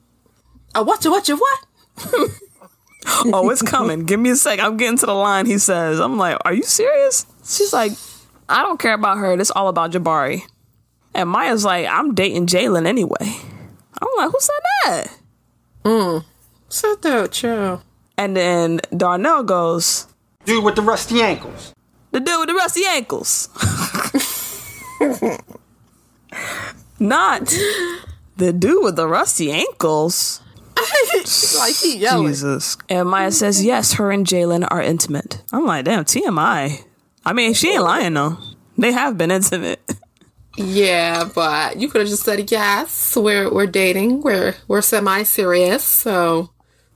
Oh, 0.76 0.84
what 0.84 1.04
you 1.04 1.12
what 1.12 1.28
you 1.28 1.38
what? 1.38 2.30
Oh, 3.34 3.50
it's 3.50 3.64
coming. 3.64 4.06
Give 4.06 4.20
me 4.20 4.30
a 4.30 4.36
sec. 4.36 4.60
I'm 4.60 4.78
getting 4.78 4.98
to 5.00 5.08
the 5.08 5.14
line, 5.14 5.48
he 5.48 5.58
says. 5.58 6.00
I'm 6.00 6.18
like, 6.18 6.38
Are 6.46 6.54
you 6.54 6.64
serious? 6.64 7.26
She's 7.44 7.74
like, 7.74 7.94
I 8.48 8.62
don't 8.62 8.80
care 8.80 8.94
about 8.94 9.18
her. 9.18 9.34
It's 9.34 9.52
all 9.52 9.70
about 9.70 9.92
Jabari. 9.92 10.42
And 11.16 11.30
Maya's 11.30 11.66
like, 11.66 11.88
I'm 11.88 12.14
dating 12.14 12.46
Jalen 12.48 12.86
anyway. 12.86 13.18
I'm 13.20 14.10
like, 14.18 14.30
Who 14.32 14.38
said 14.40 14.56
that? 14.86 15.18
Mm. 15.84 16.26
Sit 16.70 17.02
there, 17.02 17.28
chill. 17.28 17.82
And 18.22 18.38
then 18.38 18.82
Darnell 18.96 19.42
goes, 19.42 20.06
Dude 20.46 20.64
with 20.64 20.76
the 20.76 20.84
rusty 20.84 21.24
ankles. 21.24 21.74
The 22.12 22.20
dude 22.20 22.38
with 22.38 22.50
the 22.50 22.54
rusty 22.54 22.86
ankles. 22.86 23.50
Not 27.00 27.52
the 28.38 28.54
dude 28.54 28.84
with 28.84 28.96
the 28.96 29.08
rusty 29.08 29.52
ankles. 29.52 30.40
like 31.58 31.74
he 31.74 31.98
yelling. 31.98 32.28
Jesus. 32.28 32.78
And 32.90 33.10
Maya 33.10 33.32
says, 33.32 33.66
yes, 33.66 33.94
her 33.94 34.12
and 34.12 34.24
Jalen 34.24 34.68
are 34.70 34.84
intimate. 34.84 35.42
I'm 35.52 35.66
like, 35.66 35.86
damn, 35.86 36.06
TMI. 36.06 36.80
I 37.26 37.34
mean, 37.34 37.56
she 37.56 37.72
ain't 37.74 37.82
lying 37.84 38.14
though. 38.14 38.38
They 38.78 38.92
have 38.92 39.18
been 39.18 39.32
intimate. 39.32 39.82
Yeah, 40.58 41.30
but 41.34 41.78
you 41.78 41.88
could 41.88 42.02
have 42.02 42.10
just 42.10 42.24
said 42.24 42.52
yes. 42.52 43.16
We're 43.16 43.50
we're 43.50 43.68
dating. 43.68 44.20
We're 44.20 44.54
we're 44.68 44.82
semi 44.82 45.24
serious. 45.24 45.82
So 45.82 46.50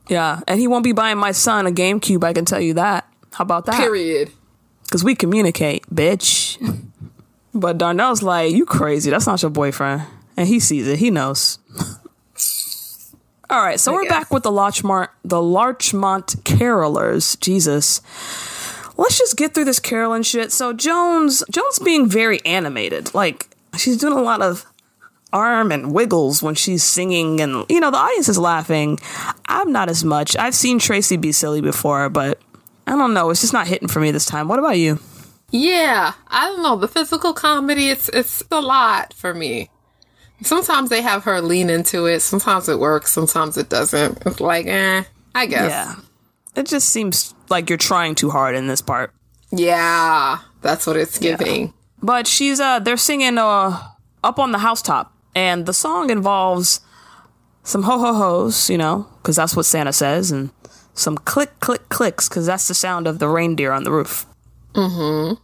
Yeah. 0.08 0.40
And 0.46 0.60
he 0.60 0.66
won't 0.66 0.84
be 0.84 0.92
buying 0.92 1.18
my 1.18 1.32
son 1.32 1.66
a 1.66 1.70
GameCube, 1.70 2.24
I 2.24 2.32
can 2.32 2.44
tell 2.44 2.60
you 2.60 2.74
that. 2.74 3.08
How 3.32 3.42
about 3.42 3.66
that? 3.66 3.78
period. 3.78 4.30
Because 4.84 5.02
we 5.02 5.14
communicate, 5.14 5.84
bitch. 5.92 6.58
but 7.54 7.76
Darnell's 7.78 8.22
like, 8.22 8.52
you 8.54 8.64
crazy. 8.64 9.10
That's 9.10 9.26
not 9.26 9.42
your 9.42 9.50
boyfriend. 9.50 10.02
And 10.36 10.48
he 10.48 10.60
sees 10.60 10.86
it. 10.86 10.98
He 10.98 11.10
knows. 11.10 11.58
All 13.48 13.62
right, 13.62 13.78
so 13.78 13.92
we're 13.92 14.02
guess. 14.02 14.10
back 14.10 14.30
with 14.32 14.42
the 14.42 14.50
Larchmont, 14.50 15.08
the 15.24 15.40
Larchmont 15.40 16.42
Carolers. 16.42 17.38
Jesus, 17.40 18.00
let's 18.96 19.18
just 19.18 19.36
get 19.36 19.54
through 19.54 19.66
this 19.66 19.78
caroling 19.78 20.24
shit. 20.24 20.50
So 20.50 20.72
Joan's, 20.72 21.44
Joan's 21.50 21.78
being 21.78 22.08
very 22.08 22.44
animated, 22.44 23.14
like 23.14 23.48
she's 23.76 23.98
doing 23.98 24.14
a 24.14 24.22
lot 24.22 24.42
of 24.42 24.66
arm 25.36 25.70
and 25.70 25.92
wiggles 25.92 26.42
when 26.42 26.54
she's 26.54 26.82
singing, 26.82 27.40
and 27.40 27.64
you 27.68 27.78
know 27.80 27.90
the 27.90 27.98
audience 27.98 28.28
is 28.28 28.38
laughing. 28.38 28.98
I'm 29.48 29.70
not 29.70 29.88
as 29.90 30.02
much. 30.02 30.36
I've 30.36 30.54
seen 30.54 30.78
Tracy 30.78 31.16
be 31.16 31.32
silly 31.32 31.60
before, 31.60 32.08
but 32.08 32.40
I 32.86 32.92
don't 32.92 33.12
know. 33.14 33.30
It's 33.30 33.42
just 33.42 33.52
not 33.52 33.66
hitting 33.66 33.88
for 33.88 34.00
me 34.00 34.10
this 34.10 34.26
time. 34.26 34.48
What 34.48 34.58
about 34.58 34.78
you? 34.78 34.98
Yeah, 35.50 36.12
I 36.28 36.46
don't 36.46 36.62
know. 36.62 36.76
The 36.76 36.88
physical 36.88 37.32
comedy, 37.34 37.90
it's 37.90 38.08
it's 38.08 38.42
a 38.50 38.60
lot 38.60 39.12
for 39.14 39.34
me. 39.34 39.70
Sometimes 40.42 40.90
they 40.90 41.02
have 41.02 41.24
her 41.24 41.40
lean 41.40 41.70
into 41.70 42.06
it. 42.06 42.20
Sometimes 42.20 42.68
it 42.68 42.78
works. 42.78 43.12
Sometimes 43.12 43.56
it 43.56 43.68
doesn't. 43.68 44.22
It's 44.26 44.40
like, 44.40 44.66
eh, 44.66 45.04
I 45.34 45.46
guess. 45.46 45.70
Yeah, 45.70 45.94
it 46.54 46.66
just 46.66 46.88
seems 46.88 47.34
like 47.48 47.68
you're 47.70 47.78
trying 47.78 48.14
too 48.14 48.30
hard 48.30 48.54
in 48.56 48.66
this 48.66 48.82
part. 48.82 49.12
Yeah, 49.52 50.38
That's 50.62 50.86
what 50.86 50.96
it's 50.96 51.18
giving. 51.18 51.72
But 52.02 52.26
she's 52.26 52.60
uh 52.60 52.80
they're 52.80 52.96
singing 52.96 53.38
uh 53.38 53.80
up 54.24 54.38
on 54.38 54.50
the 54.52 54.58
housetop 54.58 55.15
and 55.36 55.66
the 55.66 55.72
song 55.74 56.10
involves 56.10 56.80
some 57.62 57.82
ho 57.84 57.98
ho 57.98 58.12
ho's, 58.14 58.70
you 58.70 58.78
know, 58.78 59.06
cuz 59.22 59.36
that's 59.36 59.54
what 59.54 59.66
Santa 59.66 59.92
says 59.92 60.30
and 60.32 60.50
some 60.94 61.16
click 61.18 61.52
click 61.60 61.88
clicks 61.88 62.28
cuz 62.28 62.46
that's 62.46 62.66
the 62.68 62.74
sound 62.74 63.06
of 63.06 63.18
the 63.18 63.28
reindeer 63.28 63.70
on 63.72 63.84
the 63.84 63.92
roof. 63.92 64.24
Mhm. 64.74 65.38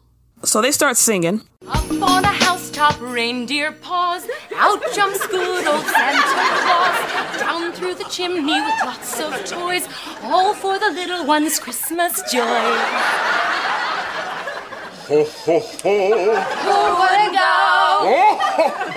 So 0.44 0.60
they 0.60 0.72
start 0.72 0.96
singing. 0.96 1.42
Up 1.68 1.90
on 2.02 2.24
a 2.24 2.34
housetop, 2.44 2.96
reindeer 3.00 3.70
paws. 3.70 4.22
Out 4.56 4.82
jumps 4.94 5.24
good 5.28 5.66
old 5.66 5.84
Santa 5.86 6.22
Claus. 6.64 6.98
Down 7.40 7.72
through 7.72 7.94
the 7.94 8.04
chimney 8.04 8.60
with 8.60 8.74
lots 8.84 9.20
of 9.20 9.30
toys. 9.44 9.86
All 10.24 10.54
for 10.54 10.78
the 10.78 10.90
little 10.90 11.24
one's 11.26 11.60
Christmas 11.60 12.20
joy. 12.32 12.74
Ho, 15.08 15.24
ho, 15.44 15.58
ho. 15.82 15.94
Who 16.64 16.76
wouldn't 17.00 17.34
go? 17.34 18.31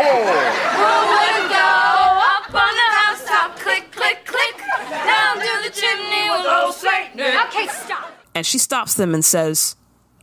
Who 0.05 0.87
wouldn't 1.11 1.49
go? 1.49 1.71
Up 2.35 2.53
on 2.53 2.73
the 2.81 2.89
housetop, 2.99 3.59
click, 3.59 3.91
click, 3.91 4.25
click. 4.25 4.57
Down 4.89 5.39
the 5.39 5.71
chimney 5.73 6.29
with 6.29 6.45
old 6.45 6.75
Saint 6.75 7.15
Nick. 7.15 7.35
Okay, 7.47 7.67
stop. 7.67 8.11
and 8.35 8.45
she 8.45 8.57
stops 8.57 8.93
them 8.93 9.13
and 9.13 9.23
says, 9.25 9.75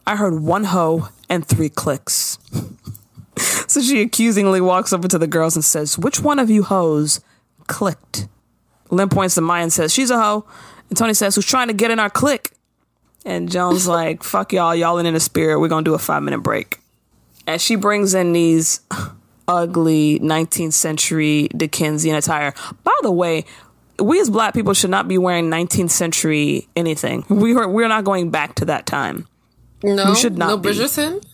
I 0.07 0.17
heard 0.17 0.41
one 0.41 0.65
ho 0.65 1.09
and 1.29 1.47
three 1.47 1.69
clicks. 1.69 2.39
so 3.37 3.81
she 3.81 4.01
accusingly 4.03 4.61
walks 4.61 4.93
over 4.93 5.09
to 5.09 5.19
the 5.19 5.27
girls 5.27 5.57
and 5.57 5.65
says, 5.65 5.99
Which 5.99 6.21
one 6.21 6.39
of 6.39 6.49
you 6.51 6.63
hoes 6.63 7.21
clicked? 7.67 8.29
Lynn 8.91 9.09
points 9.09 9.35
to 9.37 9.41
Maya 9.41 9.63
and 9.63 9.73
says, 9.73 9.93
She's 9.93 10.11
a 10.11 10.21
hoe. 10.21 10.45
And 10.89 10.99
Toni 10.99 11.15
says, 11.15 11.35
Who's 11.35 11.47
trying 11.47 11.69
to 11.69 11.75
get 11.75 11.91
in 11.91 11.99
our 11.99 12.11
click? 12.11 12.53
And 13.25 13.51
Joan's 13.51 13.89
like, 13.89 14.23
Fuck 14.23 14.53
y'all, 14.53 14.75
y'all 14.75 14.99
in 14.99 15.13
the 15.13 15.21
spirit. 15.21 15.59
We're 15.59 15.69
going 15.69 15.85
to 15.85 15.91
do 15.91 15.95
a 15.95 15.99
five 15.99 16.23
minute 16.23 16.41
break. 16.41 16.79
And 17.47 17.61
she 17.61 17.75
brings 17.77 18.15
in 18.15 18.33
these 18.33 18.81
ugly 19.49 20.19
19th 20.21 20.73
century 20.73 21.49
Dickensian 21.57 22.15
attire. 22.15 22.55
By 22.85 22.97
the 23.03 23.13
way, 23.13 23.45
we 23.99 24.21
as 24.21 24.31
black 24.31 24.55
people 24.55 24.75
should 24.75 24.91
not 24.91 25.09
be 25.09 25.19
wearing 25.19 25.51
19th 25.51 25.91
century 25.91 26.69
anything. 26.77 27.25
We 27.29 27.55
are 27.55 27.69
we're 27.69 27.89
not 27.89 28.05
going 28.05 28.31
back 28.31 28.55
to 28.57 28.65
that 28.67 28.87
time. 28.87 29.27
No, 29.83 30.11
we 30.11 30.17
should 30.17 30.39
not 30.39 30.49
no 30.49 30.57
be. 30.57 30.71
Bridgerton. 30.71 31.25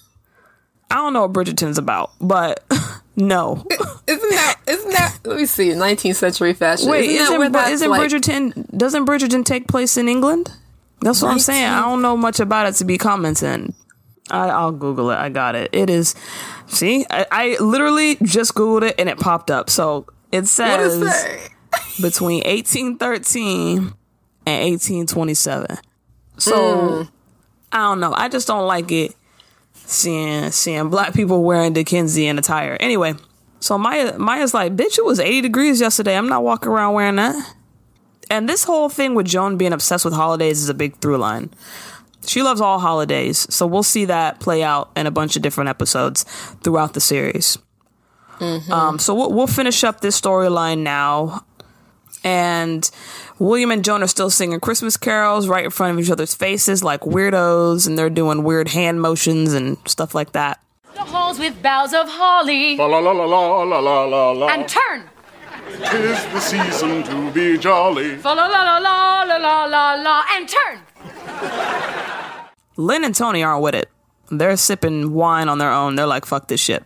I 0.91 0.97
don't 0.97 1.13
know 1.13 1.27
what 1.27 1.33
Bridgerton's 1.33 1.77
about, 1.77 2.13
but 2.21 2.65
no. 3.17 3.65
Isn't 4.07 4.31
that? 4.31 4.61
Isn't 4.67 4.91
that? 4.93 5.19
Let 5.25 5.37
me 5.37 5.47
see. 5.47 5.69
19th 5.71 6.17
century 6.17 6.55
fashion. 6.55 6.89
Wait, 6.89 7.11
isn't, 7.11 7.29
that 7.29 7.41
isn't, 7.41 7.53
that's 7.53 7.71
isn't 7.71 7.91
like, 7.91 8.01
Bridgerton 8.01 8.77
doesn't 8.77 9.05
Bridgerton 9.05 9.45
take 9.45 9.69
place 9.69 9.97
in 9.97 10.09
England? 10.09 10.51
That's 11.01 11.23
what 11.23 11.31
I'm 11.31 11.39
saying. 11.39 11.67
I 11.67 11.81
don't 11.83 12.03
know 12.03 12.17
much 12.17 12.41
about 12.41 12.67
it 12.67 12.75
to 12.77 12.85
be 12.85 12.99
commenting. 12.99 13.75
I, 14.31 14.49
I'll 14.49 14.73
Google 14.73 15.11
it. 15.11 15.17
I 15.17 15.29
got 15.29 15.55
it. 15.55 15.71
It 15.73 15.91
is. 15.91 16.15
See, 16.67 17.07
I, 17.11 17.27
I 17.31 17.57
literally 17.61 18.17
just 18.23 18.55
Googled 18.55 18.83
it 18.83 18.95
and 18.99 19.09
it 19.09 19.19
popped 19.19 19.51
up. 19.51 19.71
So 19.71 20.07
it 20.33 20.47
says 20.47 20.99
between 22.03 22.43
1813 22.45 23.79
and 23.79 23.93
1827. 24.47 25.79
So 26.39 26.53
Mm. 26.55 27.09
I 27.73 27.79
don't 27.79 28.01
know. 28.01 28.15
I 28.15 28.29
just 28.29 28.47
don't 28.47 28.67
like 28.67 28.91
it 28.93 29.15
seeing 29.75 30.51
seeing 30.51 30.89
black 30.89 31.15
people 31.15 31.43
wearing 31.43 31.73
Dickensian 31.73 32.39
attire. 32.39 32.77
Anyway, 32.81 33.15
so 33.61 33.77
Maya 33.77 34.19
Maya's 34.19 34.55
like, 34.55 34.75
"Bitch, 34.77 34.99
it 34.99 35.05
was 35.05 35.21
80 35.21 35.43
degrees 35.43 35.81
yesterday. 35.81 36.17
I'm 36.17 36.29
not 36.29 36.43
walking 36.45 36.71
around 36.71 36.95
wearing 36.95 37.17
that." 37.17 37.55
And 38.31 38.49
this 38.49 38.65
whole 38.65 38.89
thing 38.89 39.15
with 39.15 39.27
Joan 39.27 39.57
being 39.57 39.73
obsessed 39.73 40.05
with 40.05 40.15
holidays 40.15 40.63
is 40.63 40.69
a 40.69 40.75
big 40.75 40.97
through 41.01 41.17
line. 41.19 41.51
She 42.29 42.43
loves 42.43 42.61
all 42.61 42.79
holidays, 42.79 43.47
so 43.53 43.67
we'll 43.67 43.83
see 43.83 44.05
that 44.05 44.39
play 44.39 44.63
out 44.63 44.91
in 44.95 45.07
a 45.07 45.11
bunch 45.11 45.35
of 45.37 45.43
different 45.43 45.71
episodes 45.71 46.25
throughout 46.63 46.93
the 46.93 47.01
series. 47.01 47.57
Um, 48.41 48.99
so 48.99 49.15
we'll, 49.15 49.33
we'll 49.33 49.47
finish 49.47 49.83
up 49.83 50.01
this 50.01 50.21
storyline 50.21 50.81
now. 50.81 51.45
And 52.25 52.89
William 53.39 53.71
and 53.71 53.85
Joan 53.85 54.03
are 54.03 54.09
still 54.09 54.31
singing 54.31 54.61
Christmas 54.61 54.97
carols 54.97 55.49
right 55.49 55.65
in 55.65 55.71
front 55.71 55.99
of 55.99 56.05
each 56.05 56.11
other's 56.11 56.35
faces 56.35 56.85
like 56.85 57.01
weirdos, 57.01 57.87
and 57.87 57.99
they're 57.99 58.11
doing 58.11 58.43
weird 58.43 58.69
hand 58.69 59.01
motions 59.01 59.53
and 59.53 59.79
stuff 59.87 60.15
like 60.15 60.33
that. 60.33 60.61
The 60.95 61.05
halls 61.05 61.39
with 61.39 61.63
boughs 61.63 61.95
of 61.95 62.09
holly. 62.09 62.77
La 62.77 62.87
la 62.87 62.99
la 62.99 63.13
la 63.13 63.25
la 63.25 63.63
la 63.63 63.79
la 63.79 64.05
la 64.05 64.31
la. 64.33 64.49
And 64.49 64.69
turn. 64.69 65.09
Tis 65.91 66.25
the 66.27 66.41
season 66.41 67.03
to 67.05 67.31
be 67.33 67.57
jolly. 67.57 68.17
Fa 68.17 68.29
la 68.29 68.47
la 68.47 68.63
la 68.63 68.79
la 68.79 69.23
la 69.23 69.37
la 69.37 69.65
la 69.65 69.95
la. 69.95 70.25
And 70.33 70.49
turn. 70.49 70.81
Lynn 72.79 73.05
and 73.05 73.15
Toni 73.15 73.43
aren't 73.43 73.61
with 73.63 73.75
it. 73.75 73.91
They're 74.31 74.57
sipping 74.57 75.13
wine 75.13 75.49
on 75.49 75.59
their 75.59 75.71
own. 75.73 75.97
They're 75.97 76.07
like, 76.07 76.25
fuck 76.25 76.49
this 76.49 76.61
shit. 76.61 76.85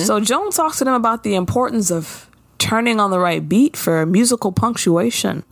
So 0.00 0.20
Joan 0.20 0.50
talks 0.50 0.78
to 0.78 0.84
them 0.84 0.94
about 0.94 1.22
the 1.22 1.34
importance 1.36 1.90
of 1.90 2.28
turning 2.58 2.98
on 3.00 3.10
the 3.10 3.18
right 3.20 3.46
beat 3.48 3.76
for 3.76 4.04
musical 4.06 4.52
punctuation. 4.52 5.44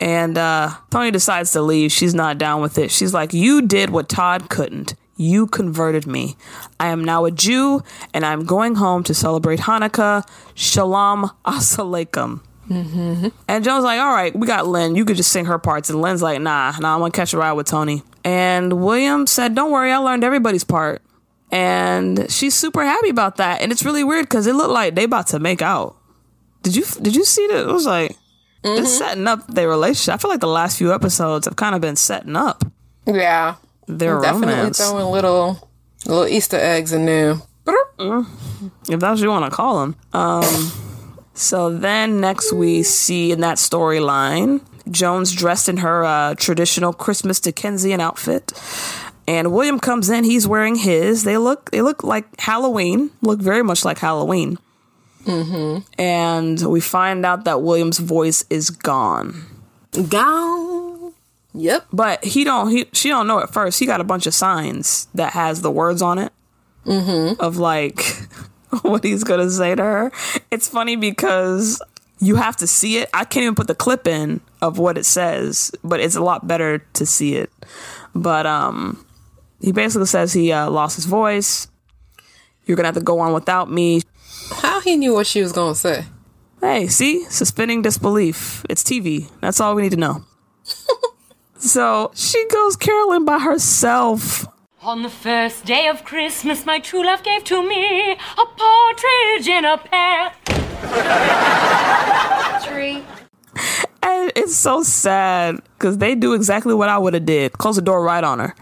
And 0.00 0.36
uh, 0.36 0.70
Tony 0.90 1.10
decides 1.10 1.52
to 1.52 1.62
leave. 1.62 1.92
She's 1.92 2.14
not 2.14 2.36
down 2.38 2.60
with 2.62 2.78
it. 2.78 2.90
She's 2.90 3.14
like, 3.14 3.32
You 3.32 3.62
did 3.62 3.90
what 3.90 4.08
Todd 4.08 4.48
couldn't. 4.48 4.94
You 5.16 5.46
converted 5.46 6.06
me. 6.06 6.36
I 6.80 6.86
am 6.88 7.04
now 7.04 7.26
a 7.26 7.30
Jew, 7.30 7.82
and 8.14 8.24
I'm 8.24 8.44
going 8.44 8.76
home 8.76 9.02
to 9.04 9.12
celebrate 9.14 9.60
Hanukkah. 9.60 10.26
Shalom 10.54 11.30
Asalaikum. 11.44 12.40
Mm-hmm. 12.70 13.28
And 13.48 13.64
Joan's 13.64 13.84
like, 13.84 14.00
all 14.00 14.12
right, 14.12 14.34
we 14.34 14.46
got 14.46 14.66
Lynn. 14.66 14.94
You 14.94 15.04
could 15.04 15.16
just 15.16 15.32
sing 15.32 15.46
her 15.46 15.58
parts. 15.58 15.90
And 15.90 16.00
Lynn's 16.00 16.22
like, 16.22 16.40
nah, 16.40 16.72
nah, 16.78 16.94
I'm 16.94 17.00
going 17.00 17.10
to 17.10 17.16
catch 17.16 17.32
a 17.32 17.36
ride 17.38 17.52
with 17.52 17.66
Toni. 17.66 18.02
And 18.24 18.80
William 18.84 19.26
said, 19.26 19.54
don't 19.54 19.72
worry, 19.72 19.90
I 19.90 19.96
learned 19.98 20.22
everybody's 20.22 20.64
part. 20.64 21.02
And 21.50 22.30
she's 22.30 22.54
super 22.54 22.84
happy 22.84 23.08
about 23.08 23.36
that. 23.36 23.60
And 23.60 23.72
it's 23.72 23.84
really 23.84 24.04
weird 24.04 24.26
because 24.26 24.46
it 24.46 24.54
looked 24.54 24.70
like 24.70 24.94
they 24.94 25.04
about 25.04 25.26
to 25.28 25.40
make 25.40 25.62
out. 25.62 25.96
Did 26.62 26.76
you 26.76 26.84
did 27.00 27.16
you 27.16 27.24
see 27.24 27.46
that? 27.48 27.68
It 27.68 27.72
was 27.72 27.86
like 27.86 28.10
it's 28.10 28.18
mm-hmm. 28.62 28.84
setting 28.84 29.26
up 29.26 29.46
their 29.48 29.68
relationship. 29.68 30.14
I 30.14 30.18
feel 30.18 30.30
like 30.30 30.40
the 30.40 30.46
last 30.46 30.78
few 30.78 30.92
episodes 30.92 31.46
have 31.46 31.56
kind 31.56 31.74
of 31.74 31.80
been 31.80 31.96
setting 31.96 32.36
up 32.36 32.62
Yeah, 33.06 33.56
their 33.88 34.20
definitely 34.20 34.54
romance. 34.54 34.78
throwing 34.78 35.06
little 35.06 35.70
little 36.06 36.26
Easter 36.26 36.58
eggs 36.58 36.92
in 36.92 37.06
there. 37.06 37.36
Mm. 37.98 38.26
if 38.88 39.00
that's 39.00 39.20
what 39.20 39.24
you 39.24 39.28
want 39.28 39.50
to 39.50 39.50
call 39.50 39.80
them. 39.80 39.96
Um, 40.12 40.72
so 41.34 41.70
then 41.70 42.20
next 42.20 42.52
we 42.52 42.82
see 42.82 43.32
in 43.32 43.40
that 43.40 43.56
storyline, 43.56 44.60
Joan's 44.90 45.32
dressed 45.32 45.68
in 45.68 45.78
her 45.78 46.04
uh, 46.04 46.34
traditional 46.34 46.92
Christmas 46.92 47.40
Dickensian 47.40 48.00
outfit, 48.00 48.52
and 49.26 49.52
William 49.52 49.78
comes 49.78 50.10
in. 50.10 50.24
He's 50.24 50.46
wearing 50.48 50.74
his. 50.74 51.24
They 51.24 51.38
look 51.38 51.70
they 51.70 51.82
look 51.82 52.02
like 52.02 52.26
Halloween. 52.40 53.10
Look 53.22 53.40
very 53.40 53.62
much 53.62 53.84
like 53.84 53.98
Halloween. 53.98 54.58
Mm-hmm. 55.24 55.84
And 56.00 56.60
we 56.62 56.80
find 56.80 57.24
out 57.26 57.44
that 57.44 57.62
William's 57.62 57.98
voice 57.98 58.44
is 58.50 58.70
gone. 58.70 59.44
Gone. 60.08 61.12
Yep. 61.52 61.86
But 61.92 62.24
he 62.24 62.44
don't 62.44 62.70
he 62.70 62.86
she 62.92 63.08
don't 63.08 63.26
know 63.26 63.40
at 63.40 63.52
first. 63.52 63.78
He 63.78 63.86
got 63.86 64.00
a 64.00 64.04
bunch 64.04 64.26
of 64.26 64.34
signs 64.34 65.08
that 65.14 65.32
has 65.32 65.62
the 65.62 65.70
words 65.70 66.02
on 66.02 66.18
it. 66.18 66.32
Mm-hmm. 66.86 67.40
Of 67.40 67.56
like 67.58 68.00
what 68.82 69.04
he's 69.04 69.24
gonna 69.24 69.50
say 69.50 69.74
to 69.74 69.82
her. 69.82 70.12
It's 70.50 70.68
funny 70.68 70.96
because 70.96 71.82
you 72.20 72.36
have 72.36 72.56
to 72.58 72.66
see 72.66 72.98
it. 72.98 73.08
I 73.14 73.24
can't 73.24 73.44
even 73.44 73.54
put 73.54 73.66
the 73.66 73.74
clip 73.74 74.06
in 74.06 74.40
of 74.60 74.78
what 74.78 74.98
it 74.98 75.04
says, 75.06 75.72
but 75.82 76.00
it's 76.00 76.16
a 76.16 76.20
lot 76.20 76.46
better 76.46 76.78
to 76.94 77.06
see 77.06 77.36
it. 77.36 77.50
But 78.14 78.46
um 78.46 79.04
he 79.60 79.72
basically 79.72 80.06
says 80.06 80.32
he 80.32 80.52
uh, 80.52 80.70
lost 80.70 80.96
his 80.96 81.04
voice. 81.04 81.68
You're 82.64 82.76
gonna 82.76 82.88
have 82.88 82.94
to 82.94 83.02
go 83.02 83.20
on 83.20 83.32
without 83.32 83.70
me. 83.70 84.02
How 84.52 84.80
he 84.80 84.96
knew 84.96 85.14
what 85.14 85.26
she 85.26 85.42
was 85.42 85.52
gonna 85.52 85.74
say? 85.74 86.04
Hey, 86.60 86.88
see? 86.88 87.24
Suspending 87.24 87.82
disbelief. 87.82 88.64
It's 88.68 88.82
TV. 88.82 89.30
That's 89.40 89.60
all 89.60 89.74
we 89.74 89.82
need 89.82 89.92
to 89.92 89.96
know. 89.96 90.24
so 91.56 92.10
she 92.14 92.46
goes 92.48 92.76
caroling 92.76 93.24
by 93.24 93.38
herself. 93.38 94.46
On 94.82 95.02
the 95.02 95.10
first 95.10 95.66
day 95.66 95.88
of 95.88 96.04
Christmas, 96.04 96.64
my 96.64 96.78
true 96.78 97.04
love 97.04 97.22
gave 97.22 97.44
to 97.44 97.62
me 97.62 98.12
a 98.12 98.46
partridge 98.56 99.46
in 99.46 99.66
a 99.66 99.76
pear. 99.76 100.32
Tree. 102.64 103.04
And 104.02 104.32
it's 104.34 104.56
so 104.56 104.82
sad 104.82 105.56
because 105.76 105.98
they 105.98 106.14
do 106.14 106.32
exactly 106.32 106.72
what 106.72 106.88
I 106.88 106.96
would 106.96 107.12
have 107.12 107.26
did. 107.26 107.52
Close 107.52 107.76
the 107.76 107.82
door 107.82 108.02
right 108.02 108.24
on 108.24 108.38
her. 108.38 108.54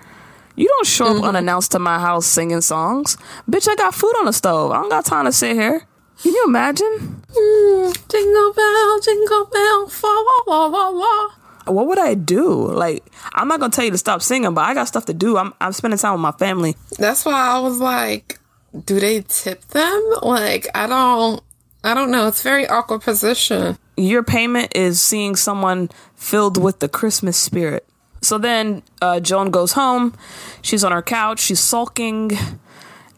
You 0.57 0.66
don't 0.66 0.89
show 0.89 1.07
up 1.07 1.16
mm-hmm. 1.19 1.25
unannounced 1.25 1.71
to 1.73 1.79
my 1.79 2.01
house 2.01 2.27
singing 2.27 2.62
songs. 2.62 3.16
Bitch, 3.49 3.69
I 3.69 3.77
got 3.77 3.95
food 3.95 4.12
on 4.19 4.25
the 4.25 4.33
stove. 4.33 4.73
I 4.73 4.81
don't 4.81 4.91
got 4.91 5.05
time 5.05 5.27
to 5.27 5.33
sit 5.33 5.55
here. 5.55 5.87
Can 6.21 6.35
you 6.35 6.47
imagine? 6.49 7.23
Mm, 7.31 8.09
jingle 8.09 8.53
bell, 8.55 9.01
jingle 9.01 9.45
bell, 9.45 9.87
fa 9.87 10.09
wah 10.09 10.43
wah 10.49 10.69
wah 10.69 10.91
wah. 10.91 11.29
What 11.69 11.87
would 11.87 11.99
I 11.99 12.14
do? 12.14 12.71
Like, 12.73 13.05
I'm 13.35 13.49
not 13.49 13.61
gonna 13.61 13.71
tell 13.73 13.85
you 13.85 13.91
to 13.91 13.99
stop 13.99 14.23
singing, 14.23 14.55
but 14.55 14.62
I 14.62 14.75
got 14.75 14.89
stuff 14.89 15.07
to 15.07 15.14
do. 15.14 15.37
I'm 15.37 15.53
I'm 15.61 15.73
spending 15.73 15.99
time 15.99 16.12
with 16.12 16.21
my 16.21 16.33
family. 16.33 16.77
That's 16.99 17.25
why 17.25 17.33
I 17.33 17.59
was 17.61 17.79
like, 17.79 18.39
do 18.85 19.01
they 19.01 19.23
tip 19.23 19.64
them? 19.69 20.03
Like, 20.23 20.69
I 20.75 20.87
don't, 20.87 21.43
I 21.85 21.95
don't 21.95 22.11
know. 22.11 22.29
It's 22.29 22.41
a 22.41 22.45
very 22.45 22.66
awkward 22.66 23.03
position. 23.03 23.79
Your 23.97 24.23
payment 24.23 24.73
is 24.77 25.01
seeing 25.01 25.37
someone 25.37 25.91
filled 26.14 26.62
with 26.62 26.81
the 26.81 26.89
Christmas 26.89 27.37
spirit. 27.37 27.87
So 28.21 28.39
then 28.39 28.83
uh, 29.01 29.21
Joan 29.21 29.51
goes 29.51 29.73
home. 29.73 30.14
She's 30.62 30.85
on 30.85 30.93
her 30.93 31.03
couch. 31.03 31.41
She's 31.41 31.61
sulking. 31.61 32.33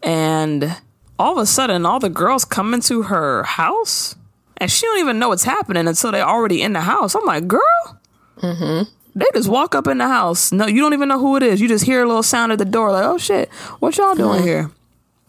And 0.03 0.77
all 1.19 1.33
of 1.33 1.37
a 1.37 1.45
sudden, 1.45 1.85
all 1.85 1.99
the 1.99 2.09
girls 2.09 2.45
come 2.45 2.73
into 2.73 3.03
her 3.03 3.43
house. 3.43 4.15
And 4.57 4.71
she 4.71 4.85
don't 4.85 4.99
even 4.99 5.19
know 5.19 5.29
what's 5.29 5.43
happening 5.43 5.87
until 5.87 6.11
they're 6.11 6.27
already 6.27 6.61
in 6.61 6.73
the 6.73 6.81
house. 6.81 7.15
I'm 7.15 7.25
like, 7.25 7.47
girl? 7.47 7.99
Mm-hmm. 8.41 8.89
They 9.19 9.25
just 9.33 9.49
walk 9.49 9.75
up 9.75 9.87
in 9.87 9.97
the 9.97 10.07
house. 10.07 10.51
No, 10.51 10.67
you 10.67 10.81
don't 10.81 10.93
even 10.93 11.09
know 11.09 11.19
who 11.19 11.35
it 11.35 11.43
is. 11.43 11.59
You 11.59 11.67
just 11.67 11.85
hear 11.85 12.01
a 12.03 12.07
little 12.07 12.23
sound 12.23 12.51
at 12.51 12.57
the 12.59 12.65
door, 12.65 12.91
like, 12.91 13.03
oh 13.05 13.17
shit, 13.17 13.49
what 13.79 13.97
y'all 13.97 14.15
doing 14.15 14.41
here? 14.43 14.71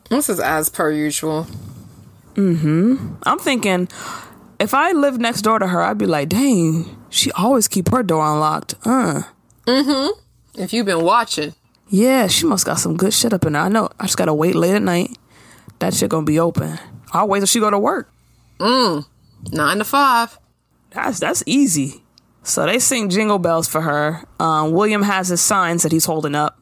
This 0.09 0.29
is 0.29 0.39
as 0.41 0.69
per 0.69 0.91
usual. 0.91 1.47
Mm-hmm. 2.35 3.15
I'm 3.25 3.39
thinking, 3.39 3.89
if 4.61 4.73
I 4.75 4.93
lived 4.93 5.21
next 5.21 5.43
door 5.43 5.59
to 5.59 5.67
her, 5.67 5.83
I'd 5.83 5.99
be 5.99 6.07
like, 6.07 6.29
dang, 6.29 6.97
she 7.11 7.31
always 7.33 7.69
keep 7.69 7.89
her 7.91 8.03
door 8.03 8.25
unlocked. 8.25 8.75
Uh. 8.85 9.23
If 9.67 10.73
you've 10.73 10.87
been 10.87 11.03
watching, 11.03 11.55
Yeah, 11.89 12.27
she 12.27 12.47
must 12.47 12.65
got 12.67 12.79
some 12.79 12.97
good 12.97 13.13
shit 13.13 13.33
up 13.33 13.45
in 13.45 13.55
there. 13.55 13.63
I 13.63 13.69
know. 13.69 13.89
I 13.99 14.05
just 14.05 14.17
gotta 14.17 14.35
wait 14.35 14.55
late 14.55 14.75
at 14.75 14.83
night. 14.83 15.17
That 15.79 15.93
shit 15.95 16.11
gonna 16.11 16.25
be 16.27 16.39
open. 16.39 16.79
I'll 17.13 17.29
wait 17.29 17.41
till 17.41 17.47
she 17.47 17.61
go 17.61 17.71
to 17.71 17.79
work. 17.79 18.11
Mm. 18.59 19.05
nine 19.51 19.79
to 19.79 19.85
five. 19.85 20.39
That's 20.91 21.19
that's 21.21 21.43
easy. 21.47 22.03
So 22.45 22.67
they 22.67 22.79
sing 22.79 23.09
jingle 23.09 23.39
bells 23.39 23.69
for 23.69 23.83
her. 23.83 24.25
Um, 24.41 24.73
William 24.73 25.03
has 25.03 25.29
his 25.29 25.41
signs 25.41 25.83
that 25.83 25.93
he's 25.93 26.05
holding 26.05 26.35
up. 26.35 26.59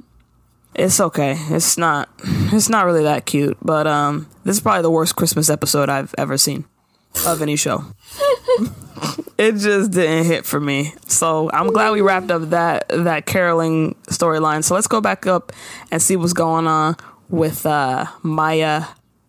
It's 0.74 1.00
okay. 1.00 1.36
It's 1.50 1.76
not. 1.76 2.08
It's 2.52 2.68
not 2.68 2.84
really 2.86 3.02
that 3.02 3.26
cute. 3.26 3.56
But 3.62 3.86
um, 3.86 4.28
this 4.44 4.56
is 4.56 4.62
probably 4.62 4.82
the 4.82 4.90
worst 4.90 5.16
Christmas 5.16 5.48
episode 5.48 5.88
I've 5.88 6.14
ever 6.18 6.36
seen 6.38 6.64
of 7.26 7.42
any 7.42 7.56
show. 7.56 7.84
it 9.38 9.52
just 9.52 9.92
didn't 9.92 10.26
hit 10.26 10.44
for 10.44 10.60
me. 10.60 10.94
So 11.06 11.50
I'm 11.52 11.72
glad 11.72 11.92
we 11.92 12.02
wrapped 12.02 12.30
up 12.30 12.50
that 12.50 12.88
that 12.88 13.26
caroling 13.26 13.94
storyline. 14.08 14.62
So 14.62 14.74
let's 14.74 14.86
go 14.86 15.00
back 15.00 15.26
up 15.26 15.52
and 15.90 16.00
see 16.00 16.16
what's 16.16 16.32
going 16.32 16.66
on 16.66 16.96
with 17.28 17.64
uh, 17.66 18.06
Maya 18.22 18.84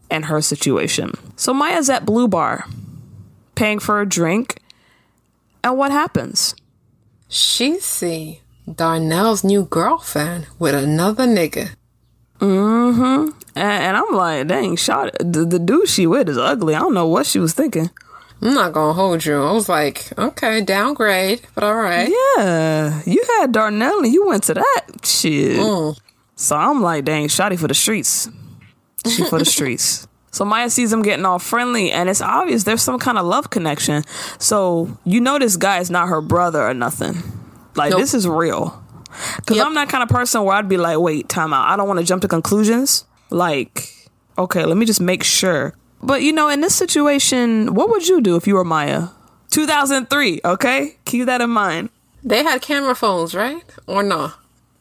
and 0.10 0.26
her 0.26 0.41
situation. 0.41 1.14
So 1.36 1.54
Maya's 1.54 1.89
at 1.89 2.06
Blue 2.06 2.28
Bar, 2.28 2.66
paying 3.56 3.80
for 3.80 4.02
a 4.02 4.06
drink, 4.08 4.61
and 5.64 5.78
what 5.78 5.91
happens? 5.91 6.55
She 7.28 7.80
see 7.80 8.41
Darnell's 8.70 9.43
new 9.43 9.64
girlfriend 9.66 10.47
with 10.59 10.76
another 10.76 11.26
nigga. 11.26 11.76
And, 12.41 13.34
and 13.55 13.97
I'm 13.97 14.14
like, 14.14 14.47
dang, 14.47 14.76
shot 14.76 15.14
the, 15.20 15.45
the 15.45 15.59
dude 15.59 15.88
she 15.88 16.07
with 16.07 16.28
is 16.30 16.38
ugly. 16.38 16.76
I 16.76 16.80
don't 16.80 16.93
know 16.93 17.07
what 17.07 17.26
she 17.26 17.39
was 17.39 17.53
thinking. 17.53 17.89
I'm 18.41 18.55
not 18.55 18.74
gonna 18.74 18.93
hold 18.93 19.24
you. 19.24 19.41
I 19.41 19.51
was 19.51 19.70
like, 19.70 20.18
okay, 20.18 20.62
downgrade, 20.62 21.41
but 21.53 21.64
all 21.64 21.76
right. 21.76 22.09
Yeah, 22.09 23.01
you 23.05 23.24
had 23.38 23.51
Darnell 23.51 23.99
and 24.03 24.12
you 24.12 24.26
went 24.26 24.43
to 24.45 24.55
that 24.55 24.86
shit. 25.03 25.59
Mm. 25.59 25.99
So 26.36 26.55
I'm 26.55 26.82
like, 26.82 27.05
dang, 27.05 27.28
Shotty 27.28 27.59
for 27.59 27.68
the 27.68 27.76
streets. 27.76 28.28
She 29.07 29.24
for 29.26 29.38
the 29.38 29.45
streets. 29.57 30.07
So 30.32 30.46
Maya 30.46 30.70
sees 30.70 30.92
him 30.94 31.02
getting 31.02 31.26
all 31.26 31.40
friendly, 31.40 31.92
and 31.92 32.10
it's 32.10 32.22
obvious 32.22 32.64
there's 32.64 32.82
some 32.82 33.00
kind 33.00 33.18
of 33.18 33.26
love 33.26 33.50
connection. 33.50 34.04
So 34.40 34.98
you 35.04 35.20
know 35.22 35.38
this 35.40 35.58
guy 35.58 35.80
is 35.80 35.90
not 35.92 36.08
her 36.08 36.22
brother 36.22 36.62
or 36.66 36.74
nothing. 36.74 37.16
Like 37.76 37.92
Nope. 37.92 38.00
this 38.00 38.14
is 38.14 38.28
real. 38.28 38.82
Cause 39.46 39.58
Yep. 39.58 39.66
I'm 39.68 39.74
that 39.76 39.90
kind 39.90 40.04
of 40.04 40.10
person 40.10 40.44
where 40.44 40.56
I'd 40.56 40.70
be 40.70 40.78
like, 40.78 40.98
wait, 41.00 41.28
time 41.28 41.54
out. 41.54 41.68
I 41.70 41.76
don't 41.76 41.88
want 41.88 42.00
to 42.00 42.06
jump 42.06 42.22
to 42.22 42.28
conclusions. 42.30 43.04
Like, 43.30 43.90
okay, 44.38 44.64
let 44.66 44.78
me 44.78 44.86
just 44.86 45.02
make 45.02 45.24
sure. 45.24 45.74
But 46.02 46.22
you 46.22 46.32
know, 46.32 46.48
in 46.48 46.62
this 46.62 46.76
situation, 46.76 47.74
what 47.74 47.90
would 47.90 48.08
you 48.08 48.22
do 48.22 48.36
if 48.38 48.48
you 48.48 48.56
were 48.56 48.64
Maya? 48.64 49.10
2003, 49.52 50.42
okay? 50.46 50.96
Keep 51.06 51.26
that 51.26 51.42
in 51.42 51.50
mind. 51.50 51.90
They 52.24 52.44
had 52.44 52.62
camera 52.62 52.96
phones, 52.96 53.36
right? 53.36 53.62
Or 53.88 54.02
no? 54.02 54.32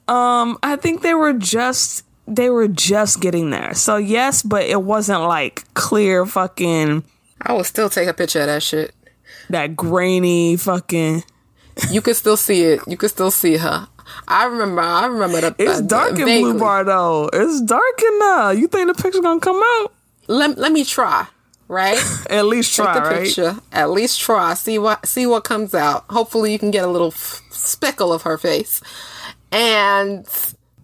Um, 0.07 0.59
I 0.63 0.77
think 0.77 1.03
they 1.03 1.15
were 1.15 1.33
just 1.33 2.05
they 2.31 2.51
were 2.51 2.69
just 2.69 3.21
getting 3.21 3.51
there. 3.51 3.75
So 3.75 3.97
yes, 3.97 4.43
but 4.43 4.65
it 4.65 4.83
wasn't 4.83 5.23
like 5.23 5.65
clear 5.75 6.25
fucking 6.27 7.05
I 7.43 7.53
would 7.53 7.67
still 7.67 7.89
take 7.91 8.09
a 8.09 8.15
picture 8.15 8.41
of 8.41 8.47
that 8.47 8.63
shit. 8.63 8.95
that 9.49 9.75
grainy 9.77 10.57
fucking 10.57 11.25
You 11.91 12.01
could 12.03 12.17
still 12.17 12.37
see 12.37 12.63
it. 12.63 12.81
You 12.87 12.97
could 12.97 13.11
still 13.11 13.31
see 13.31 13.57
her. 13.57 13.89
I 14.27 14.45
remember. 14.47 14.83
I 14.83 15.07
remember 15.07 15.41
the. 15.41 15.55
It's 15.59 15.79
uh, 15.79 15.83
dark 15.83 16.11
in 16.19 16.25
vaguely. 16.27 16.51
Blue 16.53 16.59
Bar 16.59 16.85
though. 16.85 17.31
It's 17.33 17.61
dark 17.63 18.03
in 18.03 18.19
there. 18.19 18.53
You 18.55 18.67
think 18.67 18.95
the 18.95 19.03
picture 19.03 19.21
gonna 19.23 19.41
come 19.41 19.63
out? 19.65 19.93
Let 20.27 20.59
Let 20.59 20.73
me 20.73 20.85
try. 20.85 21.27
Right. 21.69 21.99
At 22.31 22.47
least 22.47 22.75
Take 22.75 22.85
try, 22.87 22.95
the 22.95 23.01
right? 23.03 23.23
picture. 23.25 23.57
At 23.71 23.91
least 23.91 24.21
try. 24.21 24.55
See 24.55 24.79
what 24.81 25.07
see 25.07 25.27
what 25.27 25.45
comes 25.45 25.75
out. 25.75 26.05
Hopefully, 26.11 26.53
you 26.53 26.59
can 26.59 26.73
get 26.73 26.83
a 26.83 26.89
little 26.89 27.09
f- 27.13 27.41
speckle 27.51 28.13
of 28.13 28.23
her 28.23 28.37
face, 28.37 28.83
and 29.53 30.27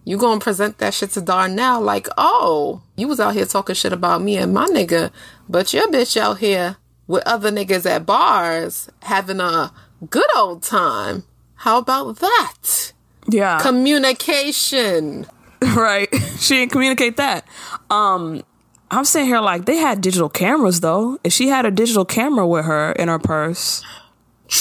you 0.07 0.15
gonna 0.17 0.39
present 0.39 0.77
that 0.77 0.93
shit 0.93 1.09
to 1.11 1.21
Darnell 1.21 1.81
like, 1.81 2.07
oh, 2.17 2.81
you 2.95 3.09
was 3.09 3.19
out 3.19 3.33
here 3.33 3.45
talking 3.45 3.75
shit 3.75 3.91
about 3.91 4.21
me 4.21 4.37
and 4.37 4.53
my 4.53 4.65
nigga, 4.67 5.11
but 5.49 5.73
your 5.73 5.85
bitch 5.89 6.15
out 6.15 6.37
here 6.37 6.77
with 7.07 7.27
other 7.27 7.51
niggas 7.51 7.85
at 7.85 8.05
bars 8.05 8.89
having 9.01 9.41
a 9.41 9.73
good 10.09 10.33
old 10.33 10.63
time. 10.63 11.25
How 11.55 11.79
about 11.79 12.19
that? 12.19 12.93
Yeah. 13.29 13.59
Communication. 13.59 15.25
right. 15.75 16.07
She 16.37 16.53
didn't 16.53 16.71
communicate 16.71 17.17
that. 17.17 17.45
Um 17.89 18.43
I'm 18.89 19.03
sitting 19.03 19.27
here 19.27 19.41
like 19.41 19.65
they 19.65 19.75
had 19.75 19.99
digital 19.99 20.29
cameras 20.29 20.79
though. 20.79 21.19
If 21.25 21.33
she 21.33 21.49
had 21.49 21.65
a 21.65 21.71
digital 21.71 22.05
camera 22.05 22.47
with 22.47 22.63
her 22.63 22.93
in 22.93 23.09
her 23.09 23.19
purse, 23.19 23.83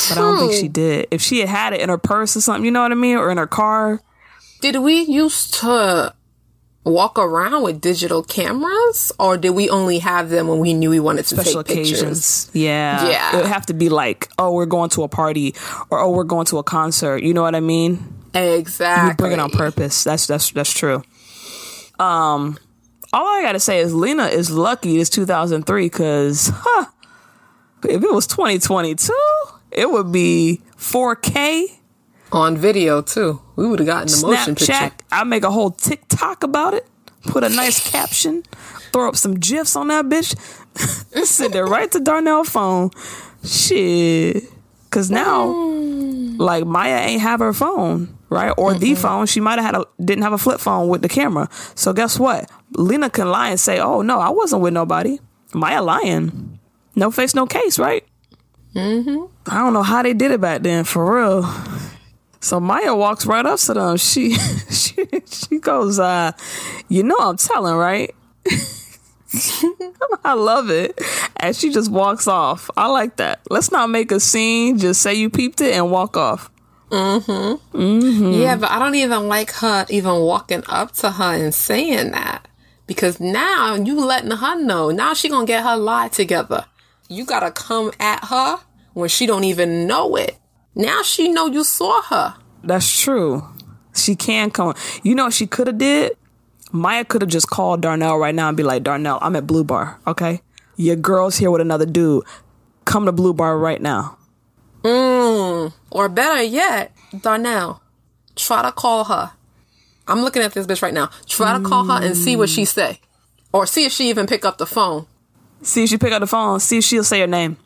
but 0.08 0.18
I 0.18 0.20
don't 0.22 0.38
think 0.40 0.54
she 0.54 0.66
did. 0.66 1.06
If 1.12 1.22
she 1.22 1.38
had 1.38 1.48
had 1.48 1.72
it 1.72 1.82
in 1.82 1.88
her 1.88 1.98
purse 1.98 2.36
or 2.36 2.40
something, 2.40 2.64
you 2.64 2.72
know 2.72 2.82
what 2.82 2.90
I 2.90 2.96
mean, 2.96 3.16
or 3.16 3.30
in 3.30 3.36
her 3.36 3.46
car, 3.46 4.00
Did 4.60 4.76
we 4.76 5.00
used 5.00 5.54
to 5.54 6.14
walk 6.84 7.18
around 7.18 7.64
with 7.64 7.80
digital 7.80 8.22
cameras, 8.22 9.12
or 9.18 9.36
did 9.36 9.50
we 9.50 9.68
only 9.68 9.98
have 9.98 10.30
them 10.30 10.46
when 10.48 10.58
we 10.60 10.72
knew 10.72 10.90
we 10.90 11.00
wanted 11.00 11.24
to 11.26 11.34
special 11.34 11.64
take 11.64 11.84
pictures? 11.84 12.50
Yeah. 12.52 13.08
Yeah. 13.08 13.34
It 13.34 13.36
would 13.38 13.46
have 13.46 13.66
to 13.66 13.74
be 13.74 13.88
like, 13.88 14.28
oh, 14.38 14.52
we're 14.52 14.66
going 14.66 14.90
to 14.90 15.02
a 15.02 15.08
party 15.08 15.54
or 15.90 15.98
oh, 15.98 16.10
we're 16.10 16.24
going 16.24 16.46
to 16.46 16.58
a 16.58 16.62
concert. 16.62 17.22
You 17.22 17.34
know 17.34 17.42
what 17.42 17.54
I 17.54 17.60
mean? 17.60 18.14
Exactly. 18.34 19.10
You 19.10 19.16
bring 19.16 19.32
it 19.32 19.40
on 19.40 19.50
purpose. 19.50 20.04
That's 20.04 20.26
that's 20.26 20.50
that's 20.52 20.72
true. 20.72 21.02
Um 21.98 22.58
all 23.12 23.26
I 23.26 23.42
gotta 23.42 23.60
say 23.60 23.78
is 23.78 23.94
Lena 23.94 24.26
is 24.26 24.50
lucky 24.50 25.00
it's 25.00 25.08
2003 25.10 25.86
because 25.86 26.50
huh, 26.54 26.86
if 27.84 28.02
it 28.02 28.12
was 28.12 28.26
2022, 28.26 29.12
it 29.70 29.90
would 29.90 30.12
be 30.12 30.60
4K 30.76 31.78
on 32.30 32.56
video 32.56 33.00
too. 33.00 33.40
We 33.56 33.66
would 33.66 33.78
have 33.78 33.86
gotten 33.86 34.08
the 34.08 34.26
motion 34.26 34.54
picture. 34.54 34.72
Snapchat. 34.72 34.92
I 35.10 35.24
make 35.24 35.42
a 35.42 35.50
whole 35.50 35.70
TikTok 35.70 36.42
about 36.42 36.74
it. 36.74 36.86
Put 37.22 37.42
a 37.42 37.48
nice 37.48 37.90
caption. 37.90 38.42
Throw 38.92 39.08
up 39.08 39.16
some 39.16 39.34
gifs 39.34 39.74
on 39.74 39.88
that 39.88 40.04
bitch. 40.06 40.38
Send 41.26 41.54
it 41.54 41.62
right 41.62 41.90
to 41.90 42.00
Darnell 42.00 42.44
phone. 42.44 42.90
Shit. 43.42 44.44
Cause 44.90 45.10
now, 45.10 45.46
like 46.38 46.64
Maya 46.64 46.96
ain't 46.98 47.20
have 47.20 47.40
her 47.40 47.52
phone, 47.52 48.16
right? 48.30 48.52
Or 48.56 48.72
the 48.72 48.94
phone. 48.94 49.26
She 49.26 49.40
might 49.40 49.58
have 49.58 49.74
had 49.74 49.74
a 49.74 49.84
didn't 50.02 50.22
have 50.22 50.32
a 50.32 50.38
flip 50.38 50.60
phone 50.60 50.88
with 50.88 51.02
the 51.02 51.08
camera. 51.08 51.48
So 51.74 51.92
guess 51.92 52.18
what? 52.18 52.50
Lena 52.70 53.10
can 53.10 53.28
lie 53.28 53.50
and 53.50 53.60
say, 53.60 53.78
"Oh 53.78 54.00
no, 54.00 54.20
I 54.20 54.30
wasn't 54.30 54.62
with 54.62 54.72
nobody." 54.72 55.18
Maya 55.52 55.82
lying. 55.82 56.58
No 56.94 57.10
face, 57.10 57.34
no 57.34 57.46
case, 57.46 57.78
right? 57.78 58.04
Mm-hmm. 58.74 59.24
I 59.50 59.58
don't 59.58 59.72
know 59.72 59.82
how 59.82 60.02
they 60.02 60.14
did 60.14 60.30
it 60.30 60.40
back 60.40 60.62
then, 60.62 60.84
for 60.84 61.16
real. 61.16 61.42
So 62.40 62.60
Maya 62.60 62.94
walks 62.94 63.26
right 63.26 63.44
up 63.44 63.58
to 63.60 63.74
them. 63.74 63.96
She 63.96 64.34
she 64.70 65.06
she 65.26 65.58
goes, 65.58 65.98
uh, 65.98 66.32
you 66.88 67.02
know 67.02 67.16
I'm 67.18 67.36
telling, 67.36 67.76
right? 67.76 68.14
I 70.24 70.34
love 70.34 70.70
it. 70.70 71.00
And 71.36 71.54
she 71.54 71.72
just 71.72 71.90
walks 71.90 72.26
off. 72.26 72.70
I 72.76 72.86
like 72.88 73.16
that. 73.16 73.40
Let's 73.50 73.70
not 73.72 73.90
make 73.90 74.12
a 74.12 74.20
scene. 74.20 74.78
Just 74.78 75.02
say 75.02 75.14
you 75.14 75.30
peeped 75.30 75.60
it 75.60 75.74
and 75.74 75.90
walk 75.90 76.16
off. 76.16 76.50
Yeah, 78.40 78.56
but 78.56 78.70
I 78.70 78.78
don't 78.78 78.94
even 78.94 79.26
like 79.28 79.50
her 79.54 79.86
even 79.88 80.20
walking 80.20 80.62
up 80.68 80.92
to 80.92 81.10
her 81.10 81.34
and 81.34 81.52
saying 81.52 82.12
that 82.12 82.46
because 82.86 83.18
now 83.18 83.74
you 83.74 83.98
letting 84.04 84.30
her 84.30 84.60
know. 84.60 84.90
Now 84.90 85.12
she 85.14 85.28
gonna 85.28 85.46
get 85.46 85.64
her 85.64 85.76
lie 85.76 86.08
together. 86.08 86.66
You 87.08 87.24
gotta 87.24 87.50
come 87.50 87.92
at 87.98 88.26
her 88.26 88.60
when 88.94 89.08
she 89.08 89.26
don't 89.26 89.44
even 89.44 89.86
know 89.86 90.16
it. 90.16 90.36
Now 90.76 91.02
she 91.02 91.30
know 91.30 91.46
you 91.46 91.64
saw 91.64 92.02
her. 92.02 92.36
That's 92.62 93.00
true. 93.00 93.42
She 93.94 94.14
can 94.14 94.50
come. 94.50 94.74
You 95.02 95.14
know 95.14 95.24
what 95.24 95.32
she 95.32 95.46
could 95.46 95.66
have 95.66 95.78
did? 95.78 96.16
Maya 96.70 97.04
could 97.04 97.22
have 97.22 97.30
just 97.30 97.48
called 97.48 97.80
Darnell 97.80 98.18
right 98.18 98.34
now 98.34 98.48
and 98.48 98.56
be 98.56 98.62
like, 98.62 98.82
Darnell, 98.82 99.18
I'm 99.22 99.34
at 99.36 99.46
Blue 99.46 99.64
Bar, 99.64 99.98
okay? 100.06 100.42
Your 100.76 100.96
girl's 100.96 101.38
here 101.38 101.50
with 101.50 101.62
another 101.62 101.86
dude. 101.86 102.24
Come 102.84 103.06
to 103.06 103.12
Blue 103.12 103.32
Bar 103.32 103.58
right 103.58 103.80
now. 103.80 104.18
Mm. 104.82 105.72
Or 105.90 106.08
better 106.10 106.42
yet, 106.42 106.92
Darnell, 107.22 107.80
try 108.34 108.62
to 108.62 108.70
call 108.70 109.04
her. 109.04 109.32
I'm 110.06 110.20
looking 110.20 110.42
at 110.42 110.52
this 110.52 110.66
bitch 110.66 110.82
right 110.82 110.94
now. 110.94 111.10
Try 111.26 111.56
to 111.56 111.64
call 111.64 111.84
her 111.84 112.04
and 112.04 112.16
see 112.16 112.36
what 112.36 112.50
she 112.50 112.64
say, 112.64 113.00
or 113.52 113.66
see 113.66 113.86
if 113.86 113.92
she 113.92 114.10
even 114.10 114.26
pick 114.26 114.44
up 114.44 114.58
the 114.58 114.66
phone. 114.66 115.06
See 115.62 115.84
if 115.84 115.88
she 115.88 115.98
pick 115.98 116.12
up 116.12 116.20
the 116.20 116.26
phone. 116.26 116.60
See 116.60 116.78
if 116.78 116.84
she'll 116.84 117.02
say 117.02 117.20
her 117.20 117.26
name. 117.26 117.56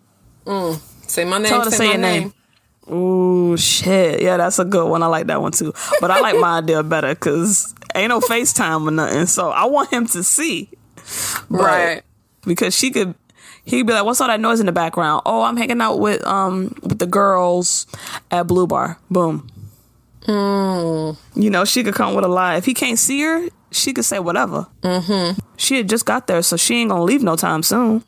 Say 1.07 1.25
my 1.25 1.39
name. 1.39 1.49
Tell 1.49 1.59
her 1.59 1.65
to 1.65 1.71
say, 1.71 1.77
say 1.77 1.87
my 1.87 1.93
your 1.93 2.01
name. 2.01 2.23
name. 2.23 2.33
Ooh, 2.91 3.57
shit. 3.57 4.21
Yeah, 4.23 4.37
that's 4.37 4.59
a 4.59 4.65
good 4.65 4.89
one. 4.89 5.03
I 5.03 5.07
like 5.07 5.27
that 5.29 5.41
one 5.41 5.53
too. 5.53 5.73
But 6.01 6.11
I 6.11 6.21
like 6.21 6.37
my 6.39 6.59
idea 6.59 6.83
better 6.83 7.15
because 7.15 7.75
ain't 7.95 8.09
no 8.09 8.21
FaceTime 8.21 8.87
or 8.87 8.91
nothing. 8.91 9.27
So 9.27 9.51
I 9.51 9.65
want 9.67 9.91
him 9.93 10.07
to 10.09 10.23
see. 10.23 10.69
But- 11.51 11.61
Right. 11.61 12.03
Because 12.47 12.75
she 12.75 12.91
could, 12.91 13.15
he'd 13.65 13.87
be 13.87 13.93
like, 13.93 14.05
what's 14.05 14.21
all 14.21 14.29
that 14.29 14.41
noise 14.41 14.61
in 14.61 14.67
the 14.67 14.73
background? 14.73 15.23
Oh, 15.27 15.43
I'm 15.43 15.57
hanging 15.59 15.81
out 15.83 15.97
with, 15.99 16.27
um, 16.27 16.75
with 16.83 16.99
the 16.99 17.07
girls 17.07 17.87
at 18.31 18.47
Blue 18.47 18.67
Bar. 18.67 18.99
Boom. 19.11 19.47
You 20.27 21.51
know, 21.51 21.65
she 21.65 21.83
could 21.85 21.95
come 21.95 22.15
with 22.15 22.25
a 22.25 22.29
lie. 22.29 22.57
If 22.57 22.65
he 22.65 22.73
can't 22.75 22.99
see 22.99 23.21
her, 23.23 23.49
she 23.73 23.93
could 23.93 24.05
say 24.05 24.19
whatever. 24.19 24.67
Mm-hmm. 24.83 25.39
She 25.57 25.77
had 25.77 25.89
just 25.89 26.07
got 26.07 26.27
there, 26.29 26.43
so 26.43 26.57
she 26.57 26.77
ain't 26.77 26.91
gonna 26.91 27.05
leave 27.05 27.23
no 27.23 27.37
time 27.37 27.63
soon. 27.63 28.05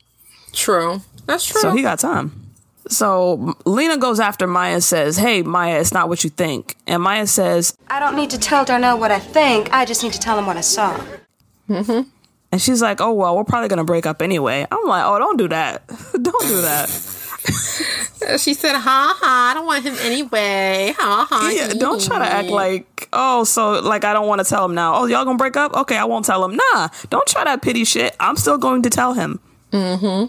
True. 0.51 1.01
That's 1.25 1.45
true. 1.45 1.61
So 1.61 1.71
he 1.75 1.81
got 1.81 1.99
time. 1.99 2.42
So 2.87 3.55
Lena 3.65 3.97
goes 3.97 4.19
after 4.19 4.45
Maya 4.47 4.73
and 4.75 4.83
says, 4.83 5.17
Hey, 5.17 5.41
Maya, 5.41 5.79
it's 5.79 5.93
not 5.93 6.09
what 6.09 6.23
you 6.23 6.29
think. 6.29 6.75
And 6.87 7.01
Maya 7.01 7.27
says, 7.27 7.77
I 7.87 7.99
don't 7.99 8.15
need 8.15 8.29
to 8.31 8.37
tell 8.37 8.65
Darnell 8.65 8.99
what 8.99 9.11
I 9.11 9.19
think. 9.19 9.71
I 9.73 9.85
just 9.85 10.03
need 10.03 10.13
to 10.13 10.19
tell 10.19 10.37
him 10.37 10.45
what 10.45 10.57
I 10.57 10.61
saw. 10.61 10.99
and 11.69 12.05
she's 12.61 12.81
like, 12.81 12.99
Oh, 13.01 13.13
well, 13.13 13.35
we're 13.35 13.43
probably 13.45 13.69
gonna 13.69 13.83
break 13.85 14.05
up 14.05 14.21
anyway. 14.21 14.67
I'm 14.69 14.85
like, 14.85 15.05
Oh, 15.05 15.17
don't 15.19 15.37
do 15.37 15.47
that. 15.49 15.87
don't 16.21 16.47
do 16.47 16.61
that. 16.61 16.89
she 18.39 18.53
said, 18.53 18.73
"Ha 18.73 19.17
ha, 19.19 19.49
I 19.51 19.53
don't 19.53 19.65
want 19.65 19.83
him 19.83 19.95
anyway. 20.01 20.93
Ha 20.97 21.27
ha." 21.29 21.49
Yeah, 21.53 21.73
don't 21.73 22.01
try 22.01 22.19
to 22.19 22.25
act 22.25 22.47
like, 22.47 23.09
Oh, 23.11 23.43
so 23.43 23.81
like 23.81 24.05
I 24.05 24.13
don't 24.13 24.27
wanna 24.27 24.45
tell 24.45 24.63
him 24.63 24.73
now. 24.75 24.95
Oh, 24.95 25.05
y'all 25.07 25.25
gonna 25.25 25.37
break 25.37 25.57
up? 25.57 25.73
Okay, 25.73 25.97
I 25.97 26.05
won't 26.05 26.23
tell 26.25 26.43
him. 26.45 26.55
Nah, 26.55 26.87
don't 27.09 27.27
try 27.27 27.43
that 27.43 27.61
pity 27.61 27.83
shit. 27.83 28.15
I'm 28.21 28.37
still 28.37 28.57
going 28.57 28.81
to 28.83 28.89
tell 28.89 29.13
him. 29.13 29.39
Mm-hmm. 29.73 30.27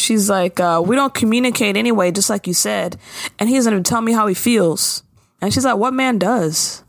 She's 0.00 0.28
like, 0.30 0.58
uh, 0.58 0.82
we 0.84 0.96
don't 0.96 1.14
communicate 1.14 1.76
anyway, 1.76 2.10
just 2.10 2.30
like 2.30 2.46
you 2.46 2.54
said. 2.54 2.96
And 3.38 3.48
he 3.48 3.54
doesn't 3.56 3.72
even 3.72 3.84
tell 3.84 4.00
me 4.00 4.12
how 4.12 4.26
he 4.26 4.34
feels. 4.34 5.02
And 5.40 5.52
she's 5.52 5.64
like, 5.64 5.76
what 5.76 5.94
man 5.94 6.18
does? 6.18 6.82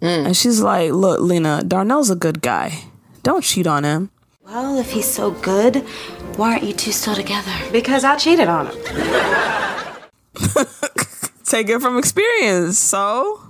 And 0.00 0.36
she's 0.36 0.60
like, 0.60 0.92
look, 0.92 1.20
Lena, 1.20 1.62
Darnell's 1.66 2.10
a 2.10 2.16
good 2.16 2.42
guy. 2.42 2.84
Don't 3.22 3.42
cheat 3.42 3.66
on 3.66 3.84
him. 3.84 4.10
Well, 4.44 4.78
if 4.78 4.90
he's 4.90 5.10
so 5.10 5.30
good, 5.30 5.76
why 6.36 6.52
aren't 6.52 6.64
you 6.64 6.74
two 6.74 6.92
still 6.92 7.14
together? 7.14 7.54
Because 7.72 8.04
I 8.04 8.16
cheated 8.16 8.48
on 8.48 8.66
him. 8.66 8.76
Take 11.44 11.70
it 11.70 11.80
from 11.80 11.96
experience. 11.96 12.78
So 12.78 13.40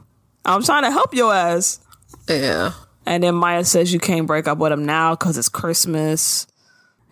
I'm 0.45 0.63
trying 0.63 0.85
to 0.85 0.93
help 0.93 1.13
your 1.13 1.35
ass. 1.35 1.81
Yeah. 2.29 2.73
And 3.05 3.25
then 3.25 3.35
Maya 3.35 3.65
says 3.65 3.93
you 3.93 3.99
can't 3.99 4.29
break 4.29 4.47
up 4.47 4.59
with 4.59 4.71
him 4.71 4.87
now 4.87 5.17
because 5.17 5.37
it's 5.37 5.49
Christmas. 5.49 6.47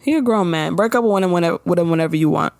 He 0.02 0.14
a 0.14 0.22
grown 0.22 0.50
man. 0.50 0.74
Break 0.74 0.94
up 0.94 1.04
with 1.04 1.22
him 1.22 1.32
whenever, 1.32 1.60
with 1.64 1.78
him 1.78 1.90
whenever 1.90 2.16
you 2.16 2.28
want. 2.28 2.52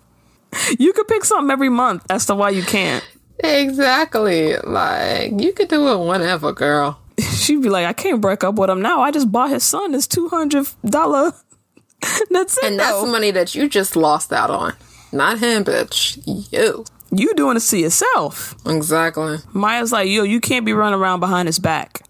You 0.79 0.93
could 0.93 1.07
pick 1.07 1.25
something 1.25 1.51
every 1.51 1.69
month 1.69 2.05
as 2.09 2.25
to 2.27 2.35
why 2.35 2.51
you 2.51 2.63
can't. 2.63 3.03
Exactly. 3.39 4.55
Like 4.57 5.39
you 5.41 5.51
could 5.53 5.67
do 5.67 5.87
it 5.89 6.07
whenever, 6.07 6.53
girl. 6.53 6.99
She'd 7.19 7.61
be 7.61 7.69
like, 7.69 7.85
I 7.85 7.93
can't 7.93 8.21
break 8.21 8.43
up 8.43 8.55
with 8.55 8.69
him 8.69 8.81
now. 8.81 9.01
I 9.01 9.11
just 9.11 9.31
bought 9.31 9.49
his 9.49 9.63
son 9.63 9.93
his 9.93 10.07
two 10.07 10.29
hundred 10.29 10.67
dollar. 10.85 11.33
That's 12.29 12.57
it. 12.57 12.65
And 12.65 12.79
that's 12.79 12.91
though. 12.91 13.11
money 13.11 13.31
that 13.31 13.55
you 13.55 13.69
just 13.69 13.95
lost 13.95 14.33
out 14.33 14.49
on. 14.49 14.73
Not 15.13 15.39
him, 15.39 15.63
bitch. 15.63 16.19
You. 16.51 16.83
you 17.11 17.33
doing 17.33 17.53
this 17.53 17.63
to 17.63 17.69
see 17.69 17.81
yourself. 17.83 18.55
Exactly. 18.65 19.37
Maya's 19.53 19.93
like, 19.93 20.09
yo, 20.09 20.23
you 20.23 20.41
can't 20.41 20.65
be 20.65 20.73
running 20.73 20.99
around 20.99 21.21
behind 21.21 21.47
his 21.47 21.59
back. 21.59 22.01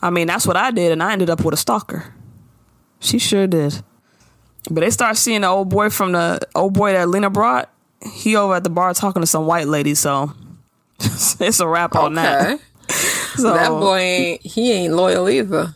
I 0.00 0.08
mean, 0.08 0.26
that's 0.26 0.46
what 0.46 0.56
I 0.56 0.70
did, 0.70 0.90
and 0.90 1.02
I 1.02 1.12
ended 1.12 1.28
up 1.28 1.44
with 1.44 1.52
a 1.52 1.56
stalker. 1.58 2.14
She 2.98 3.18
sure 3.18 3.46
did. 3.46 3.82
But 4.70 4.80
they 4.80 4.90
start 4.90 5.16
seeing 5.16 5.42
the 5.42 5.48
old 5.48 5.68
boy 5.68 5.90
from 5.90 6.12
the 6.12 6.40
old 6.54 6.74
boy 6.74 6.92
that 6.92 7.08
Lena 7.08 7.30
brought. 7.30 7.70
He 8.12 8.36
over 8.36 8.54
at 8.54 8.64
the 8.64 8.70
bar 8.70 8.92
talking 8.94 9.22
to 9.22 9.26
some 9.26 9.46
white 9.46 9.68
lady, 9.68 9.94
so 9.94 10.32
it's 11.00 11.60
a 11.60 11.66
wrap 11.66 11.94
on 11.94 12.14
that. 12.14 12.60
So, 13.36 13.52
That 13.52 13.68
boy 13.68 13.98
ain't 13.98 14.42
he 14.46 14.72
ain't 14.72 14.94
loyal 14.94 15.28
either. 15.28 15.74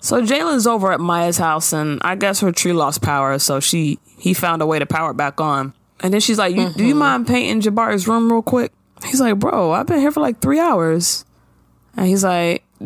So 0.00 0.20
Jalen's 0.22 0.66
over 0.66 0.92
at 0.92 1.00
Maya's 1.00 1.38
house, 1.38 1.72
and 1.72 2.00
I 2.02 2.14
guess 2.14 2.40
her 2.40 2.52
tree 2.52 2.72
lost 2.72 3.02
power, 3.02 3.38
so 3.38 3.58
she 3.58 3.98
he 4.18 4.34
found 4.34 4.62
a 4.62 4.66
way 4.66 4.78
to 4.78 4.86
power 4.86 5.12
it 5.12 5.16
back 5.16 5.40
on. 5.40 5.72
And 6.00 6.12
then 6.12 6.20
she's 6.20 6.38
like, 6.38 6.54
you, 6.54 6.68
"Do 6.68 6.84
you 6.84 6.90
mm-hmm. 6.90 6.98
mind 6.98 7.26
painting 7.26 7.60
Jabari's 7.60 8.06
room 8.06 8.30
real 8.30 8.42
quick?" 8.42 8.72
He's 9.04 9.20
like, 9.20 9.38
"Bro, 9.38 9.72
I've 9.72 9.86
been 9.86 10.00
here 10.00 10.12
for 10.12 10.20
like 10.20 10.40
three 10.40 10.60
hours." 10.60 11.24
And 11.96 12.06
he's 12.06 12.24
like, 12.24 12.64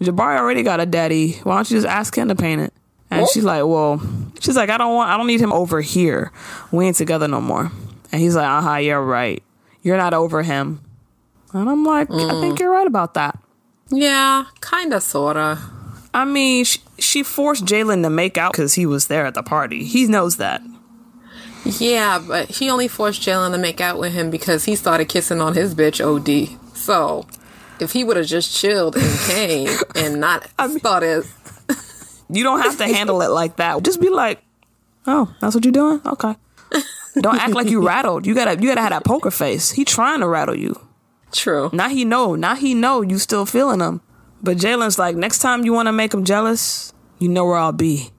"Jabari 0.00 0.38
already 0.38 0.62
got 0.62 0.80
a 0.80 0.86
daddy. 0.86 1.32
Why 1.42 1.56
don't 1.56 1.70
you 1.70 1.76
just 1.76 1.86
ask 1.86 2.16
him 2.16 2.28
to 2.28 2.34
paint 2.34 2.60
it?" 2.60 2.72
And 3.10 3.28
she's 3.28 3.44
like, 3.44 3.64
"Well, 3.64 4.00
she's 4.40 4.56
like, 4.56 4.68
I 4.68 4.78
don't 4.78 4.94
want, 4.94 5.10
I 5.10 5.16
don't 5.16 5.26
need 5.26 5.40
him 5.40 5.52
over 5.52 5.80
here. 5.80 6.32
We 6.72 6.86
ain't 6.86 6.96
together 6.96 7.28
no 7.28 7.40
more." 7.40 7.70
And 8.12 8.20
he's 8.20 8.34
like, 8.34 8.46
"Uh 8.46 8.60
huh, 8.60 8.76
you're 8.76 9.02
right. 9.02 9.42
You're 9.82 9.96
not 9.96 10.14
over 10.14 10.42
him." 10.42 10.80
And 11.52 11.68
I'm 11.68 11.84
like, 11.84 12.10
"I 12.10 12.40
think 12.40 12.58
you're 12.58 12.72
right 12.72 12.86
about 12.86 13.14
that." 13.14 13.38
Yeah, 13.90 14.46
kinda 14.60 15.00
sorta. 15.00 15.58
I 16.12 16.24
mean, 16.24 16.64
she, 16.64 16.80
she 16.98 17.22
forced 17.22 17.64
Jalen 17.64 18.02
to 18.02 18.10
make 18.10 18.38
out 18.38 18.52
because 18.52 18.74
he 18.74 18.86
was 18.86 19.06
there 19.06 19.26
at 19.26 19.34
the 19.34 19.42
party. 19.42 19.84
He 19.84 20.06
knows 20.06 20.38
that. 20.38 20.62
Yeah, 21.64 22.22
but 22.26 22.48
he 22.48 22.70
only 22.70 22.88
forced 22.88 23.22
Jalen 23.22 23.52
to 23.52 23.58
make 23.58 23.80
out 23.80 23.98
with 23.98 24.12
him 24.12 24.30
because 24.30 24.64
he 24.64 24.76
started 24.76 25.08
kissing 25.08 25.40
on 25.40 25.54
his 25.54 25.74
bitch 25.74 26.00
OD. 26.00 26.58
So 26.76 27.26
if 27.80 27.92
he 27.92 28.04
would 28.04 28.16
have 28.16 28.26
just 28.26 28.56
chilled 28.56 28.96
and 28.96 29.18
came 29.20 29.68
and 29.94 30.20
not 30.20 30.48
started 30.78 31.24
You 32.28 32.42
don't 32.42 32.60
have 32.60 32.78
to 32.78 32.84
handle 32.84 33.22
it 33.22 33.28
like 33.28 33.56
that. 33.56 33.82
Just 33.82 34.00
be 34.00 34.08
like, 34.10 34.42
"Oh, 35.06 35.32
that's 35.40 35.54
what 35.54 35.64
you're 35.64 35.72
doing? 35.72 36.00
Okay." 36.04 36.34
Don't 37.20 37.38
act 37.40 37.54
like 37.54 37.68
you 37.70 37.86
rattled. 37.86 38.26
You 38.26 38.34
gotta, 38.34 38.60
you 38.60 38.68
gotta 38.68 38.80
have 38.82 38.90
that 38.90 39.04
poker 39.04 39.30
face. 39.30 39.70
He 39.70 39.84
trying 39.84 40.20
to 40.20 40.28
rattle 40.28 40.54
you. 40.56 40.78
true. 41.32 41.70
Now 41.72 41.88
he 41.88 42.04
know. 42.04 42.34
Now 42.34 42.54
he 42.54 42.74
know 42.74 43.00
you 43.00 43.18
still 43.18 43.46
feeling 43.46 43.80
him. 43.80 44.00
But 44.42 44.58
Jalen's 44.58 44.98
like, 44.98 45.16
next 45.16 45.38
time 45.38 45.64
you 45.64 45.72
want 45.72 45.86
to 45.86 45.92
make 45.92 46.12
him 46.12 46.24
jealous, 46.26 46.92
you 47.18 47.28
know 47.30 47.46
where 47.46 47.56
I'll 47.56 47.72
be. 47.72 48.10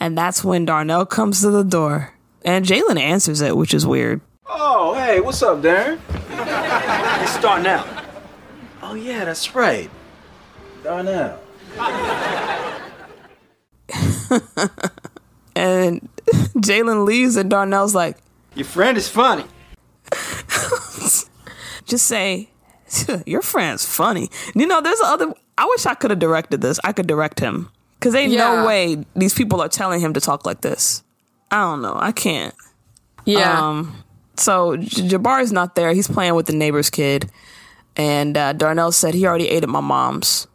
And 0.00 0.18
that's 0.18 0.42
when 0.42 0.64
Darnell 0.64 1.06
comes 1.06 1.40
to 1.42 1.50
the 1.50 1.62
door, 1.62 2.12
and 2.44 2.64
Jalen 2.66 2.98
answers 2.98 3.40
it, 3.40 3.56
which 3.56 3.72
is 3.72 3.86
weird. 3.86 4.20
Oh, 4.46 4.94
hey, 4.94 5.20
what's 5.20 5.40
up, 5.42 5.62
Darren? 5.62 6.00
It's 7.22 7.32
start 7.34 7.62
now. 7.62 7.86
Oh, 8.82 8.94
yeah, 8.94 9.24
that's 9.24 9.54
right. 9.54 9.88
Darnell. 10.82 11.38
And 15.56 16.08
Jalen 16.56 17.04
leaves, 17.06 17.36
and 17.36 17.48
Darnell's 17.48 17.94
like, 17.94 18.16
Your 18.56 18.64
friend 18.64 18.96
is 18.98 19.08
funny. 19.08 19.44
just 21.86 22.06
say 22.06 22.48
your 23.26 23.42
friend's 23.42 23.84
funny. 23.84 24.30
You 24.54 24.66
know 24.66 24.80
there's 24.80 25.00
other 25.00 25.32
i 25.56 25.64
wish 25.66 25.86
i 25.86 25.94
could 25.94 26.10
have 26.10 26.18
directed 26.18 26.60
this. 26.60 26.80
I 26.84 26.92
could 26.92 27.06
direct 27.06 27.38
him. 27.40 27.70
Because 27.98 28.14
ain't 28.14 28.32
Yeah. 28.32 28.62
no 28.62 28.66
way 28.66 29.04
these 29.14 29.32
people 29.34 29.60
are 29.62 29.68
telling 29.68 30.00
him 30.00 30.12
to 30.14 30.20
talk 30.20 30.44
like 30.44 30.60
this. 30.62 31.02
I 31.50 31.60
don't 31.60 31.82
know. 31.82 31.96
I 31.96 32.12
can't. 32.12 32.54
Yeah. 33.24 33.68
um 33.68 34.02
so 34.36 34.76
J- 34.76 35.06
jabari's 35.08 35.52
not 35.52 35.74
there. 35.76 35.92
He's 35.92 36.08
playing 36.08 36.34
with 36.34 36.46
the 36.46 36.52
neighbor's 36.52 36.90
kid. 36.90 37.30
And 37.96 38.36
uh, 38.36 38.52
darnell 38.54 38.90
said 38.92 39.14
he 39.14 39.24
already 39.26 39.48
ate 39.48 39.62
at 39.62 39.68
my 39.68 39.80
mom's. 39.80 40.46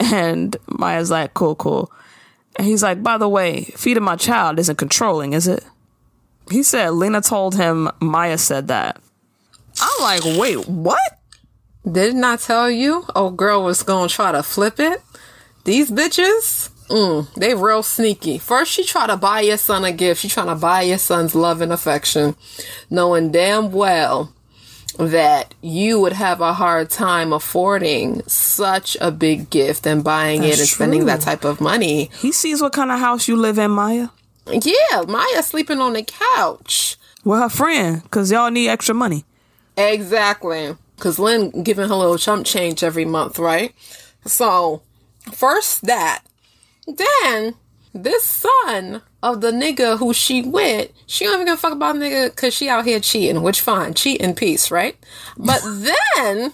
And 0.00 0.54
maya's 0.68 1.10
like 1.10 1.32
cool 1.34 1.54
cool 1.54 1.90
and 2.58 2.66
he's 2.66 2.82
like 2.82 3.02
by 3.02 3.16
the 3.16 3.28
way 3.28 3.64
feeding 3.76 4.02
my 4.02 4.16
child 4.16 4.58
isn't 4.58 4.76
controlling 4.76 5.32
is 5.32 5.46
it 5.48 5.64
he 6.50 6.62
said 6.62 6.90
lena 6.90 7.20
told 7.20 7.54
him 7.54 7.88
maya 8.00 8.36
said 8.36 8.68
that 8.68 9.00
i'm 9.80 10.02
like 10.02 10.22
wait 10.38 10.68
what 10.68 11.00
Didn't 11.90 12.24
I 12.24 12.36
tell 12.36 12.70
you? 12.70 13.06
Oh, 13.14 13.30
girl 13.30 13.62
was 13.64 13.82
gonna 13.82 14.08
try 14.08 14.32
to 14.32 14.42
flip 14.42 14.78
it. 14.78 15.00
These 15.64 15.90
bitches, 15.90 16.68
mm, 16.88 17.32
they 17.34 17.54
real 17.54 17.82
sneaky. 17.82 18.36
First, 18.36 18.72
she 18.72 18.84
try 18.84 19.06
to 19.06 19.16
buy 19.16 19.40
your 19.40 19.56
son 19.56 19.84
a 19.84 19.92
gift. 19.92 20.20
She 20.20 20.28
trying 20.28 20.48
to 20.48 20.54
buy 20.54 20.82
your 20.82 20.98
son's 20.98 21.34
love 21.34 21.62
and 21.62 21.72
affection, 21.72 22.36
knowing 22.90 23.30
damn 23.30 23.72
well 23.72 24.34
that 24.98 25.54
you 25.62 26.00
would 26.00 26.12
have 26.12 26.40
a 26.40 26.52
hard 26.52 26.90
time 26.90 27.32
affording 27.32 28.22
such 28.26 28.96
a 29.00 29.10
big 29.10 29.48
gift 29.48 29.86
and 29.86 30.02
buying 30.02 30.42
it 30.42 30.48
That's 30.48 30.60
and 30.60 30.68
spending 30.68 31.06
that 31.06 31.20
type 31.20 31.44
of 31.44 31.60
money. 31.60 32.10
He 32.18 32.32
sees 32.32 32.60
what 32.60 32.72
kind 32.72 32.90
of 32.90 32.98
house 32.98 33.28
you 33.28 33.36
live 33.36 33.58
in, 33.58 33.70
Maya. 33.70 34.08
Yeah, 34.50 35.02
Maya 35.06 35.42
sleeping 35.42 35.78
on 35.78 35.92
the 35.92 36.02
couch. 36.02 36.96
With 37.24 37.38
her 37.38 37.48
friend, 37.48 38.02
because 38.02 38.30
y'all 38.32 38.50
need 38.50 38.68
extra 38.68 38.94
money. 38.94 39.24
Exactly. 39.76 40.74
Because 40.96 41.18
Lynn 41.20 41.62
giving 41.62 41.88
her 41.88 41.94
little 41.94 42.18
chump 42.18 42.44
change 42.44 42.82
every 42.82 43.04
month, 43.04 43.38
right? 43.38 43.72
So, 44.24 44.82
first 45.30 45.82
that. 45.86 46.22
Then, 46.86 47.54
this 47.94 48.22
son 48.24 49.02
of 49.22 49.40
the 49.40 49.50
nigga 49.50 49.98
who 49.98 50.12
she 50.12 50.42
with, 50.42 50.90
she 51.06 51.24
don't 51.24 51.34
even 51.34 51.46
give 51.46 51.54
a 51.54 51.56
fuck 51.58 51.72
about 51.72 51.96
nigga 51.96 52.30
because 52.30 52.54
she 52.54 52.68
out 52.68 52.84
here 52.84 53.00
cheating, 53.00 53.42
which 53.42 53.60
fine. 53.60 53.94
Cheat 53.94 54.20
in 54.20 54.34
peace, 54.34 54.70
right? 54.70 54.96
But 55.36 55.60
then, 56.16 56.52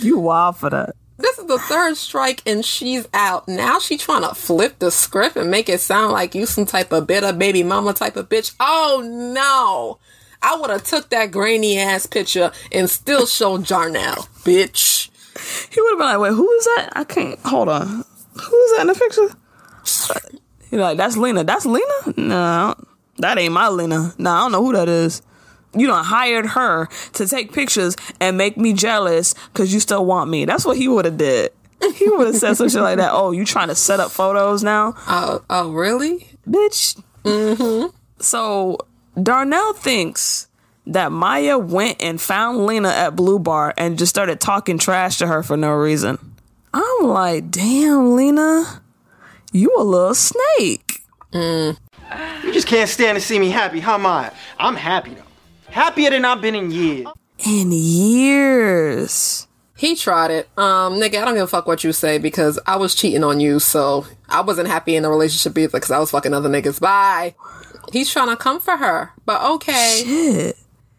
You 0.00 0.18
wild 0.18 0.56
for 0.56 0.70
that. 0.70 0.94
this 1.18 1.38
is 1.38 1.46
the 1.46 1.58
third 1.58 1.96
strike 1.96 2.42
and 2.46 2.64
she's 2.64 3.08
out. 3.14 3.48
Now 3.48 3.78
she 3.78 3.96
trying 3.96 4.22
to 4.28 4.34
flip 4.34 4.78
the 4.78 4.90
script 4.90 5.36
and 5.36 5.50
make 5.50 5.68
it 5.68 5.80
sound 5.80 6.12
like 6.12 6.34
you 6.34 6.44
some 6.46 6.66
type 6.66 6.92
of 6.92 7.06
bitter 7.06 7.32
baby 7.32 7.62
mama 7.62 7.92
type 7.94 8.16
of 8.16 8.28
bitch. 8.28 8.54
Oh 8.60 9.02
no. 9.34 9.98
I 10.42 10.56
would 10.60 10.68
have 10.68 10.84
took 10.84 11.08
that 11.08 11.30
grainy 11.30 11.78
ass 11.78 12.04
picture 12.04 12.52
and 12.70 12.90
still 12.90 13.24
showed 13.24 13.66
Darnell, 13.66 14.28
bitch. 14.44 15.08
He 15.72 15.80
would 15.80 15.90
have 15.92 15.98
been 15.98 16.06
like, 16.06 16.18
wait, 16.20 16.32
who 16.36 16.50
is 16.52 16.64
that? 16.76 16.90
I 16.94 17.04
can't. 17.04 17.40
Hold 17.40 17.70
on. 17.70 18.04
Who 18.34 18.62
is 18.62 18.72
that 18.72 18.80
in 18.82 18.86
the 18.88 18.94
picture? 18.94 20.38
You're 20.70 20.80
like, 20.80 20.96
that's 20.96 21.16
Lena. 21.16 21.44
That's 21.44 21.66
Lena? 21.66 21.84
No, 22.16 22.74
that 23.18 23.38
ain't 23.38 23.52
my 23.52 23.68
Lena. 23.68 24.12
No, 24.18 24.30
I 24.30 24.40
don't 24.40 24.52
know 24.52 24.64
who 24.64 24.72
that 24.72 24.88
is. 24.88 25.22
You 25.76 25.86
don't 25.86 26.04
hired 26.04 26.46
her 26.46 26.88
to 27.14 27.26
take 27.26 27.52
pictures 27.52 27.96
and 28.20 28.36
make 28.36 28.56
me 28.56 28.72
jealous 28.72 29.34
because 29.52 29.74
you 29.74 29.80
still 29.80 30.04
want 30.04 30.30
me. 30.30 30.44
That's 30.44 30.64
what 30.64 30.76
he 30.76 30.88
would 30.88 31.04
have 31.04 31.16
did. 31.16 31.52
He 31.94 32.08
would 32.08 32.28
have 32.28 32.36
said 32.36 32.54
some 32.54 32.68
shit 32.68 32.80
like 32.80 32.98
that. 32.98 33.10
Oh, 33.12 33.32
you 33.32 33.44
trying 33.44 33.68
to 33.68 33.74
set 33.74 34.00
up 34.00 34.10
photos 34.10 34.62
now? 34.62 34.94
Oh, 35.08 35.44
oh, 35.50 35.70
really? 35.72 36.28
bitch. 36.48 37.00
Mm-hmm. 37.24 37.96
So 38.20 38.78
Darnell 39.20 39.72
thinks 39.74 40.48
that 40.86 41.12
Maya 41.12 41.58
went 41.58 42.02
and 42.02 42.20
found 42.20 42.66
Lena 42.66 42.88
at 42.88 43.16
Blue 43.16 43.38
Bar 43.38 43.74
and 43.76 43.98
just 43.98 44.10
started 44.10 44.40
talking 44.40 44.78
trash 44.78 45.18
to 45.18 45.26
her 45.26 45.42
for 45.42 45.56
no 45.56 45.72
reason. 45.72 46.33
I'm 46.76 47.06
like, 47.06 47.52
damn, 47.52 48.16
Lena, 48.16 48.82
you 49.52 49.72
a 49.78 49.82
little 49.84 50.12
snake. 50.12 51.02
You 51.32 51.76
just 52.52 52.66
can't 52.66 52.90
stand 52.90 53.16
to 53.16 53.20
see 53.20 53.38
me 53.38 53.50
happy, 53.50 53.78
huh, 53.78 53.96
Maya? 53.96 54.32
I'm 54.58 54.74
happy 54.74 55.14
though. 55.14 55.22
Happier 55.70 56.10
than 56.10 56.24
I've 56.24 56.40
been 56.40 56.56
in 56.56 56.72
years. 56.72 57.06
In 57.46 57.70
years. 57.70 59.46
He 59.76 59.94
tried 59.94 60.32
it. 60.32 60.48
Um, 60.58 60.94
nigga, 60.94 61.22
I 61.22 61.24
don't 61.24 61.34
give 61.34 61.44
a 61.44 61.46
fuck 61.46 61.68
what 61.68 61.84
you 61.84 61.92
say 61.92 62.18
because 62.18 62.58
I 62.66 62.74
was 62.74 62.96
cheating 62.96 63.22
on 63.22 63.38
you, 63.38 63.60
so 63.60 64.06
I 64.28 64.40
wasn't 64.40 64.66
happy 64.66 64.96
in 64.96 65.04
the 65.04 65.10
relationship 65.10 65.56
either 65.56 65.78
because 65.78 65.92
I 65.92 66.00
was 66.00 66.10
fucking 66.10 66.34
other 66.34 66.48
niggas. 66.48 66.80
Bye. 66.80 67.36
He's 67.92 68.10
trying 68.10 68.30
to 68.30 68.36
come 68.36 68.58
for 68.58 68.76
her, 68.76 69.12
but 69.24 69.40
okay. 69.42 70.02
Shit. 70.04 70.56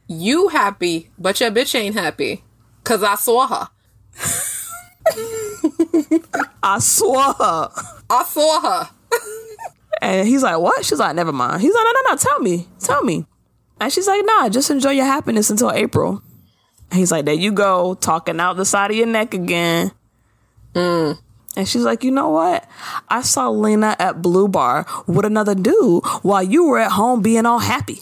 You 0.07 0.47
happy, 0.49 1.09
but 1.17 1.41
your 1.41 1.51
bitch 1.51 1.75
ain't 1.75 1.95
happy. 1.95 2.45
Cause 2.85 3.03
I 3.03 3.15
saw 3.15 3.47
her. 3.47 3.69
I 6.63 6.79
saw 6.79 7.33
her. 7.33 7.69
I 8.09 8.23
saw 8.23 8.61
her. 8.61 8.89
And 10.01 10.27
he's 10.27 10.43
like, 10.43 10.59
what? 10.59 10.85
She's 10.85 10.99
like, 10.99 11.15
never 11.15 11.31
mind. 11.31 11.61
He's 11.61 11.73
like, 11.73 11.83
no, 11.83 11.91
no, 11.91 12.11
no, 12.11 12.17
tell 12.17 12.39
me. 12.39 12.67
Tell 12.79 13.03
me. 13.03 13.25
And 13.79 13.91
she's 13.91 14.07
like, 14.07 14.21
nah, 14.25 14.49
just 14.49 14.69
enjoy 14.69 14.91
your 14.91 15.05
happiness 15.05 15.49
until 15.49 15.71
April. 15.71 16.21
And 16.91 16.99
he's 16.99 17.11
like, 17.11 17.25
there 17.25 17.33
you 17.33 17.51
go, 17.51 17.95
talking 17.95 18.39
out 18.39 18.57
the 18.57 18.65
side 18.65 18.91
of 18.91 18.97
your 18.97 19.07
neck 19.07 19.33
again. 19.33 19.91
Hmm. 20.75 21.13
And 21.57 21.67
she's 21.67 21.83
like, 21.83 22.03
you 22.03 22.11
know 22.11 22.29
what? 22.29 22.67
I 23.07 23.21
saw 23.21 23.49
Lena 23.49 23.95
at 23.97 24.21
Blue 24.21 24.47
Bar 24.47 24.85
with 25.07 25.25
another 25.25 25.55
dude 25.55 26.03
while 26.21 26.43
you 26.43 26.65
were 26.65 26.79
at 26.79 26.91
home 26.91 27.21
being 27.21 27.45
all 27.45 27.59
happy. 27.59 28.01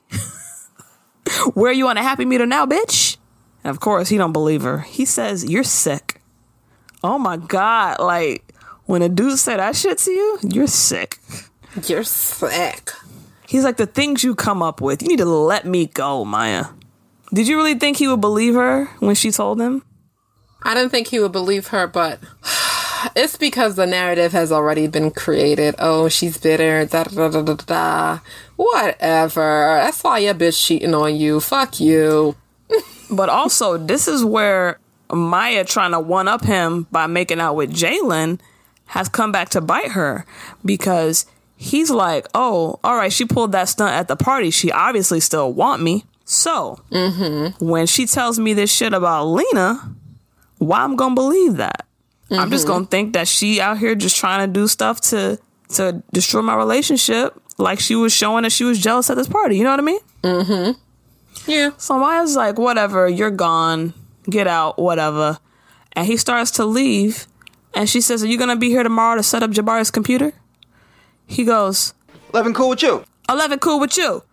Where 1.54 1.70
are 1.70 1.74
you 1.74 1.88
on 1.88 1.98
a 1.98 2.04
happy 2.04 2.26
meter 2.26 2.46
now, 2.46 2.66
bitch? 2.66 3.18
And 3.64 3.70
of 3.70 3.80
course, 3.80 4.10
he 4.10 4.18
don't 4.18 4.34
believe 4.34 4.64
her. 4.64 4.80
He 4.80 5.06
says, 5.06 5.50
you're 5.50 5.64
sick. 5.64 6.13
Oh 7.04 7.20
my 7.20 7.38
God. 7.38 8.00
Like, 8.00 8.54
when 8.86 9.02
a 9.02 9.10
dude 9.10 9.38
said 9.38 9.58
that 9.60 9.76
shit 9.76 9.98
to 10.00 10.12
you, 10.12 10.40
you're 10.42 10.68
sick. 10.68 11.20
You're 11.88 12.04
sick. 12.04 12.92
He's 13.48 13.64
like, 13.64 13.78
the 13.78 13.86
things 13.86 14.24
you 14.24 14.36
come 14.36 14.64
up 14.64 14.82
with, 14.82 15.02
you 15.02 15.10
need 15.10 15.18
to 15.18 15.26
let 15.26 15.66
me 15.66 15.88
go, 15.88 16.24
Maya. 16.24 16.68
Did 17.34 17.48
you 17.48 17.58
really 17.58 17.76
think 17.76 17.98
he 17.98 18.08
would 18.08 18.22
believe 18.22 18.54
her 18.56 18.86
when 19.00 19.16
she 19.16 19.32
told 19.32 19.60
him? 19.60 19.84
I 20.64 20.74
didn't 20.74 20.92
think 20.92 21.08
he 21.08 21.20
would 21.20 21.32
believe 21.32 21.68
her, 21.68 21.88
but 21.88 22.20
it's 23.16 23.38
because 23.38 23.76
the 23.76 23.86
narrative 23.86 24.32
has 24.32 24.52
already 24.52 24.88
been 24.88 25.12
created. 25.12 25.76
Oh, 25.80 26.10
she's 26.10 26.38
bitter. 26.38 26.86
Da 26.86 27.04
da 27.04 27.30
da 27.30 27.42
da 27.42 27.54
da. 27.56 28.20
Whatever. 28.56 29.80
That's 29.84 30.04
why 30.04 30.20
your 30.20 30.36
bitch 30.36 30.66
cheating 30.66 30.94
on 30.94 31.16
you. 31.16 31.40
Fuck 31.40 31.80
you. 31.80 32.36
But 33.10 33.30
also, 33.30 33.78
this 33.78 34.08
is 34.08 34.24
where 34.24 34.80
Maya 35.16 35.64
trying 35.64 35.92
to 35.92 36.00
one 36.00 36.28
up 36.28 36.44
him 36.44 36.88
by 36.92 37.08
making 37.08 37.40
out 37.40 37.56
with 37.56 37.72
Jalen 37.72 38.40
has 38.88 39.10
come 39.10 39.32
back 39.32 39.50
to 39.50 39.62
bite 39.62 39.92
her 39.92 40.26
because 40.64 41.26
he's 41.56 41.90
like, 41.90 42.28
oh, 42.34 42.80
all 42.84 42.96
right, 42.96 43.12
she 43.12 43.26
pulled 43.26 43.54
that 43.54 43.70
stunt 43.70 43.94
at 43.94 44.08
the 44.08 44.16
party. 44.16 44.50
She 44.50 44.72
obviously 44.72 45.20
still 45.20 45.52
want 45.52 45.82
me. 45.82 46.06
So 46.26 46.80
when 47.60 47.86
she 47.88 48.06
tells 48.06 48.40
me 48.40 48.54
this 48.54 48.72
shit 48.72 48.94
about 48.94 49.26
Lena, 49.26 49.96
why 50.58 50.80
I'm 50.80 50.96
gonna 50.96 51.16
believe 51.16 51.58
that? 51.58 51.86
I'm 52.32 52.50
just 52.50 52.66
gonna 52.66 52.86
think 52.86 53.14
that 53.14 53.28
she 53.28 53.62
out 53.62 53.78
here 53.78 53.94
just 53.94 54.18
trying 54.18 54.48
to 54.48 54.52
do 54.52 54.68
stuff 54.68 55.02
to 55.02 55.38
to 55.70 56.04
destroy 56.12 56.42
my 56.42 56.56
relationship, 56.56 57.40
like 57.58 57.80
she 57.80 57.96
was 57.96 58.14
showing 58.14 58.44
that 58.44 58.52
she 58.52 58.64
was 58.64 58.80
jealous 58.80 59.10
at 59.10 59.16
this 59.16 59.28
party. 59.28 59.58
You 59.58 59.64
know 59.64 59.72
what 59.72 59.80
I 59.80 59.84
mean? 59.84 60.00
Mm-hmm. 60.24 61.52
Yeah. 61.52 61.72
So 61.78 62.00
Maya's 62.00 62.36
like, 62.36 62.58
whatever, 62.58 63.08
you're 63.08 63.32
gone. 63.32 63.94
Get 64.30 64.48
out, 64.48 64.80
whatever. 64.80 65.40
And 65.94 66.08
he 66.08 66.18
starts 66.18 66.52
to 66.52 66.66
leave. 66.66 67.28
And 67.74 67.90
she 67.90 68.02
says, 68.02 68.24
Are 68.24 68.28
you 68.28 68.38
going 68.38 68.50
to 68.50 68.56
be 68.56 68.70
here 68.70 68.84
tomorrow 68.84 69.18
to 69.18 69.24
set 69.24 69.44
up 69.44 69.52
Jabari's 69.52 69.92
computer? 69.92 70.34
He 71.26 71.44
goes, 71.44 71.94
Eleven 72.34 72.54
cool 72.54 72.70
with 72.70 72.82
you. 72.82 73.04
11 73.30 73.60
cool 73.60 73.80
with 73.80 73.98
you. 73.98 74.24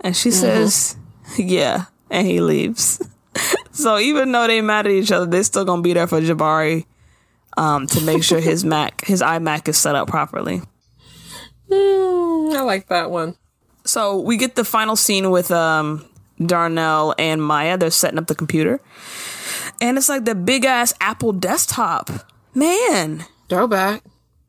And 0.00 0.16
she 0.16 0.30
says, 0.30 0.96
Yeah. 1.38 1.86
And 2.10 2.26
he 2.26 2.40
leaves. 2.40 3.00
so 3.72 3.98
even 3.98 4.32
though 4.32 4.46
they 4.46 4.60
mad 4.60 4.86
at 4.86 4.92
each 4.92 5.12
other, 5.12 5.26
they're 5.26 5.42
still 5.44 5.64
going 5.64 5.80
to 5.80 5.82
be 5.82 5.92
there 5.92 6.06
for 6.06 6.20
Jabari 6.20 6.86
um, 7.56 7.86
to 7.88 8.00
make 8.02 8.22
sure 8.22 8.40
his 8.40 8.64
Mac, 8.64 9.04
his 9.04 9.22
iMac 9.22 9.68
is 9.68 9.78
set 9.78 9.94
up 9.94 10.08
properly. 10.08 10.62
Mm, 11.70 12.54
I 12.56 12.62
like 12.62 12.88
that 12.88 13.10
one. 13.10 13.36
So 13.84 14.20
we 14.20 14.36
get 14.36 14.56
the 14.56 14.64
final 14.64 14.96
scene 14.96 15.30
with 15.30 15.50
um, 15.50 16.04
Darnell 16.44 17.14
and 17.18 17.42
Maya. 17.42 17.76
They're 17.76 17.90
setting 17.90 18.18
up 18.18 18.26
the 18.26 18.34
computer. 18.34 18.80
And 19.80 19.96
it's 19.96 20.08
like 20.08 20.24
the 20.24 20.34
big 20.34 20.64
ass 20.64 20.94
Apple 21.00 21.32
desktop. 21.32 22.10
Man. 22.54 23.24
Throwback. 23.48 24.02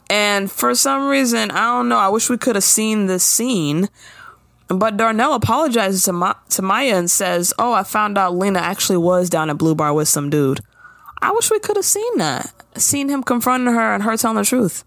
And 0.10 0.52
for 0.52 0.76
some 0.76 1.08
reason, 1.08 1.52
I 1.52 1.68
don't 1.68 1.88
know, 1.88 1.98
I 1.98 2.10
wish 2.10 2.30
we 2.30 2.38
could 2.38 2.56
have 2.56 2.66
seen 2.66 3.06
this 3.06 3.24
scene. 3.24 3.88
But 4.68 4.98
Darnell 4.98 5.34
apologizes 5.34 6.04
to, 6.04 6.14
Ma- 6.14 6.36
to 6.50 6.62
Maya 6.62 6.96
and 6.96 7.10
says, 7.10 7.54
Oh, 7.58 7.74
I 7.74 7.84
found 7.84 8.18
out 8.18 8.36
Lena 8.36 8.60
actually 8.60 8.98
was 8.98 9.30
down 9.30 9.50
at 9.50 9.58
Blue 9.58 9.76
Bar 9.76 9.94
with 9.94 10.08
some 10.08 10.30
dude. 10.30 10.60
I 11.22 11.32
wish 11.32 11.52
we 11.52 11.60
could 11.60 11.76
have 11.78 11.86
seen 11.86 12.18
that. 12.18 12.52
Seen 12.76 13.10
him 13.10 13.24
confronting 13.24 13.74
her 13.74 13.94
and 13.94 14.04
her 14.04 14.18
telling 14.18 14.38
the 14.38 14.46
truth. 14.46 14.84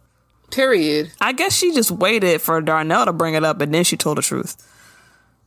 Period. 0.50 1.12
I 1.20 1.32
guess 1.32 1.54
she 1.56 1.72
just 1.74 1.90
waited 1.90 2.40
for 2.40 2.60
Darnell 2.60 3.06
to 3.06 3.12
bring 3.12 3.34
it 3.34 3.44
up 3.44 3.60
and 3.60 3.72
then 3.72 3.84
she 3.84 3.96
told 3.96 4.18
the 4.18 4.22
truth. 4.22 4.56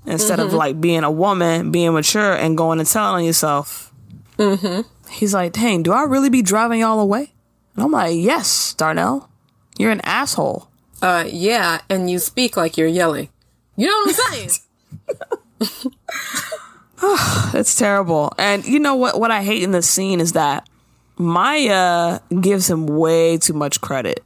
Instead 0.07 0.39
of 0.39 0.53
like 0.53 0.79
being 0.79 1.03
a 1.03 1.11
woman, 1.11 1.71
being 1.71 1.93
mature 1.93 2.33
and 2.33 2.57
going 2.57 2.79
and 2.79 2.87
telling 2.87 3.25
yourself. 3.25 3.93
Mm-hmm. 4.37 4.81
He's 5.11 5.33
like, 5.33 5.53
dang, 5.53 5.83
do 5.83 5.91
I 5.91 6.03
really 6.03 6.29
be 6.29 6.41
driving 6.41 6.79
y'all 6.79 6.99
away? 6.99 7.33
And 7.75 7.83
I'm 7.83 7.91
like, 7.91 8.15
yes, 8.15 8.73
Darnell. 8.73 9.29
You're 9.77 9.91
an 9.91 10.01
asshole. 10.01 10.69
Uh, 11.01 11.25
yeah, 11.27 11.81
and 11.89 12.09
you 12.09 12.19
speak 12.19 12.57
like 12.57 12.77
you're 12.77 12.87
yelling. 12.87 13.29
You 13.75 13.87
know 13.87 14.03
what 14.05 14.19
I'm 14.31 14.49
saying? 15.59 15.91
It's 17.53 17.75
terrible. 17.75 18.33
And 18.37 18.65
you 18.65 18.79
know 18.79 18.95
what 18.95 19.19
what 19.19 19.31
I 19.31 19.43
hate 19.43 19.63
in 19.63 19.71
this 19.71 19.89
scene 19.89 20.19
is 20.19 20.33
that 20.33 20.67
Maya 21.17 22.19
gives 22.41 22.69
him 22.69 22.87
way 22.87 23.37
too 23.37 23.53
much 23.53 23.81
credit. 23.81 24.23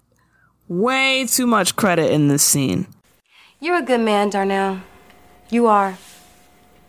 Way 0.67 1.25
too 1.25 1.45
much 1.45 1.75
credit 1.75 2.11
in 2.11 2.29
this 2.29 2.43
scene. 2.43 2.87
You're 3.59 3.77
a 3.77 3.81
good 3.81 4.01
man, 4.01 4.29
Darnell. 4.29 4.81
You 5.51 5.67
are. 5.67 5.97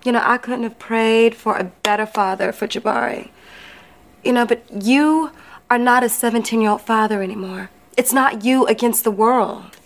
You 0.05 0.13
know, 0.13 0.23
I 0.25 0.39
couldn't 0.39 0.63
have 0.63 0.79
prayed 0.79 1.35
for 1.35 1.57
a 1.57 1.65
better 1.65 2.07
father 2.07 2.53
for 2.53 2.67
Jabari. 2.67 3.31
You 4.25 4.33
know, 4.33 4.47
but 4.47 4.65
you 4.71 5.33
are 5.69 5.79
not 5.79 6.05
a 6.05 6.09
17 6.09 6.61
year 6.61 6.71
old 6.71 6.81
father 6.81 7.23
anymore. 7.23 7.71
It's 7.97 8.13
not 8.13 8.45
you 8.45 8.65
against 8.67 9.05
the 9.05 9.11
world. 9.11 9.77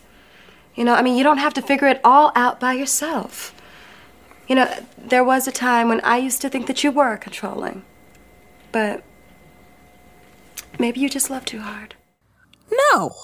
You 0.74 0.84
know, 0.84 0.94
I 0.94 1.02
mean, 1.02 1.16
you 1.16 1.24
don't 1.24 1.38
have 1.38 1.54
to 1.54 1.62
figure 1.62 1.88
it 1.88 2.00
all 2.04 2.32
out 2.36 2.60
by 2.60 2.74
yourself. 2.74 3.54
You 4.46 4.54
know, 4.56 4.72
there 4.96 5.24
was 5.24 5.48
a 5.48 5.52
time 5.52 5.88
when 5.88 6.02
I 6.02 6.18
used 6.18 6.42
to 6.42 6.50
think 6.50 6.66
that 6.66 6.84
you 6.84 6.90
were 6.92 7.16
controlling. 7.16 7.82
But 8.72 9.02
maybe 10.78 11.00
you 11.00 11.08
just 11.08 11.30
love 11.30 11.46
too 11.46 11.60
hard. 11.60 11.94
No. 12.92 13.14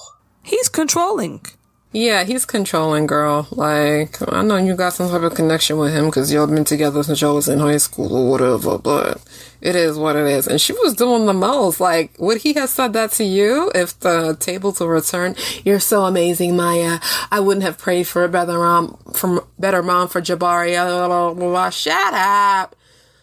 He's 0.43 0.69
controlling. 0.69 1.45
Yeah, 1.93 2.25
he's 2.25 2.47
controlling, 2.47 3.07
girl. 3.07 3.47
Like, 3.51 4.17
I 4.33 4.43
know 4.43 4.57
you 4.57 4.75
got 4.75 4.95
some 4.95 5.11
type 5.11 5.23
of 5.23 5.35
connection 5.35 5.77
with 5.79 5.93
him 5.93 6.07
because 6.07 6.33
y'all 6.33 6.47
been 6.47 6.65
together 6.65 7.03
since 7.03 7.21
y'all 7.21 7.35
was 7.35 7.49
in 7.49 7.59
high 7.59 7.77
school 7.77 8.15
or 8.17 8.31
whatever, 8.31 8.79
but 8.79 9.23
it 9.61 9.77
is 9.77 9.99
what 9.99 10.17
it 10.17 10.27
is. 10.27 10.49
And 10.49 10.61
she 10.61 10.73
was 10.73 10.95
doing 10.95 11.27
the 11.27 11.35
most. 11.35 11.81
Like, 11.81 12.13
would 12.19 12.39
he 12.39 12.55
have 12.55 12.71
said 12.71 12.95
that 12.95 13.13
to 13.13 13.25
you 13.25 13.71
if 13.75 13.99
the 14.01 14.37
tables 14.41 14.81
were 14.81 14.89
returned? 14.89 15.37
You're 15.65 15.81
so 15.81 16.05
amazing, 16.05 16.57
Maya. 16.57 16.99
I 17.31 17.41
wouldn't 17.41 17.65
have 17.65 17.77
prayed 17.79 18.07
for 18.09 18.25
a 18.25 18.29
better 18.29 18.59
mom, 18.59 18.97
from 19.15 19.41
better 19.59 19.83
mom 19.83 20.09
for 20.09 20.23
Jabari. 20.23 20.73
Blah, 20.73 21.35
blah, 21.35 21.35
blah. 21.35 21.71
Shut 21.71 22.15
up. 22.15 22.75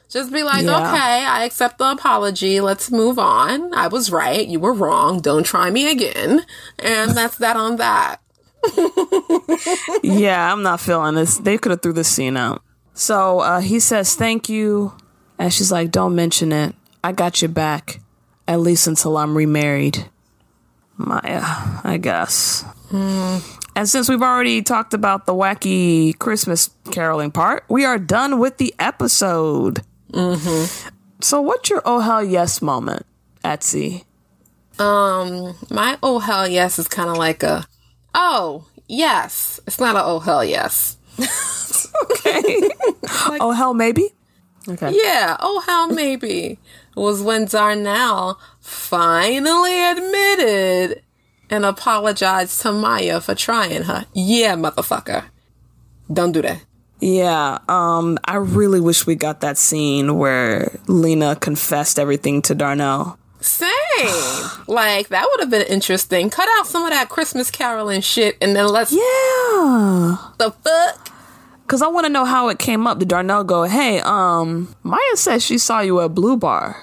Just 0.10 0.34
be 0.34 0.42
like, 0.42 0.66
Yeah. 0.66 0.78
okay, 0.78 1.26
I 1.26 1.44
accept 1.44 1.78
the 1.78 1.92
apology. 1.92 2.62
Let's 2.62 2.90
move 2.92 3.20
on. 3.20 3.74
I 3.76 3.88
was 3.88 4.12
right. 4.12 4.48
You 4.48 4.60
were 4.60 4.74
wrong. 4.74 5.22
Don't 5.22 5.44
try 5.44 5.70
me 5.70 5.92
again. 5.92 6.46
And 6.80 7.12
that's 7.12 7.38
that 7.38 7.56
on 7.56 7.76
that. 7.78 8.20
Yeah, 10.04 10.52
I'm 10.52 10.64
not 10.64 10.80
feeling 10.80 11.16
this. 11.16 11.38
They 11.38 11.58
could 11.58 11.72
have 11.72 11.82
threw 11.82 11.94
this 11.94 12.08
scene 12.08 12.38
out. 12.38 12.62
So 12.94 13.40
uh, 13.40 13.62
he 13.62 13.80
says 13.80 14.16
thank 14.16 14.50
you, 14.50 14.94
and 15.38 15.54
she's 15.54 15.72
like, 15.72 15.92
"Don't 15.92 16.16
mention 16.16 16.52
it. 16.52 16.76
I 17.04 17.12
got 17.12 17.42
your 17.42 17.50
back, 17.50 18.00
at 18.48 18.60
least 18.60 18.88
until 18.88 19.18
I'm 19.18 19.36
remarried." 19.36 20.06
Maya, 20.98 21.42
I 21.84 21.98
guess. 22.02 22.66
And 22.92 23.88
since 23.88 24.10
we've 24.10 24.22
already 24.22 24.62
talked 24.62 24.94
about 24.94 25.26
the 25.26 25.34
wacky 25.34 26.18
Christmas 26.20 26.70
caroling 26.92 27.32
part, 27.32 27.64
we 27.70 27.86
are 27.86 27.98
done 27.98 28.40
with 28.40 28.58
the 28.58 28.76
episode. 28.78 29.82
Mm-hmm. 30.12 30.90
So, 31.22 31.40
what's 31.40 31.70
your 31.70 31.82
oh 31.86 32.00
hell 32.00 32.24
yes 32.24 32.62
moment, 32.62 33.06
Etsy? 33.46 34.04
Um, 34.80 35.56
my 35.70 35.98
oh 36.04 36.20
hell 36.20 36.48
yes 36.48 36.80
is 36.80 36.88
kind 36.90 37.10
of 37.10 37.18
like 37.18 37.44
a 37.44 37.66
oh 38.20 38.66
yes. 38.88 39.60
It's 39.66 39.80
not 39.80 39.96
a 39.96 40.04
oh 40.04 40.20
hell 40.20 40.44
yes. 40.44 40.98
okay. 42.12 42.44
oh 43.40 43.52
hell 43.52 43.74
maybe. 43.74 44.10
Okay. 44.68 44.92
Yeah. 44.94 45.38
Oh 45.40 45.62
hell 45.66 45.88
maybe 45.90 46.60
was 46.96 47.24
when 47.24 47.46
Darnell 47.46 48.40
finally 48.60 49.84
admitted 49.90 51.02
and 51.50 51.66
apologized 51.66 52.62
to 52.62 52.72
Maya 52.72 53.22
for 53.22 53.36
trying 53.36 53.84
her. 53.84 54.06
Yeah, 54.14 54.56
motherfucker. 54.56 55.26
Don't 56.12 56.32
do 56.32 56.42
that. 56.42 56.64
Yeah, 57.02 57.60
um, 57.70 58.18
I 58.26 58.36
really 58.36 58.82
wish 58.82 59.08
we 59.08 59.16
got 59.16 59.40
that 59.40 59.58
scene 59.58 60.18
where 60.18 60.78
Lena 60.88 61.36
confessed 61.38 61.98
everything 61.98 62.42
to 62.44 62.56
Darnell. 62.56 63.18
Same. 63.42 63.70
like 64.68 65.10
that 65.10 65.28
would 65.30 65.40
have 65.42 65.50
been 65.50 65.66
interesting. 65.68 66.30
Cut 66.30 66.48
out 66.58 66.68
some 66.68 66.84
of 66.84 66.92
that 66.92 67.10
Christmas 67.10 67.50
caroling 67.50 68.02
shit 68.02 68.38
and 68.42 68.56
then 68.56 68.68
let's 68.68 68.92
Yeah. 68.92 69.00
the 70.38 70.54
fuck. 70.64 71.10
Cause 71.68 71.82
I 71.84 71.88
want 71.88 72.06
to 72.08 72.12
know 72.12 72.26
how 72.26 72.50
it 72.50 72.58
came 72.58 72.88
up. 72.88 72.98
Did 72.98 73.10
Darnell 73.10 73.44
go, 73.44 73.64
"Hey, 73.64 74.00
um, 74.02 74.76
Maya 74.82 75.00
said 75.16 75.42
she 75.44 75.60
saw 75.60 75.82
you 75.82 76.00
at 76.02 76.16
Blue 76.16 76.36
Bar. 76.36 76.76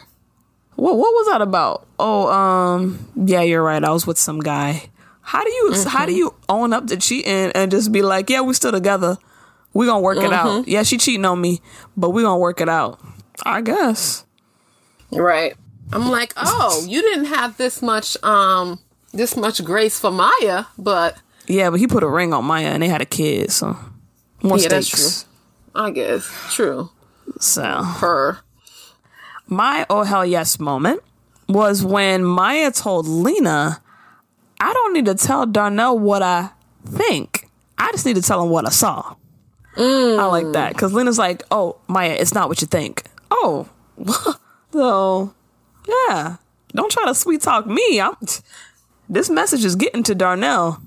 What 0.76 0.96
what 0.96 1.10
was 1.12 1.26
that 1.26 1.42
about? 1.42 1.86
Oh, 1.98 2.28
um, 2.30 3.08
yeah, 3.16 3.40
you're 3.40 3.62
right. 3.64 3.82
I 3.82 3.90
was 3.90 4.06
with 4.06 4.16
some 4.18 4.38
guy. 4.38 4.88
How 5.22 5.42
do 5.42 5.50
you 5.50 5.74
how 5.88 6.06
do 6.06 6.12
you 6.12 6.34
own 6.48 6.72
up 6.72 6.86
to 6.86 6.96
cheating 6.96 7.50
and 7.52 7.70
just 7.70 7.90
be 7.90 8.02
like, 8.02 8.30
yeah, 8.30 8.42
we 8.42 8.54
still 8.54 8.70
together. 8.70 9.16
We 9.74 9.86
gonna 9.86 10.00
work 10.00 10.18
it 10.18 10.32
out. 10.32 10.68
Yeah, 10.68 10.84
she 10.84 10.98
cheating 10.98 11.24
on 11.24 11.40
me, 11.40 11.60
but 11.96 12.10
we 12.10 12.22
gonna 12.22 12.38
work 12.38 12.60
it 12.60 12.68
out. 12.68 13.00
I 13.44 13.62
guess. 13.62 14.24
Right. 15.10 15.56
I'm 15.92 16.10
like, 16.10 16.32
oh, 16.36 16.84
you 16.88 17.00
didn't 17.02 17.26
have 17.26 17.56
this 17.56 17.80
much 17.82 18.22
um 18.22 18.80
this 19.12 19.36
much 19.36 19.64
grace 19.64 19.98
for 19.98 20.10
Maya, 20.10 20.64
but 20.78 21.16
Yeah, 21.46 21.70
but 21.70 21.80
he 21.80 21.86
put 21.86 22.02
a 22.02 22.08
ring 22.08 22.32
on 22.32 22.44
Maya 22.44 22.68
and 22.68 22.82
they 22.82 22.88
had 22.88 23.00
a 23.00 23.06
kid, 23.06 23.50
so 23.50 23.76
more 24.42 24.58
Yeah, 24.58 24.68
that's 24.68 24.88
true. 24.88 25.28
I 25.74 25.90
guess 25.90 26.28
true. 26.50 26.90
So 27.40 27.62
Her. 27.82 28.38
my 29.46 29.86
oh 29.90 30.04
hell 30.04 30.24
yes 30.24 30.58
moment 30.58 31.02
was 31.48 31.84
when 31.84 32.24
Maya 32.24 32.70
told 32.70 33.06
Lena, 33.06 33.80
I 34.60 34.72
don't 34.72 34.94
need 34.94 35.06
to 35.06 35.14
tell 35.14 35.46
Darnell 35.46 35.98
what 35.98 36.22
I 36.22 36.50
think. 36.84 37.48
I 37.78 37.90
just 37.92 38.06
need 38.06 38.16
to 38.16 38.22
tell 38.22 38.42
him 38.42 38.50
what 38.50 38.66
I 38.66 38.70
saw. 38.70 39.14
I 39.78 40.24
like 40.24 40.52
that 40.52 40.72
because 40.72 40.94
Lena's 40.94 41.18
like, 41.18 41.42
oh, 41.50 41.76
Maya, 41.86 42.16
it's 42.18 42.32
not 42.32 42.48
what 42.48 42.62
you 42.62 42.66
think. 42.66 43.02
Oh, 43.30 43.68
so 44.72 45.34
yeah, 45.86 46.36
don't 46.68 46.90
try 46.90 47.04
to 47.06 47.14
sweet 47.14 47.42
talk 47.42 47.66
me. 47.66 48.00
I'm, 48.00 48.14
this 49.08 49.30
message 49.30 49.64
is 49.64 49.76
getting 49.76 50.02
to 50.04 50.14
Darnell. 50.14 50.80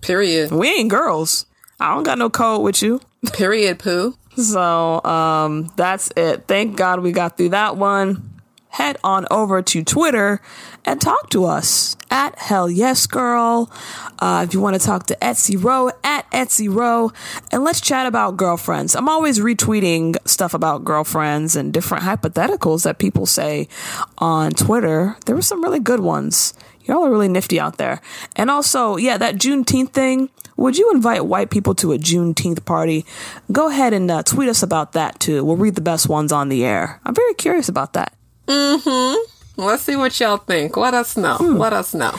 Period. 0.00 0.50
We 0.50 0.68
ain't 0.68 0.90
girls. 0.90 1.46
I 1.78 1.94
don't 1.94 2.02
got 2.02 2.18
no 2.18 2.28
code 2.28 2.62
with 2.62 2.82
you. 2.82 3.00
Period. 3.32 3.78
Pooh. 3.78 4.16
So 4.34 5.04
um, 5.04 5.70
that's 5.76 6.10
it. 6.16 6.44
Thank 6.48 6.74
God 6.78 7.00
we 7.00 7.12
got 7.12 7.36
through 7.36 7.50
that 7.50 7.76
one. 7.76 8.31
Head 8.72 8.96
on 9.04 9.26
over 9.30 9.60
to 9.60 9.84
Twitter 9.84 10.40
and 10.84 11.00
talk 11.00 11.28
to 11.30 11.44
us 11.44 11.94
at 12.10 12.38
Hell 12.38 12.70
Yes 12.70 13.06
Girl. 13.06 13.70
Uh, 14.18 14.46
if 14.48 14.54
you 14.54 14.60
want 14.60 14.80
to 14.80 14.84
talk 14.84 15.06
to 15.06 15.16
Etsy 15.20 15.62
Row, 15.62 15.90
at 16.02 16.30
Etsy 16.30 16.74
Row, 16.74 17.12
and 17.50 17.64
let's 17.64 17.82
chat 17.82 18.06
about 18.06 18.38
girlfriends. 18.38 18.96
I'm 18.96 19.10
always 19.10 19.38
retweeting 19.40 20.16
stuff 20.26 20.54
about 20.54 20.84
girlfriends 20.84 21.54
and 21.54 21.72
different 21.72 22.04
hypotheticals 22.04 22.84
that 22.84 22.98
people 22.98 23.26
say 23.26 23.68
on 24.16 24.52
Twitter. 24.52 25.16
There 25.26 25.36
were 25.36 25.42
some 25.42 25.62
really 25.62 25.80
good 25.80 26.00
ones. 26.00 26.54
Y'all 26.84 27.04
are 27.04 27.10
really 27.10 27.28
nifty 27.28 27.60
out 27.60 27.76
there. 27.76 28.00
And 28.36 28.50
also, 28.50 28.96
yeah, 28.96 29.18
that 29.18 29.36
Juneteenth 29.36 29.90
thing. 29.90 30.30
Would 30.56 30.78
you 30.78 30.90
invite 30.92 31.26
white 31.26 31.50
people 31.50 31.74
to 31.76 31.92
a 31.92 31.98
Juneteenth 31.98 32.64
party? 32.64 33.04
Go 33.50 33.68
ahead 33.68 33.92
and 33.92 34.10
uh, 34.10 34.22
tweet 34.22 34.48
us 34.48 34.62
about 34.62 34.92
that 34.92 35.18
too. 35.18 35.44
We'll 35.44 35.56
read 35.56 35.74
the 35.74 35.80
best 35.80 36.08
ones 36.08 36.30
on 36.32 36.48
the 36.48 36.64
air. 36.64 37.00
I'm 37.04 37.14
very 37.14 37.34
curious 37.34 37.68
about 37.68 37.94
that. 37.94 38.14
Mm-hmm. 38.46 39.62
Let's 39.62 39.82
see 39.82 39.96
what 39.96 40.18
y'all 40.18 40.38
think. 40.38 40.76
Let 40.76 40.94
us 40.94 41.16
know. 41.16 41.36
Hmm. 41.36 41.56
Let 41.56 41.72
us 41.72 41.94
know. 41.94 42.14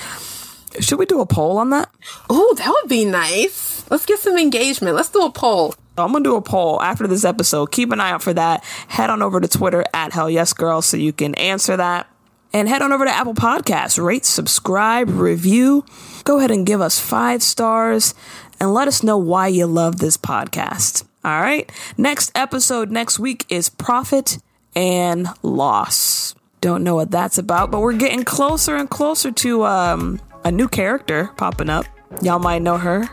Should 0.80 1.00
we 1.00 1.06
do 1.06 1.22
a 1.22 1.26
poll 1.26 1.58
on 1.58 1.70
that? 1.72 1.90
Oh, 2.30 2.54
that 2.58 2.70
would 2.70 2.90
be 2.90 3.06
nice. 3.06 3.90
Let's 3.92 4.06
get 4.06 4.20
some 4.20 4.38
engagement. 4.38 4.96
Let's 4.96 5.10
do 5.10 5.22
a 5.22 5.32
poll. 5.32 5.76
I'm 5.98 6.12
gonna 6.12 6.24
do 6.24 6.36
a 6.36 6.42
poll 6.42 6.82
after 6.82 7.06
this 7.06 7.24
episode. 7.24 7.72
Keep 7.72 7.92
an 7.92 8.00
eye 8.00 8.12
out 8.12 8.24
for 8.24 8.34
that. 8.34 8.64
Head 8.88 9.12
on 9.12 9.22
over 9.22 9.40
to 9.40 9.48
Twitter 9.48 9.86
at 9.94 10.14
Hell 10.14 10.30
Yes 10.30 10.54
Girl 10.54 10.82
so 10.82 10.98
you 10.98 11.14
can 11.14 11.36
answer 11.36 11.78
that. 11.78 12.08
And 12.52 12.68
head 12.68 12.82
on 12.82 12.92
over 12.92 13.06
to 13.06 13.12
Apple 13.12 13.34
Podcasts, 13.34 14.04
rate, 14.04 14.26
subscribe, 14.26 15.10
review. 15.10 15.86
Go 16.24 16.38
ahead 16.38 16.52
and 16.52 16.66
give 16.66 16.82
us 16.82 17.00
five 17.00 17.44
stars 17.44 18.16
and 18.60 18.74
let 18.74 18.88
us 18.88 19.04
know 19.04 19.18
why 19.18 19.48
you 19.48 19.66
love 19.66 20.00
this 20.00 20.18
podcast. 20.18 21.04
All 21.24 21.42
right. 21.42 21.72
Next 21.98 22.32
episode 22.36 22.92
next 22.92 23.20
week 23.20 23.46
is 23.50 23.70
Profit 23.70 24.40
and 24.76 25.28
Loss. 25.42 26.36
Don't 26.62 26.84
know 26.84 26.96
what 26.96 27.12
that's 27.12 27.38
about, 27.38 27.72
but 27.72 27.82
we're 27.82 27.94
getting 27.94 28.24
closer 28.24 28.76
and 28.76 28.90
closer 28.90 29.32
to 29.32 29.66
um, 29.66 30.22
a 30.44 30.52
new 30.52 30.68
character 30.68 31.30
popping 31.38 31.70
up. 31.70 31.86
Y'all 32.22 32.40
might 32.40 32.62
know 32.62 32.78
her 32.78 33.10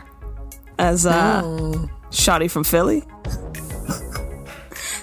as 0.77 1.05
uh, 1.05 1.41
Shotty 2.11 2.49
from 2.49 2.63
Philly. 2.63 3.01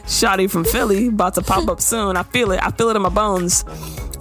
Shotty 0.08 0.50
from 0.50 0.64
Philly 0.64 1.08
about 1.08 1.34
to 1.34 1.42
pop 1.42 1.68
up 1.68 1.80
soon. 1.80 2.16
I 2.16 2.22
feel 2.22 2.50
it. 2.52 2.60
I 2.62 2.70
feel 2.70 2.88
it 2.88 2.96
in 2.96 3.02
my 3.02 3.10
bones. 3.10 3.64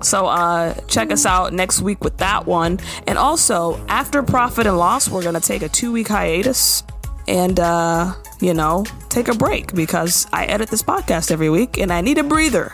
So 0.01 0.27
uh 0.27 0.75
check 0.87 1.11
us 1.11 1.25
out 1.25 1.53
next 1.53 1.81
week 1.81 2.03
with 2.03 2.17
that 2.17 2.45
one. 2.45 2.79
And 3.07 3.17
also, 3.17 3.83
after 3.87 4.21
Profit 4.21 4.67
and 4.67 4.77
Loss, 4.77 5.09
we're 5.09 5.23
gonna 5.23 5.39
take 5.39 5.61
a 5.63 5.69
two 5.69 5.91
week 5.91 6.09
hiatus 6.09 6.83
and 7.27 7.59
uh, 7.59 8.13
you 8.39 8.53
know, 8.53 8.85
take 9.09 9.27
a 9.27 9.33
break 9.33 9.73
because 9.73 10.27
I 10.31 10.45
edit 10.45 10.69
this 10.69 10.83
podcast 10.83 11.31
every 11.31 11.49
week 11.49 11.77
and 11.77 11.91
I 11.91 12.01
need 12.01 12.17
a 12.17 12.23
breather. 12.23 12.73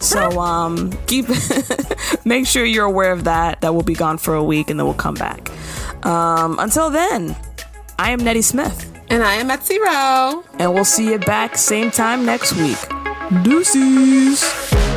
So 0.00 0.40
um 0.40 0.92
keep 1.06 1.26
make 2.24 2.46
sure 2.46 2.64
you're 2.64 2.86
aware 2.86 3.12
of 3.12 3.24
that. 3.24 3.60
That 3.60 3.72
we'll 3.74 3.82
be 3.82 3.94
gone 3.94 4.18
for 4.18 4.34
a 4.34 4.44
week 4.44 4.70
and 4.70 4.78
then 4.78 4.86
we'll 4.86 4.94
come 4.94 5.14
back. 5.14 5.50
Um 6.04 6.58
until 6.58 6.90
then, 6.90 7.36
I 7.98 8.10
am 8.10 8.20
Nettie 8.20 8.42
Smith. 8.42 8.84
And 9.10 9.22
I 9.22 9.34
am 9.34 9.50
at 9.50 9.64
zero. 9.64 10.44
And 10.58 10.74
we'll 10.74 10.84
see 10.84 11.10
you 11.10 11.18
back 11.18 11.56
same 11.56 11.90
time 11.90 12.26
next 12.26 12.54
week. 12.56 12.78
Deuces. 13.42 14.87